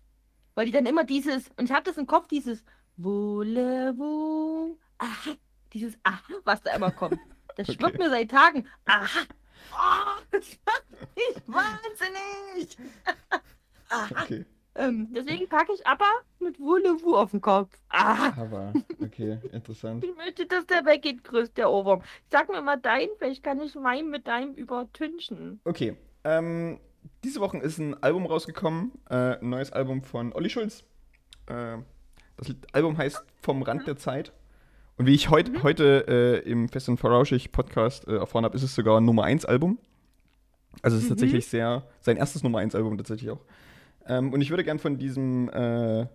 Weil 0.54 0.66
die 0.66 0.72
dann 0.72 0.86
immer 0.86 1.04
dieses, 1.04 1.50
und 1.56 1.64
ich 1.66 1.72
habe 1.72 1.82
das 1.82 1.98
im 1.98 2.06
Kopf, 2.06 2.28
dieses 2.28 2.64
Voulez-vous. 2.96 4.78
Aha. 4.98 5.34
Dieses 5.72 5.98
Aha, 6.04 6.32
was 6.44 6.62
da 6.62 6.74
immer 6.76 6.92
kommt. 6.92 7.18
Das 7.56 7.68
Okay. 7.68 7.76
schwirrt 7.78 7.98
mir 7.98 8.08
seit 8.08 8.30
Tagen. 8.30 8.66
Aha. 8.86 9.20
Oh, 9.72 10.22
das 10.30 10.56
macht 10.64 11.16
mich 11.16 11.42
wahnsinnig. 11.46 12.78
Aha. 13.90 14.22
Okay. 14.22 14.46
Ähm, 14.78 15.08
deswegen 15.14 15.48
packe 15.48 15.72
ich 15.72 15.86
aber 15.86 16.10
mit 16.38 16.58
Voulez-vous 16.58 17.14
auf 17.14 17.30
den 17.30 17.40
Kopf. 17.40 17.70
Aha. 17.88 18.34
Aber, 18.40 18.72
okay, 19.02 19.38
interessant. 19.52 20.04
Ich 20.04 20.14
möchte, 20.16 20.46
dass 20.46 20.66
der 20.66 20.84
weggeht, 20.84 21.24
grüß 21.24 21.54
der 21.54 21.70
Ohrwurm. 21.70 22.02
Sag 22.30 22.48
mir 22.48 22.60
mal 22.60 22.76
dein, 22.76 23.08
vielleicht 23.18 23.42
kann 23.42 23.60
ich 23.60 23.74
meinen 23.74 24.10
mit 24.10 24.26
deinem 24.26 24.54
übertünchen. 24.54 25.60
Okay. 25.64 25.96
Ähm, 26.24 26.78
diese 27.24 27.40
Woche 27.40 27.58
ist 27.58 27.78
ein 27.78 28.02
Album 28.02 28.26
rausgekommen, 28.26 28.92
äh, 29.08 29.38
ein 29.38 29.48
neues 29.48 29.72
Album 29.72 30.02
von 30.02 30.32
Olli 30.32 30.50
Schulz. 30.50 30.84
Äh, 31.46 31.78
das 32.36 32.54
Album 32.72 32.98
heißt 32.98 33.22
Vom 33.40 33.62
Rand 33.62 33.86
der 33.86 33.96
Zeit. 33.96 34.32
Und 34.98 35.06
wie 35.06 35.14
ich 35.14 35.30
heut, 35.30 35.52
mhm. 35.52 35.62
heute 35.62 36.06
äh, 36.44 36.50
im 36.50 36.68
Fest 36.68 36.88
und 36.88 36.98
Verrauschig 36.98 37.52
Podcast 37.52 38.08
äh, 38.08 38.16
erfahren 38.16 38.44
habe, 38.44 38.56
ist 38.56 38.62
es 38.62 38.74
sogar 38.74 39.00
ein 39.00 39.04
Nummer 39.04 39.24
1 39.24 39.44
Album. 39.44 39.78
Also 40.82 40.96
es 40.96 41.04
ist 41.04 41.08
mhm. 41.08 41.14
tatsächlich 41.14 41.46
sehr, 41.46 41.84
sein 42.00 42.16
erstes 42.16 42.42
Nummer 42.42 42.58
1 42.58 42.74
Album 42.74 42.96
tatsächlich 42.96 43.30
auch. 43.30 43.40
Ähm, 44.08 44.32
und 44.32 44.40
ich 44.40 44.50
würde 44.50 44.64
gern 44.64 44.78
von 44.78 44.98
diesem 44.98 45.48
äh, 45.50 46.06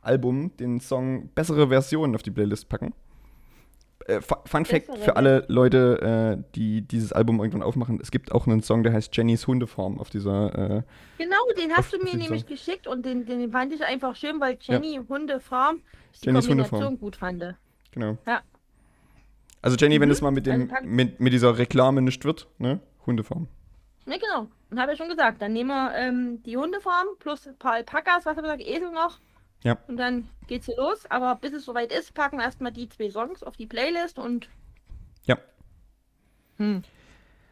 Album 0.00 0.56
den 0.56 0.80
Song 0.80 1.28
Bessere 1.34 1.68
Versionen 1.68 2.14
auf 2.14 2.22
die 2.22 2.30
Playlist 2.30 2.68
packen. 2.68 2.94
Äh, 4.06 4.20
Fun 4.20 4.64
Fact 4.64 4.98
für 4.98 5.16
alle 5.16 5.44
Leute, 5.48 6.38
äh, 6.40 6.52
die 6.56 6.82
dieses 6.82 7.12
Album 7.12 7.38
irgendwann 7.38 7.62
aufmachen: 7.62 8.00
Es 8.02 8.10
gibt 8.10 8.32
auch 8.32 8.46
einen 8.46 8.62
Song, 8.62 8.82
der 8.82 8.92
heißt 8.92 9.16
Jennys 9.16 9.46
Hundeform 9.46 10.00
auf 10.00 10.10
dieser. 10.10 10.54
Äh, 10.54 10.82
genau, 11.18 11.36
den 11.56 11.72
hast 11.72 11.92
du 11.92 11.98
mir 11.98 12.16
nämlich 12.16 12.42
Song. 12.42 12.50
geschickt 12.50 12.86
und 12.86 13.06
den, 13.06 13.26
den 13.26 13.50
fand 13.52 13.72
ich 13.72 13.84
einfach 13.84 14.16
schön, 14.16 14.40
weil 14.40 14.58
Jenny 14.60 14.96
ja. 14.96 15.02
Hundefarm 15.08 15.80
die 16.20 16.26
Jennys 16.26 16.46
Kombination 16.46 16.78
Hundeform. 16.80 16.98
gut 16.98 17.16
fand. 17.16 17.56
Genau. 17.92 18.18
Ja. 18.26 18.42
Also 19.60 19.76
Jenny, 19.76 19.98
mhm. 19.98 20.02
wenn 20.02 20.10
es 20.10 20.20
mal 20.20 20.32
mit, 20.32 20.46
dem, 20.46 20.70
also 20.72 20.86
mit, 20.86 21.20
mit 21.20 21.32
dieser 21.32 21.56
Reklame 21.56 22.02
nicht 22.02 22.24
wird, 22.24 22.48
ne? 22.58 22.80
Hundefarm. 23.06 23.46
Ne, 24.04 24.18
genau. 24.18 24.48
Und 24.70 24.80
habe 24.80 24.92
ja 24.92 24.96
schon 24.96 25.08
gesagt, 25.08 25.40
dann 25.42 25.52
nehmen 25.52 25.70
wir 25.70 25.94
ähm, 25.94 26.42
die 26.42 26.56
Hundefarm 26.56 27.06
plus 27.18 27.46
ein 27.46 27.56
paar 27.56 27.74
Alpakas, 27.74 28.26
was 28.26 28.36
haben 28.36 28.44
wir 28.44 28.56
gesagt, 28.56 28.68
Esel 28.68 28.90
noch. 28.90 29.18
Ja. 29.62 29.78
Und 29.86 29.96
dann 29.96 30.28
geht's 30.48 30.66
hier 30.66 30.76
los. 30.76 31.06
Aber 31.08 31.36
bis 31.36 31.52
es 31.52 31.64
soweit 31.64 31.92
ist, 31.92 32.14
packen 32.14 32.38
wir 32.38 32.44
erstmal 32.44 32.72
die 32.72 32.88
zwei 32.88 33.10
Songs 33.10 33.42
auf 33.42 33.56
die 33.56 33.66
Playlist 33.66 34.18
und. 34.18 34.48
Ja. 35.24 35.38
Hm. 36.56 36.82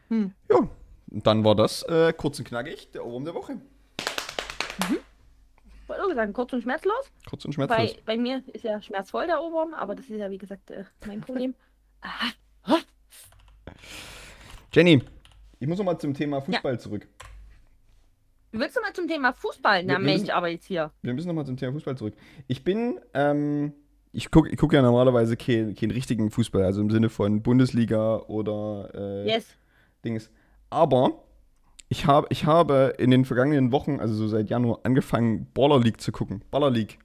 Hm. 0.09 0.33
Ja, 0.51 0.69
dann 1.07 1.45
war 1.45 1.55
das 1.55 1.85
äh, 1.85 2.13
kurz 2.13 2.39
und 2.41 2.47
knackig 2.47 2.91
der 2.91 3.05
Ohrwurm 3.05 3.25
der 3.25 3.35
Woche. 3.35 3.55
Mhm. 3.55 4.99
Wollte 5.87 6.05
auch 6.05 6.09
gesagt, 6.09 6.35
kurz 6.35 6.53
und 6.53 6.63
schmerzlos. 6.63 7.11
Kurz 7.29 7.45
und 7.45 7.53
schmerzlos. 7.53 7.95
Bei, 7.95 8.15
bei 8.15 8.17
mir 8.17 8.43
ist 8.53 8.65
ja 8.65 8.81
schmerzvoll 8.83 9.27
der 9.27 9.41
Ohrwurm, 9.43 9.75
aber 9.75 9.95
das 9.95 10.07
ist 10.07 10.19
ja 10.19 10.31
wie 10.31 10.39
gesagt 10.39 10.71
äh, 10.71 10.85
mein 11.07 11.21
Problem. 11.21 11.55
Jenny, 14.73 15.03
ich 15.61 15.69
muss 15.69 15.79
noch 15.79 15.85
mal 15.85 15.99
zum 15.99 16.15
Thema 16.15 16.41
Fußball 16.41 16.73
ja. 16.73 16.79
zurück. 16.79 17.07
Willst 18.53 18.77
du 18.77 18.81
mal 18.81 18.93
zum 18.93 19.07
Thema 19.07 19.33
Fußball? 19.33 19.85
Na, 19.85 19.99
Mensch, 19.99 20.29
aber 20.31 20.49
jetzt 20.49 20.67
hier. 20.67 20.91
Wir 21.03 21.15
müssen 21.15 21.29
nochmal 21.29 21.47
zum 21.47 21.57
Thema 21.57 21.73
Fußball 21.73 21.97
zurück. 21.97 22.15
Ich 22.49 22.65
bin, 22.65 22.99
ähm, 23.15 23.73
ich 24.13 24.31
gucke 24.31 24.49
ich 24.49 24.57
guck 24.57 24.73
ja 24.73 24.83
normalerweise 24.83 25.37
keinen 25.37 25.77
kein 25.77 25.93
richtigen 25.93 26.31
Fußball, 26.31 26.65
also 26.65 26.81
im 26.81 26.91
Sinne 26.91 27.11
von 27.11 27.43
Bundesliga 27.43 28.17
oder 28.27 28.91
äh, 28.95 29.29
yes. 29.29 29.57
Dings. 30.05 30.31
Aber 30.71 31.23
ich, 31.89 32.07
hab, 32.07 32.33
ich 32.33 32.47
habe 32.47 32.95
in 32.99 33.11
den 33.11 33.25
vergangenen 33.25 33.71
Wochen, 33.71 34.01
also 34.01 34.15
so 34.15 34.27
seit 34.27 34.49
Januar, 34.49 34.81
angefangen, 34.83 35.47
Baller 35.53 35.79
League 35.79 36.01
zu 36.01 36.11
gucken. 36.11 36.43
Baller 36.51 36.71
League. 36.71 36.99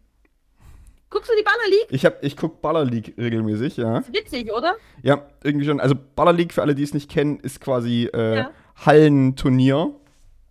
Guckst 1.16 1.30
du 1.30 1.36
die 1.38 1.44
Baller 1.44 1.70
League? 1.70 1.88
Ich, 1.90 2.06
hab, 2.06 2.24
ich 2.24 2.36
gucke 2.36 2.58
Baller 2.62 2.84
League 2.84 3.14
regelmäßig, 3.18 3.78
ja. 3.78 4.00
Ist 4.00 4.14
witzig, 4.14 4.52
oder? 4.52 4.76
Ja, 5.02 5.26
irgendwie 5.44 5.66
schon. 5.66 5.80
Also 5.80 5.96
Baller 6.16 6.34
League, 6.34 6.54
für 6.54 6.62
alle, 6.62 6.76
die 6.76 6.84
es 6.84 6.94
nicht 6.94 7.10
kennen, 7.10 7.40
ist 7.40 7.62
quasi 7.62 8.10
äh, 8.14 8.36
ja. 8.36 8.52
Hallenturnier 8.86 9.96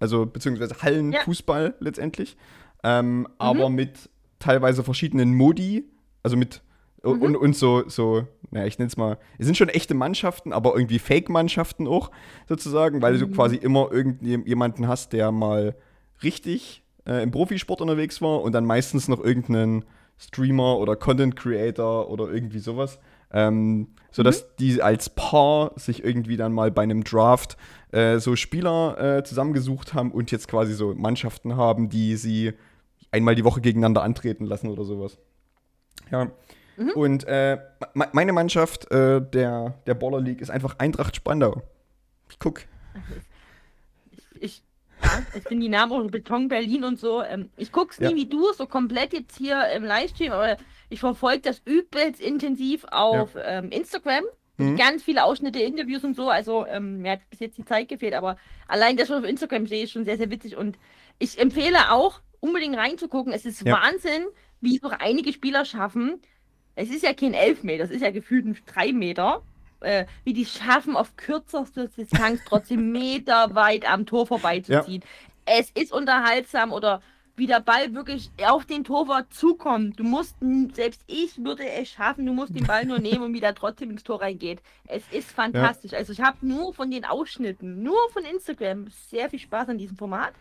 also 0.05 0.27
beziehungsweise 0.27 0.83
Hallenfußball 0.83 1.65
ja. 1.65 1.75
letztendlich, 1.79 2.37
ähm, 2.83 3.21
mhm. 3.21 3.27
aber 3.39 3.71
mit 3.71 4.11
teilweise 4.39 4.85
verschiedenen 4.85 5.35
Modi, 5.35 5.85
also 6.23 6.37
mit 6.37 6.63
mhm. 7.03 7.23
und, 7.23 7.37
und 7.37 7.57
so, 7.57 7.89
so, 7.89 8.27
naja, 8.51 8.67
ich 8.67 8.79
nenne 8.79 8.89
es 8.89 8.99
mal, 8.99 9.19
es 9.39 9.47
sind 9.47 9.57
schon 9.57 9.71
echte 9.71 9.95
Mannschaften, 9.95 10.53
aber 10.53 10.75
irgendwie 10.75 10.99
Fake-Mannschaften 10.99 11.89
auch, 11.89 12.11
sozusagen, 12.49 13.01
weil 13.01 13.15
mhm. 13.15 13.19
du 13.21 13.29
quasi 13.29 13.57
immer 13.57 13.91
irgendjemanden 13.91 14.89
hast, 14.89 15.15
der 15.15 15.33
mal 15.33 15.75
richtig 16.23 16.85
äh, 17.07 17.23
im 17.23 17.31
Profisport 17.31 17.81
unterwegs 17.81 18.21
war 18.21 18.43
und 18.43 18.53
dann 18.53 18.67
meistens 18.67 19.09
noch 19.09 19.25
irgendeinen 19.25 19.87
Streamer 20.19 20.79
oder 20.79 20.97
Content 20.97 21.37
Creator 21.37 22.11
oder 22.11 22.31
irgendwie 22.31 22.59
sowas. 22.59 22.99
Ähm, 23.33 23.89
sodass 24.13 24.43
mhm. 24.43 24.47
die 24.61 24.83
als 24.83 25.11
Paar 25.11 25.73
sich 25.77 26.05
irgendwie 26.05 26.37
dann 26.37 26.53
mal 26.53 26.71
bei 26.71 26.83
einem 26.83 27.03
Draft 27.03 27.57
äh, 27.91 28.19
so 28.19 28.37
Spieler 28.37 29.19
äh, 29.19 29.25
zusammengesucht 29.25 29.93
haben 29.93 30.13
und 30.13 30.31
jetzt 30.31 30.47
quasi 30.47 30.73
so 30.73 30.95
Mannschaften 30.95 31.57
haben, 31.57 31.89
die 31.89 32.15
sie 32.17 32.53
einmal 33.11 33.35
die 33.35 33.45
Woche 33.45 33.61
gegeneinander 33.61 34.03
antreten 34.03 34.45
lassen 34.45 34.69
oder 34.69 34.85
sowas. 34.85 35.19
Ja. 36.11 36.31
Mhm. 36.77 36.91
Und 36.91 37.25
äh, 37.25 37.59
meine 38.13 38.33
Mannschaft 38.33 38.91
äh, 38.91 39.21
der, 39.21 39.75
der 39.87 39.95
Baller 39.95 40.21
League 40.21 40.41
ist 40.41 40.51
einfach 40.51 40.79
Eintracht 40.79 41.17
Spandau. 41.17 41.63
Ich 42.29 42.39
guck. 42.39 42.63
Ich, 44.11 44.43
ich, 44.43 44.63
ich 45.35 45.45
bin 45.45 45.61
die 45.61 45.69
Namen 45.69 45.93
auch 45.93 46.11
Beton 46.11 46.49
Berlin 46.49 46.85
und 46.85 46.99
so. 46.99 47.23
Ähm, 47.23 47.51
ich 47.57 47.73
guck's 47.73 48.01
nie 48.01 48.11
ja. 48.11 48.15
wie 48.17 48.27
du, 48.27 48.53
so 48.53 48.67
komplett 48.67 49.13
jetzt 49.13 49.37
hier 49.39 49.69
im 49.75 49.85
Livestream, 49.85 50.33
aber 50.33 50.57
ich 50.89 51.01
verfolge 51.01 51.41
das 51.41 51.63
übelst 51.65 52.21
intensiv 52.21 52.85
auf 52.91 53.35
ja. 53.35 53.59
ähm, 53.59 53.71
Instagram. 53.71 54.25
Mhm. 54.57 54.77
Ganz 54.77 55.03
viele 55.03 55.25
Ausschnitte, 55.25 55.61
Interviews 55.61 56.05
und 56.05 56.15
so. 56.15 56.29
Also 56.29 56.67
ähm, 56.67 57.03
mir 57.03 57.13
hat 57.13 57.31
bis 57.31 57.41
jetzt 57.41 57.59
die 57.59 57.65
Zeit 57.65 57.89
gefehlt, 57.89 58.15
aber 58.15 58.37
allein 58.69 58.97
das, 58.97 59.11
was 59.11 59.19
auf 59.19 59.29
Instagram 59.29 59.67
sehe, 59.67 59.85
ist 59.85 59.93
schon 59.93 60.05
sehr, 60.05 60.17
sehr 60.17 60.31
witzig. 60.31 60.57
Und 60.57 60.79
ich 61.19 61.39
empfehle 61.39 61.91
auch, 61.91 62.21
unbedingt 62.41 62.77
reinzugucken. 62.77 63.33
Es 63.33 63.47
ist 63.47 63.63
ja. 63.63 63.73
Wahnsinn, 63.73 64.27
wie 64.61 64.77
es 64.77 64.83
noch 64.83 64.93
einige 64.93 65.33
Spieler 65.33 65.65
schaffen. 65.65 66.21
Es 66.77 66.91
ist 66.91 67.03
ja 67.03 67.15
kein 67.15 67.35
Elfmeter, 67.35 67.85
es 67.85 67.91
ist 67.91 68.03
ja 68.03 68.11
gefühlt 68.11 68.45
ein 68.45 68.59
drei 68.67 68.93
Meter. 68.93 69.43
Äh, 69.85 70.07
wie 70.25 70.33
die 70.33 70.47
schaffen, 70.47 70.97
auf 70.97 71.17
kürzester 71.17 71.89
Distanz 71.89 72.41
trotzdem 72.47 72.93
meterweit 72.93 73.89
am 73.89 74.07
Tor 74.07 74.27
vorbeizuziehen. 74.27 75.03
Ja. 75.03 75.59
Es 75.59 75.71
ist 75.71 75.93
unterhaltsam 75.93 76.73
oder 76.73 77.03
wie 77.37 77.47
der 77.47 77.61
Ball 77.61 77.95
wirklich 77.95 78.31
auf 78.45 78.65
den 78.65 78.85
Torwart 78.85 79.33
zukommt. 79.33 79.99
Du 79.99 80.05
musst, 80.05 80.37
selbst 80.75 81.03
ich 81.07 81.43
würde 81.43 81.69
es 81.69 81.91
schaffen, 81.91 82.27
du 82.27 82.33
musst 82.33 82.55
den 82.55 82.67
Ball 82.67 82.85
nur 82.85 83.01
nehmen 83.01 83.25
und 83.25 83.35
wieder 83.35 83.55
trotzdem 83.55 83.91
ins 83.91 84.05
Tor 84.05 84.23
reingeht. 84.23 84.63
Es 84.87 85.03
ist 85.11 85.31
fantastisch. 85.31 85.93
Ja. 85.93 85.99
Also 85.99 86.13
ich 86.13 86.21
habe 86.21 86.47
nur 86.47 86.73
von 86.73 86.91
den 86.91 87.05
Ausschnitten, 87.05 87.83
nur 87.83 87.99
von 88.13 88.25
Instagram, 88.25 88.87
sehr 88.89 89.31
viel 89.31 89.41
Spaß 89.41 89.69
an 89.69 89.79
diesem 89.79 89.97
Format. 89.97 90.33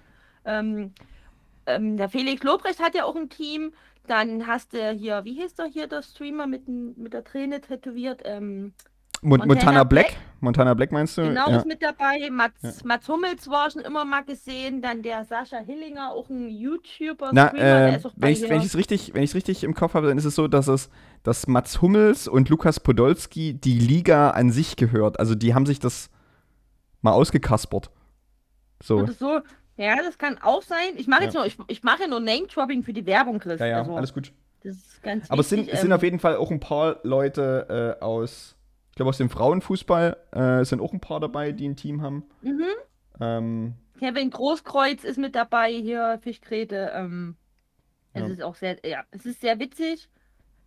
Ähm, 0.45 0.93
ähm, 1.65 1.97
der 1.97 2.09
Felix 2.09 2.43
Lobrecht 2.43 2.79
hat 2.79 2.93
ja 2.93 3.05
auch 3.05 3.15
ein 3.15 3.29
Team. 3.29 3.73
Dann 4.05 4.45
hast 4.47 4.73
du 4.73 4.91
hier, 4.91 5.23
wie 5.23 5.33
hieß 5.33 5.55
der 5.55 5.65
hier, 5.65 5.87
der 5.87 6.03
Streamer 6.03 6.45
mit, 6.45 6.67
mit 6.67 7.13
der 7.13 7.23
Träne 7.23 7.61
tätowiert? 7.61 8.21
Ähm, 8.25 8.73
Montana, 9.23 9.53
Montana 9.53 9.83
Black. 9.83 10.07
Black. 10.07 10.17
Montana 10.43 10.73
Black 10.73 10.91
meinst 10.91 11.17
du? 11.17 11.21
Genau, 11.23 11.49
ja. 11.49 11.57
ist 11.57 11.65
mit 11.65 11.81
dabei. 11.81 12.29
Mats, 12.29 12.61
ja. 12.61 12.71
Mats 12.83 13.07
Hummels 13.07 13.49
war 13.49 13.71
schon 13.71 13.81
immer 13.81 14.03
mal 14.03 14.23
gesehen. 14.23 14.81
Dann 14.81 15.01
der 15.01 15.23
Sascha 15.23 15.57
Hillinger, 15.57 16.11
auch 16.11 16.29
ein 16.29 16.49
YouTuber. 16.49 17.31
Na, 17.31 17.53
äh, 17.53 17.99
wenn 18.17 18.31
ich 18.31 18.43
es 18.43 18.75
richtig, 18.75 19.13
richtig 19.15 19.63
im 19.63 19.73
Kopf 19.73 19.93
habe, 19.93 20.07
dann 20.07 20.17
ist 20.17 20.25
es 20.25 20.35
so, 20.35 20.47
dass 20.47 20.67
es, 20.67 20.89
dass 21.23 21.47
Mats 21.47 21.81
Hummels 21.81 22.27
und 22.27 22.49
Lukas 22.49 22.81
Podolski 22.81 23.53
die 23.53 23.79
Liga 23.79 24.31
an 24.31 24.51
sich 24.51 24.75
gehört. 24.75 25.19
Also 25.19 25.33
die 25.33 25.53
haben 25.53 25.65
sich 25.65 25.79
das 25.79 26.09
mal 27.01 27.13
ausgekaspert. 27.13 27.89
So. 28.81 29.07
so 29.07 29.39
ja, 29.77 29.95
das 29.95 30.17
kann 30.17 30.37
auch 30.41 30.61
sein. 30.61 30.97
Ich 30.97 31.07
mache 31.07 31.21
ja. 31.21 31.25
jetzt 31.25 31.35
nur, 31.35 31.45
ich, 31.45 31.57
ich 31.67 31.83
mache 31.83 32.07
nur 32.07 32.19
Name-Dropping 32.19 32.83
für 32.83 32.93
die 32.93 33.05
Werbung, 33.05 33.39
Chris. 33.39 33.59
Ja, 33.59 33.67
ja, 33.67 33.79
also, 33.79 33.95
alles 33.95 34.13
gut. 34.13 34.33
Das 34.63 34.75
ist 34.75 35.03
ganz 35.03 35.29
Aber 35.29 35.39
wichtig, 35.39 35.43
es, 35.43 35.49
sind, 35.49 35.59
ähm, 35.67 35.73
es 35.73 35.81
sind 35.81 35.93
auf 35.93 36.03
jeden 36.03 36.19
Fall 36.19 36.35
auch 36.35 36.51
ein 36.51 36.59
paar 36.59 36.99
Leute 37.03 37.97
äh, 37.99 38.03
aus 38.03 38.55
ich 38.93 38.95
glaube, 38.95 39.09
aus 39.09 39.17
dem 39.17 39.31
Frauenfußball 39.31 40.17
äh, 40.33 40.63
sind 40.65 40.79
auch 40.79 40.93
ein 40.93 40.99
paar 40.99 41.19
dabei, 41.19 41.51
die 41.51 41.67
ein 41.67 41.75
Team 41.75 42.03
haben. 42.03 42.25
Mhm. 42.43 42.65
Ähm, 43.19 43.73
Kevin 43.97 44.29
Großkreuz 44.29 45.03
ist 45.03 45.17
mit 45.17 45.33
dabei 45.33 45.73
hier, 45.73 46.19
Fischkrete. 46.21 46.91
Ähm, 46.93 47.35
es 48.13 48.21
ja. 48.21 48.27
ist 48.27 48.43
auch 48.43 48.53
sehr, 48.53 48.77
ja, 48.87 49.03
es 49.09 49.25
ist 49.25 49.41
sehr 49.41 49.57
witzig. 49.57 50.09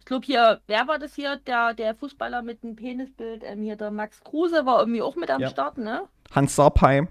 Ich 0.00 0.06
glaube 0.06 0.26
hier, 0.26 0.60
wer 0.66 0.88
war 0.88 0.98
das 0.98 1.14
hier? 1.14 1.36
Der, 1.46 1.72
der 1.72 1.94
Fußballer 1.94 2.42
mit 2.42 2.64
dem 2.64 2.74
Penisbild, 2.74 3.44
ähm, 3.44 3.62
hier 3.62 3.76
der 3.76 3.92
Max 3.92 4.20
Kruse 4.24 4.66
war 4.66 4.80
irgendwie 4.80 5.02
auch 5.02 5.14
mit 5.14 5.30
am 5.30 5.40
ja. 5.40 5.48
Start, 5.48 5.78
ne? 5.78 6.02
Hans 6.32 6.56
Sarpei. 6.56 7.02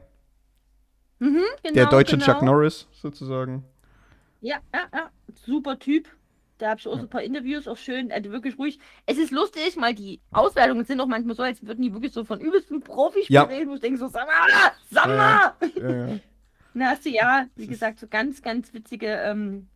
Mhm, 1.20 1.43
genau, 1.63 1.76
der 1.76 1.86
deutsche 1.86 2.18
genau. 2.18 2.26
Chuck 2.26 2.41
Norris 2.41 2.89
sozusagen. 2.91 3.63
Ja, 4.41 4.57
ja, 4.74 4.82
ja. 4.93 5.09
Super 5.34 5.80
Typ. 5.80 6.09
Da 6.58 6.70
habe 6.70 6.80
ich 6.80 6.88
auch 6.88 6.95
so 6.95 7.01
ein 7.01 7.10
paar 7.10 7.22
Interviews, 7.22 7.68
auch 7.68 7.78
schön, 7.78 8.12
also 8.12 8.32
wirklich 8.32 8.58
ruhig. 8.58 8.80
Es 9.06 9.18
ist 9.18 9.32
lustig, 9.32 9.76
mal 9.76 9.93
die 9.93 10.22
Auswertungen 10.32 10.86
sind 10.86 11.01
auch 11.01 11.08
manchmal 11.08 11.36
so, 11.36 11.43
als 11.43 11.66
würden 11.66 11.82
die 11.82 11.91
wirklich 11.91 12.14
so 12.14 12.24
von 12.24 12.39
übelsten 12.39 12.82
Profis 12.82 13.28
ja. 13.28 13.43
reden, 13.43 13.70
wo 13.70 13.76
ich 13.76 13.82
denke 13.82 13.97
so, 13.97 14.08
sag 14.08 14.26
mal, 14.26 14.72
sag 14.89 15.08
mal! 15.08 15.53
Ja, 15.76 16.08
ja, 16.08 16.20
Na, 16.74 16.88
hast 16.88 17.06
du 17.06 17.10
ja, 17.10 17.47
wie 17.56 17.68
gesagt, 17.68 17.99
so 17.99 18.08
ganz, 18.08 18.41
ganz 18.41 18.74
witzige. 18.74 19.08
Ähm, 19.08 19.68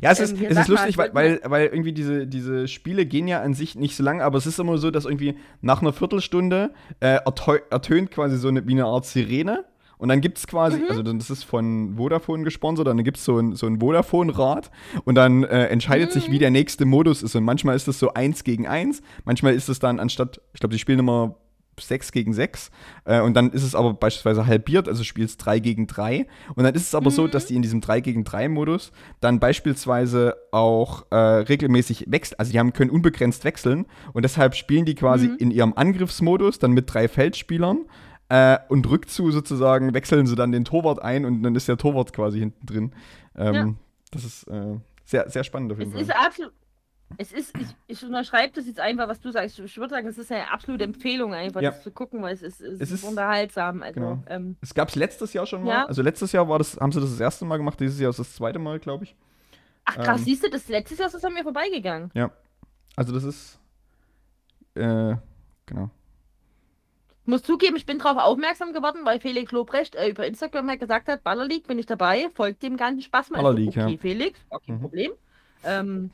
ja, 0.00 0.10
es 0.10 0.20
ist, 0.20 0.32
ähm, 0.32 0.46
es 0.48 0.58
ist 0.58 0.68
lustig, 0.68 0.96
weil, 0.96 1.14
weil, 1.14 1.40
weil 1.44 1.66
irgendwie 1.66 1.92
diese, 1.92 2.26
diese 2.26 2.68
Spiele 2.68 3.06
gehen 3.06 3.28
ja 3.28 3.42
an 3.42 3.54
sich 3.54 3.74
nicht 3.74 3.96
so 3.96 4.02
lang, 4.02 4.20
aber 4.20 4.38
es 4.38 4.46
ist 4.46 4.58
immer 4.58 4.78
so, 4.78 4.90
dass 4.90 5.04
irgendwie 5.04 5.36
nach 5.60 5.82
einer 5.82 5.92
Viertelstunde 5.92 6.72
äh, 7.00 7.18
ertönt 7.24 8.10
quasi 8.10 8.36
so 8.36 8.48
eine, 8.48 8.66
wie 8.66 8.72
eine 8.72 8.86
Art 8.86 9.04
Sirene 9.04 9.64
und 10.02 10.08
dann 10.08 10.20
gibt 10.20 10.36
es 10.36 10.48
quasi, 10.48 10.80
mhm. 10.80 10.86
also 10.88 11.02
das 11.04 11.30
ist 11.30 11.44
von 11.44 11.94
Vodafone 11.96 12.42
gesponsert, 12.42 12.88
dann 12.88 13.04
gibt 13.04 13.18
es 13.18 13.24
so 13.24 13.38
ein, 13.38 13.54
so 13.54 13.68
ein 13.68 13.78
Vodafone-Rad 13.78 14.72
und 15.04 15.14
dann 15.14 15.44
äh, 15.44 15.66
entscheidet 15.66 16.10
mhm. 16.10 16.12
sich, 16.14 16.28
wie 16.28 16.34
mhm. 16.34 16.40
der 16.40 16.50
nächste 16.50 16.86
Modus 16.86 17.22
ist. 17.22 17.36
Und 17.36 17.44
manchmal 17.44 17.76
ist 17.76 17.86
es 17.86 18.00
so 18.00 18.12
eins 18.12 18.42
gegen 18.42 18.66
eins, 18.66 19.00
manchmal 19.24 19.54
ist 19.54 19.68
es 19.68 19.78
dann 19.78 20.00
anstatt, 20.00 20.40
ich 20.54 20.58
glaube, 20.58 20.72
die 20.72 20.80
spielen 20.80 20.98
immer 20.98 21.36
6 21.78 22.10
gegen 22.10 22.32
6. 22.32 22.72
Äh, 23.04 23.20
und 23.20 23.34
dann 23.34 23.50
ist 23.52 23.62
es 23.62 23.76
aber 23.76 23.94
beispielsweise 23.94 24.44
halbiert, 24.44 24.88
also 24.88 25.04
spielst 25.04 25.46
3 25.46 25.60
gegen 25.60 25.86
3. 25.86 26.26
Und 26.56 26.64
dann 26.64 26.74
ist 26.74 26.88
es 26.88 26.96
aber 26.96 27.12
so, 27.12 27.28
dass 27.28 27.46
die 27.46 27.54
in 27.54 27.62
diesem 27.62 27.80
3 27.80 28.00
gegen 28.00 28.24
3 28.24 28.48
Modus 28.48 28.90
dann 29.20 29.38
beispielsweise 29.38 30.34
auch 30.50 31.06
äh, 31.10 31.16
regelmäßig 31.16 32.06
wechseln. 32.08 32.40
Also 32.40 32.50
die 32.50 32.58
haben, 32.58 32.72
können 32.72 32.90
unbegrenzt 32.90 33.44
wechseln. 33.44 33.86
Und 34.12 34.24
deshalb 34.24 34.56
spielen 34.56 34.84
die 34.84 34.96
quasi 34.96 35.28
Mhm. 35.28 35.36
in 35.38 35.50
ihrem 35.52 35.74
Angriffsmodus 35.74 36.58
dann 36.58 36.72
mit 36.72 36.92
drei 36.92 37.06
Feldspielern. 37.06 37.84
Äh, 38.34 38.58
und 38.70 38.88
Rückzu 38.88 39.30
sozusagen 39.30 39.92
wechseln 39.92 40.26
sie 40.26 40.36
dann 40.36 40.52
den 40.52 40.64
Torwart 40.64 41.02
ein 41.02 41.26
und 41.26 41.42
dann 41.42 41.54
ist 41.54 41.68
der 41.68 41.76
Torwart 41.76 42.12
quasi 42.14 42.38
hinten 42.38 42.64
drin. 42.66 42.92
Ähm, 43.36 43.54
Ja. 43.54 43.74
Das 44.10 44.24
ist 44.24 44.44
äh, 44.48 44.78
sehr, 45.04 45.28
sehr 45.28 45.44
spannend 45.44 45.70
auf 45.72 45.78
jeden 45.78 45.90
Es 45.90 45.94
Fall. 45.94 46.02
ist 46.16 46.26
absolut. 46.26 46.52
Es 47.18 47.30
ist, 47.30 47.54
ich, 47.58 47.66
ich 47.88 48.02
unterschreibe 48.06 48.54
das 48.54 48.66
jetzt 48.66 48.80
einfach, 48.80 49.06
was 49.06 49.20
du 49.20 49.30
sagst. 49.30 49.58
Ich 49.58 49.76
würde 49.76 49.90
sagen, 49.90 50.06
es 50.08 50.16
ist 50.16 50.32
eine 50.32 50.50
absolute 50.50 50.84
Empfehlung, 50.84 51.34
einfach 51.34 51.60
Ja. 51.60 51.72
das 51.72 51.82
zu 51.82 51.90
gucken, 51.90 52.22
weil 52.22 52.32
es 52.32 52.40
ist, 52.40 52.62
es 52.62 52.80
Es 52.80 52.90
ist 52.90 53.04
unterhaltsam. 53.04 53.82
Also, 53.82 54.00
genau. 54.00 54.22
ähm, 54.28 54.56
Es 54.62 54.72
gab 54.72 54.88
es 54.88 54.94
letztes 54.96 55.34
Jahr 55.34 55.44
schon 55.44 55.62
mal. 55.64 55.70
Ja. 55.70 55.84
Also 55.86 56.00
letztes 56.00 56.32
Jahr 56.32 56.48
war 56.48 56.56
das, 56.58 56.78
haben 56.80 56.90
sie 56.90 57.00
das 57.02 57.10
das 57.10 57.20
erste 57.20 57.44
Mal 57.44 57.58
gemacht, 57.58 57.78
dieses 57.80 58.00
Jahr 58.00 58.08
ist 58.10 58.18
das 58.18 58.34
zweite 58.34 58.58
Mal, 58.58 58.78
glaube 58.78 59.04
ich. 59.04 59.14
ach 59.84 59.96
krass, 59.96 60.20
Ähm. 60.20 60.24
siehst 60.24 60.42
du, 60.44 60.48
das 60.48 60.68
letztes 60.68 60.96
Jahr 60.98 61.08
ist 61.08 61.14
das 61.14 61.24
an 61.24 61.34
mir 61.34 61.42
vorbeigegangen. 61.42 62.10
Also 62.96 63.12
das 63.12 63.24
ist. 63.24 63.58
Äh, 64.74 65.16
genau. 65.66 65.90
Ich 67.24 67.28
muss 67.28 67.42
zugeben, 67.42 67.76
ich 67.76 67.86
bin 67.86 67.98
darauf 67.98 68.18
aufmerksam 68.18 68.72
geworden, 68.72 69.00
weil 69.04 69.20
Felix 69.20 69.52
Lobrecht 69.52 69.94
äh, 69.94 70.08
über 70.08 70.26
Instagram 70.26 70.68
halt 70.68 70.80
gesagt 70.80 71.08
hat, 71.08 71.22
Baller 71.22 71.46
League 71.46 71.68
bin 71.68 71.78
ich 71.78 71.86
dabei, 71.86 72.28
folgt 72.34 72.62
dem 72.64 72.76
ganzen 72.76 73.02
Spaß 73.02 73.30
mal. 73.30 73.42
Baller 73.42 73.58
Ich 73.58 73.66
so, 73.66 73.70
League, 73.70 73.76
ja. 73.76 73.86
okay, 73.86 73.98
Felix, 73.98 74.40
okay, 74.50 74.72
Mhm. 74.72 74.80
Problem. 74.80 75.12
Ähm, 75.64 76.10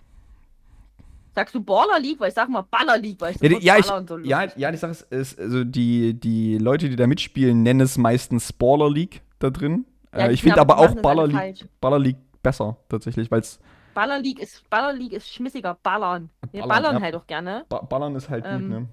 sagst 1.34 1.54
du 1.54 1.62
Baller 1.62 1.98
League, 1.98 2.20
weil 2.20 2.28
ich 2.28 2.34
sag 2.34 2.50
mal 2.50 2.62
Baller 2.62 2.98
League, 2.98 3.18
weil 3.20 3.34
ich 3.34 3.40
Ja, 3.40 3.48
die, 3.48 3.54
sofort 3.54 3.64
ja, 3.64 3.76
ich, 3.78 3.86
so 4.09 4.18
ja, 4.18 4.46
ja, 4.56 4.70
die 4.70 4.76
Sache 4.76 4.90
ist, 4.92 5.02
ist, 5.11 5.38
also 5.38 5.64
die, 5.64 6.12
die 6.12 6.59
Leute, 6.59 6.90
die 6.90 6.96
da 6.96 7.06
mitspielen, 7.06 7.62
nennen 7.62 7.80
es 7.80 7.96
meistens 7.96 8.52
Baller 8.52 8.90
League 8.90 9.22
da 9.38 9.48
drin. 9.48 9.86
Ja, 10.12 10.26
äh, 10.26 10.32
ich 10.32 10.42
finde 10.42 10.61
aber 10.61 10.76
auch 10.76 10.82
machen 10.82 10.94
das 10.96 11.02
Baller 11.02 11.22
alle 11.22 11.28
League, 11.32 11.40
falsch. 11.40 11.64
Baller 11.80 11.98
League 11.98 12.18
besser, 12.42 12.76
tatsächlich, 12.90 13.30
weil 13.30 13.40
es 13.40 13.59
Baller 13.94 14.18
League 14.20 14.40
ist 14.40 14.68
Baller 14.68 14.92
League 14.92 15.12
ist 15.12 15.32
schmissiger 15.32 15.78
Ballern. 15.82 16.28
Wir 16.52 16.62
Ballern, 16.62 16.82
ballern 16.82 16.96
ja. 16.96 17.02
halt 17.02 17.14
auch 17.16 17.26
gerne. 17.26 17.64
ba 17.68 17.80
Ballern 17.80 18.14
ist 18.14 18.28
halt 18.28 18.44
Ähm, 18.46 18.61
gut, 18.61 18.68
ne? 18.68 18.88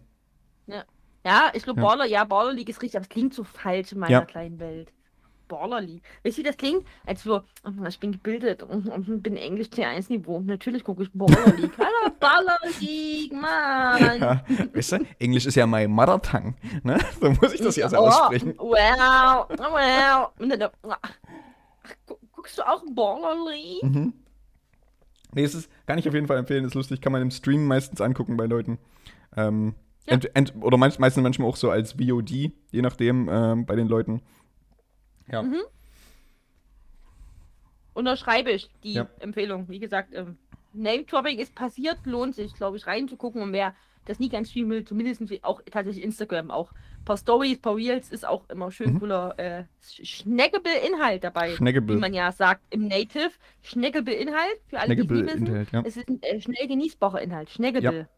Ja, 0.67 0.83
ich 1.53 1.63
glaube 1.63 1.81
Ja. 1.81 1.87
Baller, 1.87 2.05
ja, 2.05 2.23
Baller 2.23 2.53
League 2.53 2.69
ist 2.69 2.81
richtig, 2.81 2.97
aber 2.97 3.03
es 3.03 3.09
klingt 3.09 3.33
so 3.33 3.43
falsch 3.43 3.91
in 3.93 3.99
meiner 3.99 4.11
Ja. 4.11 4.25
kleinen 4.25 4.59
Welt. 4.59 4.91
Baller 5.47 5.79
League. 5.81 6.01
Weißt 6.23 6.37
du, 6.37 6.41
wie 6.41 6.45
das 6.45 6.57
klingt? 6.57 6.85
Als 7.05 7.21
so, 7.23 7.41
oh, 7.63 7.85
ich 7.87 7.99
bin 7.99 8.11
gebildet 8.11 8.63
und, 8.63 8.87
und 8.89 9.21
bin 9.21 9.37
Englisch 9.37 9.67
C1 9.67 10.09
Niveau. 10.09 10.39
Natürlich 10.39 10.83
gucke 10.83 11.03
ich 11.03 11.09
Baller 11.13 11.53
League. 11.57 11.71
Hallo, 11.77 12.15
Baller 12.19 12.57
League, 12.79 13.31
Mann. 13.31 14.19
Ja, 14.19 14.43
weißt 14.73 14.91
du, 14.93 15.05
Englisch 15.19 15.45
ist 15.45 15.53
ja 15.55 15.67
mein 15.67 15.91
Mother 15.91 16.19
Tongue, 16.21 16.55
ne? 16.83 16.97
So 17.21 17.29
muss 17.29 17.53
ich 17.53 17.61
das 17.61 17.75
ja 17.75 17.87
so 17.89 17.97
Oh, 17.97 18.07
aussprechen. 18.07 18.55
Wow, 18.57 19.47
wow. 19.49 20.31
Ach, 20.89 21.13
gu- 22.07 22.15
guckst 22.31 22.57
du 22.57 22.67
auch 22.67 22.83
Baller 22.91 23.35
League? 23.51 23.83
Mhm. 23.83 24.13
Nee, 25.33 25.43
es 25.43 25.53
ist, 25.53 25.69
kann 25.85 25.99
ich 25.99 26.07
auf 26.07 26.13
jeden 26.13 26.27
Fall 26.27 26.37
empfehlen, 26.37 26.65
ist 26.65 26.73
lustig, 26.75 27.01
kann 27.01 27.11
man 27.11 27.21
im 27.21 27.29
Stream 27.31 27.67
meistens 27.67 28.01
angucken 28.01 28.37
bei 28.37 28.45
Leuten. 28.45 28.79
Ähm, 29.37 29.75
Ja. 30.07 30.13
ent, 30.13 30.35
ent, 30.35 30.53
oder 30.61 30.77
manch, 30.77 30.99
meistens 30.99 31.23
manchmal 31.23 31.47
auch 31.49 31.55
so 31.55 31.69
als 31.71 31.93
VOD, 31.93 32.29
je 32.71 32.81
nachdem, 32.81 33.27
ähm, 33.31 33.65
bei 33.65 33.75
den 33.75 33.87
Leuten. 33.87 34.21
Ja. 35.31 35.41
Mhm. 35.41 35.61
Unterschreibe 37.93 38.51
ich 38.51 38.69
die 38.83 38.93
Ja. 38.93 39.07
Empfehlung. 39.19 39.69
Wie 39.69 39.79
gesagt, 39.79 40.13
ähm, 40.13 40.37
Name-Dropping 40.73 41.39
ist 41.39 41.55
passiert, 41.55 41.97
lohnt 42.05 42.35
sich, 42.35 42.53
glaube 42.53 42.75
ich, 42.77 42.85
reinzugucken. 42.87 43.41
Und 43.41 43.53
wer 43.53 43.73
das 44.03 44.19
nie 44.19 44.29
ganz 44.29 44.51
viel 44.51 44.67
will, 44.69 44.83
zumindest 44.83 45.23
auch 45.43 45.61
tatsächlich 45.71 46.03
Instagram, 46.03 46.51
auch 46.51 46.71
ein 46.99 47.05
paar 47.05 47.17
Stories, 47.17 47.57
ein 47.57 47.61
paar 47.61 47.75
Reels, 47.77 48.11
ist 48.11 48.27
auch 48.27 48.47
immer 48.49 48.69
schön 48.71 48.93
Mhm. 48.95 48.99
cooler 48.99 49.39
äh, 49.39 49.63
Schneckable-Inhalt 50.03 51.23
dabei. 51.23 51.51
Wie 51.51 51.55
Schneckable. 51.55 51.95
man 51.97 52.13
ja 52.13 52.31
sagt 52.31 52.61
im 52.69 52.87
Native. 52.87 53.31
Schneckable-Inhalt, 53.63 54.59
für 54.67 54.79
alle, 54.79 54.95
die 54.95 55.01
es 55.01 55.07
Schneckable 55.07 55.25
wissen. 55.33 55.47
Inhalt, 55.47 55.71
ja. 55.71 55.81
Es 55.85 55.97
ist 55.97 56.09
ein 56.09 56.21
äh, 56.21 56.39
schnell 56.41 56.67
genießbarer 56.67 57.21
Inhalt. 57.21 57.49
Schneckable. 57.49 58.09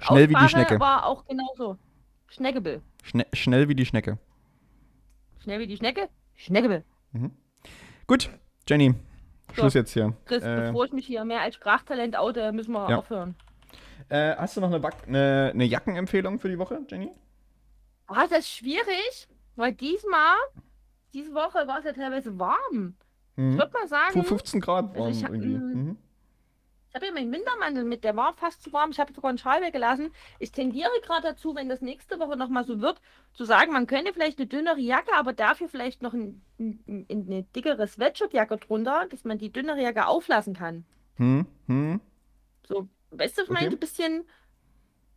Schnell 0.00 0.28
wie 0.28 0.34
die 0.34 0.48
Schnecke. 0.48 0.80
war 0.80 1.06
auch 1.06 1.24
genauso. 1.26 1.78
Schneckable. 2.28 2.82
Schne 3.02 3.26
schnell 3.32 3.68
wie 3.68 3.74
die 3.74 3.86
Schnecke. 3.86 4.18
Schnell 5.38 5.60
wie 5.60 5.66
die 5.66 5.76
Schnecke? 5.76 6.08
Schneckable. 6.34 6.84
Gut, 8.06 8.30
Jenny, 8.68 8.94
So. 9.48 9.54
Schluss 9.54 9.74
jetzt 9.74 9.92
hier. 9.92 10.14
Chris, 10.24 10.42
Äh, 10.42 10.66
bevor 10.68 10.84
ich 10.86 10.92
mich 10.92 11.06
hier 11.06 11.24
mehr 11.24 11.40
als 11.40 11.54
Sprachtalent 11.54 12.16
oute, 12.18 12.52
müssen 12.52 12.72
wir 12.72 12.90
Ja. 12.90 12.98
aufhören. 12.98 13.34
äh, 14.10 14.36
hast 14.36 14.56
du 14.56 14.60
noch 14.60 14.68
eine, 14.68 14.80
Back 14.80 14.94
eine, 15.06 15.50
eine 15.54 15.64
Jackenempfehlung 15.64 16.38
für 16.38 16.48
die 16.50 16.58
Woche, 16.58 16.80
Jenny? 16.90 17.10
Oh, 18.08 18.14
das 18.28 18.40
ist 18.40 18.50
schwierig, 18.50 19.28
weil 19.56 19.72
diesmal, 19.72 20.34
diese 21.14 21.32
Woche 21.32 21.66
war 21.66 21.78
es 21.78 21.84
ja 21.86 21.92
teilweise 21.92 22.38
warm. 22.38 22.96
Ich 23.36 23.42
Mhm. 23.42 23.56
würde 23.58 23.72
mal 23.72 23.88
sagen, 23.88 24.12
Fu- 24.22 24.28
15 24.28 24.60
Grad 24.60 24.90
Also 24.90 25.00
waren 25.00 25.10
ich 25.12 25.22
irgendwie. 25.22 25.48
Mhm. 25.56 25.96
Ich 26.94 26.96
habe 26.96 27.06
ja 27.06 27.12
meinen 27.12 27.32
Wintermantel 27.32 27.82
mit, 27.82 28.04
der 28.04 28.14
war 28.14 28.34
fast 28.34 28.62
zu 28.62 28.72
warm. 28.72 28.92
Ich 28.92 29.00
habe 29.00 29.12
sogar 29.12 29.28
einen 29.28 29.38
Schal 29.38 29.60
weggelassen. 29.62 30.12
Ich 30.38 30.52
tendiere 30.52 30.90
gerade 31.02 31.26
dazu, 31.26 31.56
wenn 31.56 31.68
das 31.68 31.80
nächste 31.80 32.20
Woche 32.20 32.36
nochmal 32.36 32.64
so 32.64 32.80
wird, 32.80 33.00
zu 33.32 33.44
sagen, 33.44 33.72
man 33.72 33.88
könnte 33.88 34.12
vielleicht 34.12 34.38
eine 34.38 34.46
dünnere 34.46 34.78
Jacke, 34.78 35.12
aber 35.16 35.32
dafür 35.32 35.68
vielleicht 35.68 36.02
noch 36.02 36.12
ein, 36.14 36.40
ein, 36.60 36.84
ein, 36.86 37.06
eine 37.08 37.42
dickere 37.42 37.88
Sweatshirtjacke 37.88 38.58
drunter, 38.58 39.06
dass 39.10 39.24
man 39.24 39.38
die 39.38 39.50
dünnere 39.50 39.82
Jacke 39.82 40.06
auflassen 40.06 40.54
kann. 40.54 40.84
Hm, 41.16 41.46
hm. 41.66 42.00
So, 42.64 42.88
weißt 43.10 43.38
du, 43.38 43.42
ich 43.42 43.50
meine, 43.50 43.66
Okay. 43.66 43.76
ein 43.76 43.80
bisschen. 43.80 44.24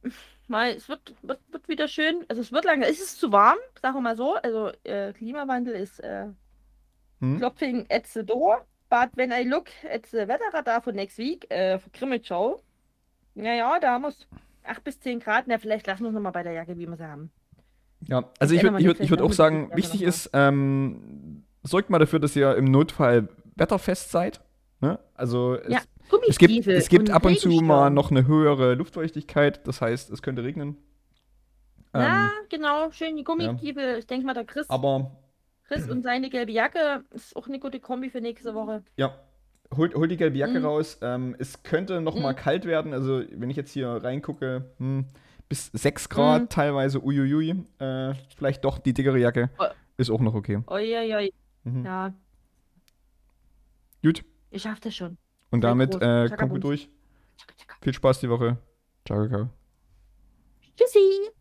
Mal, 0.47 0.71
es 0.71 0.89
wird, 0.89 1.13
wird, 1.21 1.41
wird 1.51 1.67
wieder 1.67 1.87
schön. 1.87 2.25
Also 2.27 2.41
es 2.41 2.51
wird 2.51 2.65
lange. 2.65 2.87
Es 2.87 2.99
ist 2.99 3.19
zu 3.19 3.31
warm, 3.31 3.57
sagen 3.81 3.95
wir 3.97 4.01
mal 4.01 4.15
so. 4.15 4.35
Also 4.35 4.71
äh, 4.83 5.11
Klimawandel 5.13 5.75
ist 5.75 5.99
äh, 5.99 6.27
hm. 7.19 7.37
Klopfing 7.37 7.85
at 7.89 8.07
the 8.07 8.23
door. 8.25 8.65
But 8.89 9.09
when 9.15 9.31
I 9.31 9.43
look 9.43 9.67
at 9.91 10.05
the 10.07 10.27
Wetterradar 10.27 10.81
for 10.81 10.93
next 10.93 11.17
week, 11.17 11.49
äh, 11.51 11.77
für 11.79 11.89
Grimmitschau, 11.89 12.61
naja, 13.35 13.79
da 13.79 13.99
muss 13.99 14.27
8 14.63 14.83
bis 14.83 14.99
10 14.99 15.19
Grad. 15.19 15.45
Na, 15.47 15.57
vielleicht 15.57 15.87
lassen 15.87 16.03
wir 16.03 16.09
es 16.09 16.13
nochmal 16.13 16.31
bei 16.31 16.43
der 16.43 16.53
Jacke, 16.53 16.77
wie 16.77 16.87
wir 16.87 16.95
sie 16.95 17.07
haben. 17.07 17.31
Ja, 18.07 18.29
also 18.39 18.53
ich 18.53 18.61
ändern 18.61 18.75
würde 18.83 19.03
ich 19.03 19.09
würd, 19.09 19.19
ich 19.21 19.25
auch 19.25 19.33
sagen, 19.33 19.71
wichtig 19.73 20.03
ist, 20.03 20.29
ähm, 20.33 21.43
sorgt 21.63 21.89
mal 21.89 21.99
dafür, 21.99 22.19
dass 22.19 22.35
ihr 22.35 22.55
im 22.55 22.65
Notfall 22.65 23.27
wetterfest 23.55 24.11
seid. 24.11 24.39
Ne? 24.79 24.99
Also 25.15 25.55
es, 25.55 25.73
Ja, 25.73 25.79
es 26.27 26.37
gibt, 26.37 26.67
es 26.67 26.89
gibt 26.89 27.09
ab 27.09 27.25
und 27.25 27.39
zu 27.39 27.49
mal 27.49 27.89
noch 27.89 28.11
eine 28.11 28.27
höhere 28.27 28.75
Luftfeuchtigkeit, 28.75 29.67
das 29.67 29.81
heißt, 29.81 30.11
es 30.11 30.21
könnte 30.21 30.43
regnen. 30.43 30.77
Ja, 31.93 32.25
Ähm, 32.25 32.31
genau, 32.49 32.91
schön 32.91 33.17
die 33.17 33.23
Gummistiefel. 33.23 33.97
Ich 33.97 34.07
denke 34.07 34.25
mal, 34.25 34.33
der 34.33 34.45
Chris, 34.45 34.69
aber 34.69 35.11
Chris 35.67 35.89
und 35.89 36.01
seine 36.03 36.29
gelbe 36.29 36.51
Jacke 36.51 37.03
ist 37.11 37.35
auch 37.35 37.47
eine 37.47 37.59
gute 37.59 37.79
Kombi 37.79 38.09
für 38.09 38.21
nächste 38.21 38.53
Woche. 38.53 38.83
ja, 38.95 39.13
holt, 39.75 39.93
holt 39.95 40.09
die 40.11 40.17
gelbe 40.17 40.37
Jacke 40.37 40.59
Mhm. 40.59 40.65
raus. 40.65 40.97
Ähm, 41.01 41.35
es 41.39 41.61
könnte 41.63 41.99
noch 42.01 42.15
mal 42.15 42.33
Mhm. 42.33 42.37
kalt 42.37 42.65
werden, 42.65 42.93
also 42.93 43.21
wenn 43.31 43.49
ich 43.49 43.57
jetzt 43.57 43.71
hier 43.71 43.89
reingucke, 43.89 44.71
hm, 44.77 45.05
bis 45.49 45.67
6 45.73 46.07
Grad 46.09 46.43
Mhm. 46.43 46.49
teilweise, 46.49 47.03
uiuiui. 47.03 47.63
Äh, 47.79 48.13
vielleicht 48.37 48.63
doch 48.65 48.77
die 48.79 48.93
dickere 48.93 49.17
Jacke 49.17 49.49
Oh. 49.59 49.65
ist 49.97 50.09
auch 50.09 50.21
noch 50.21 50.33
okay. 50.35 50.61
Uiuiui. 50.69 51.33
Mhm. 51.63 51.85
Ja, 51.85 52.13
Gut, 54.03 54.23
ich 54.51 54.61
schaff 54.61 54.79
das 54.79 54.95
schon. 54.95 55.17
und 55.51 55.61
Sehr 55.61 55.69
damit 55.71 55.95
äh, 56.01 56.29
kommt 56.37 56.51
gut 56.51 56.63
durch. 56.63 56.89
Tschakka, 57.37 57.53
tschakka. 57.57 57.75
Viel 57.81 57.93
Spaß 57.93 58.19
die 58.21 58.29
Woche. 58.29 58.57
Ciao, 59.05 59.27
ciao. 59.27 59.49
Tschüssi. 60.77 61.31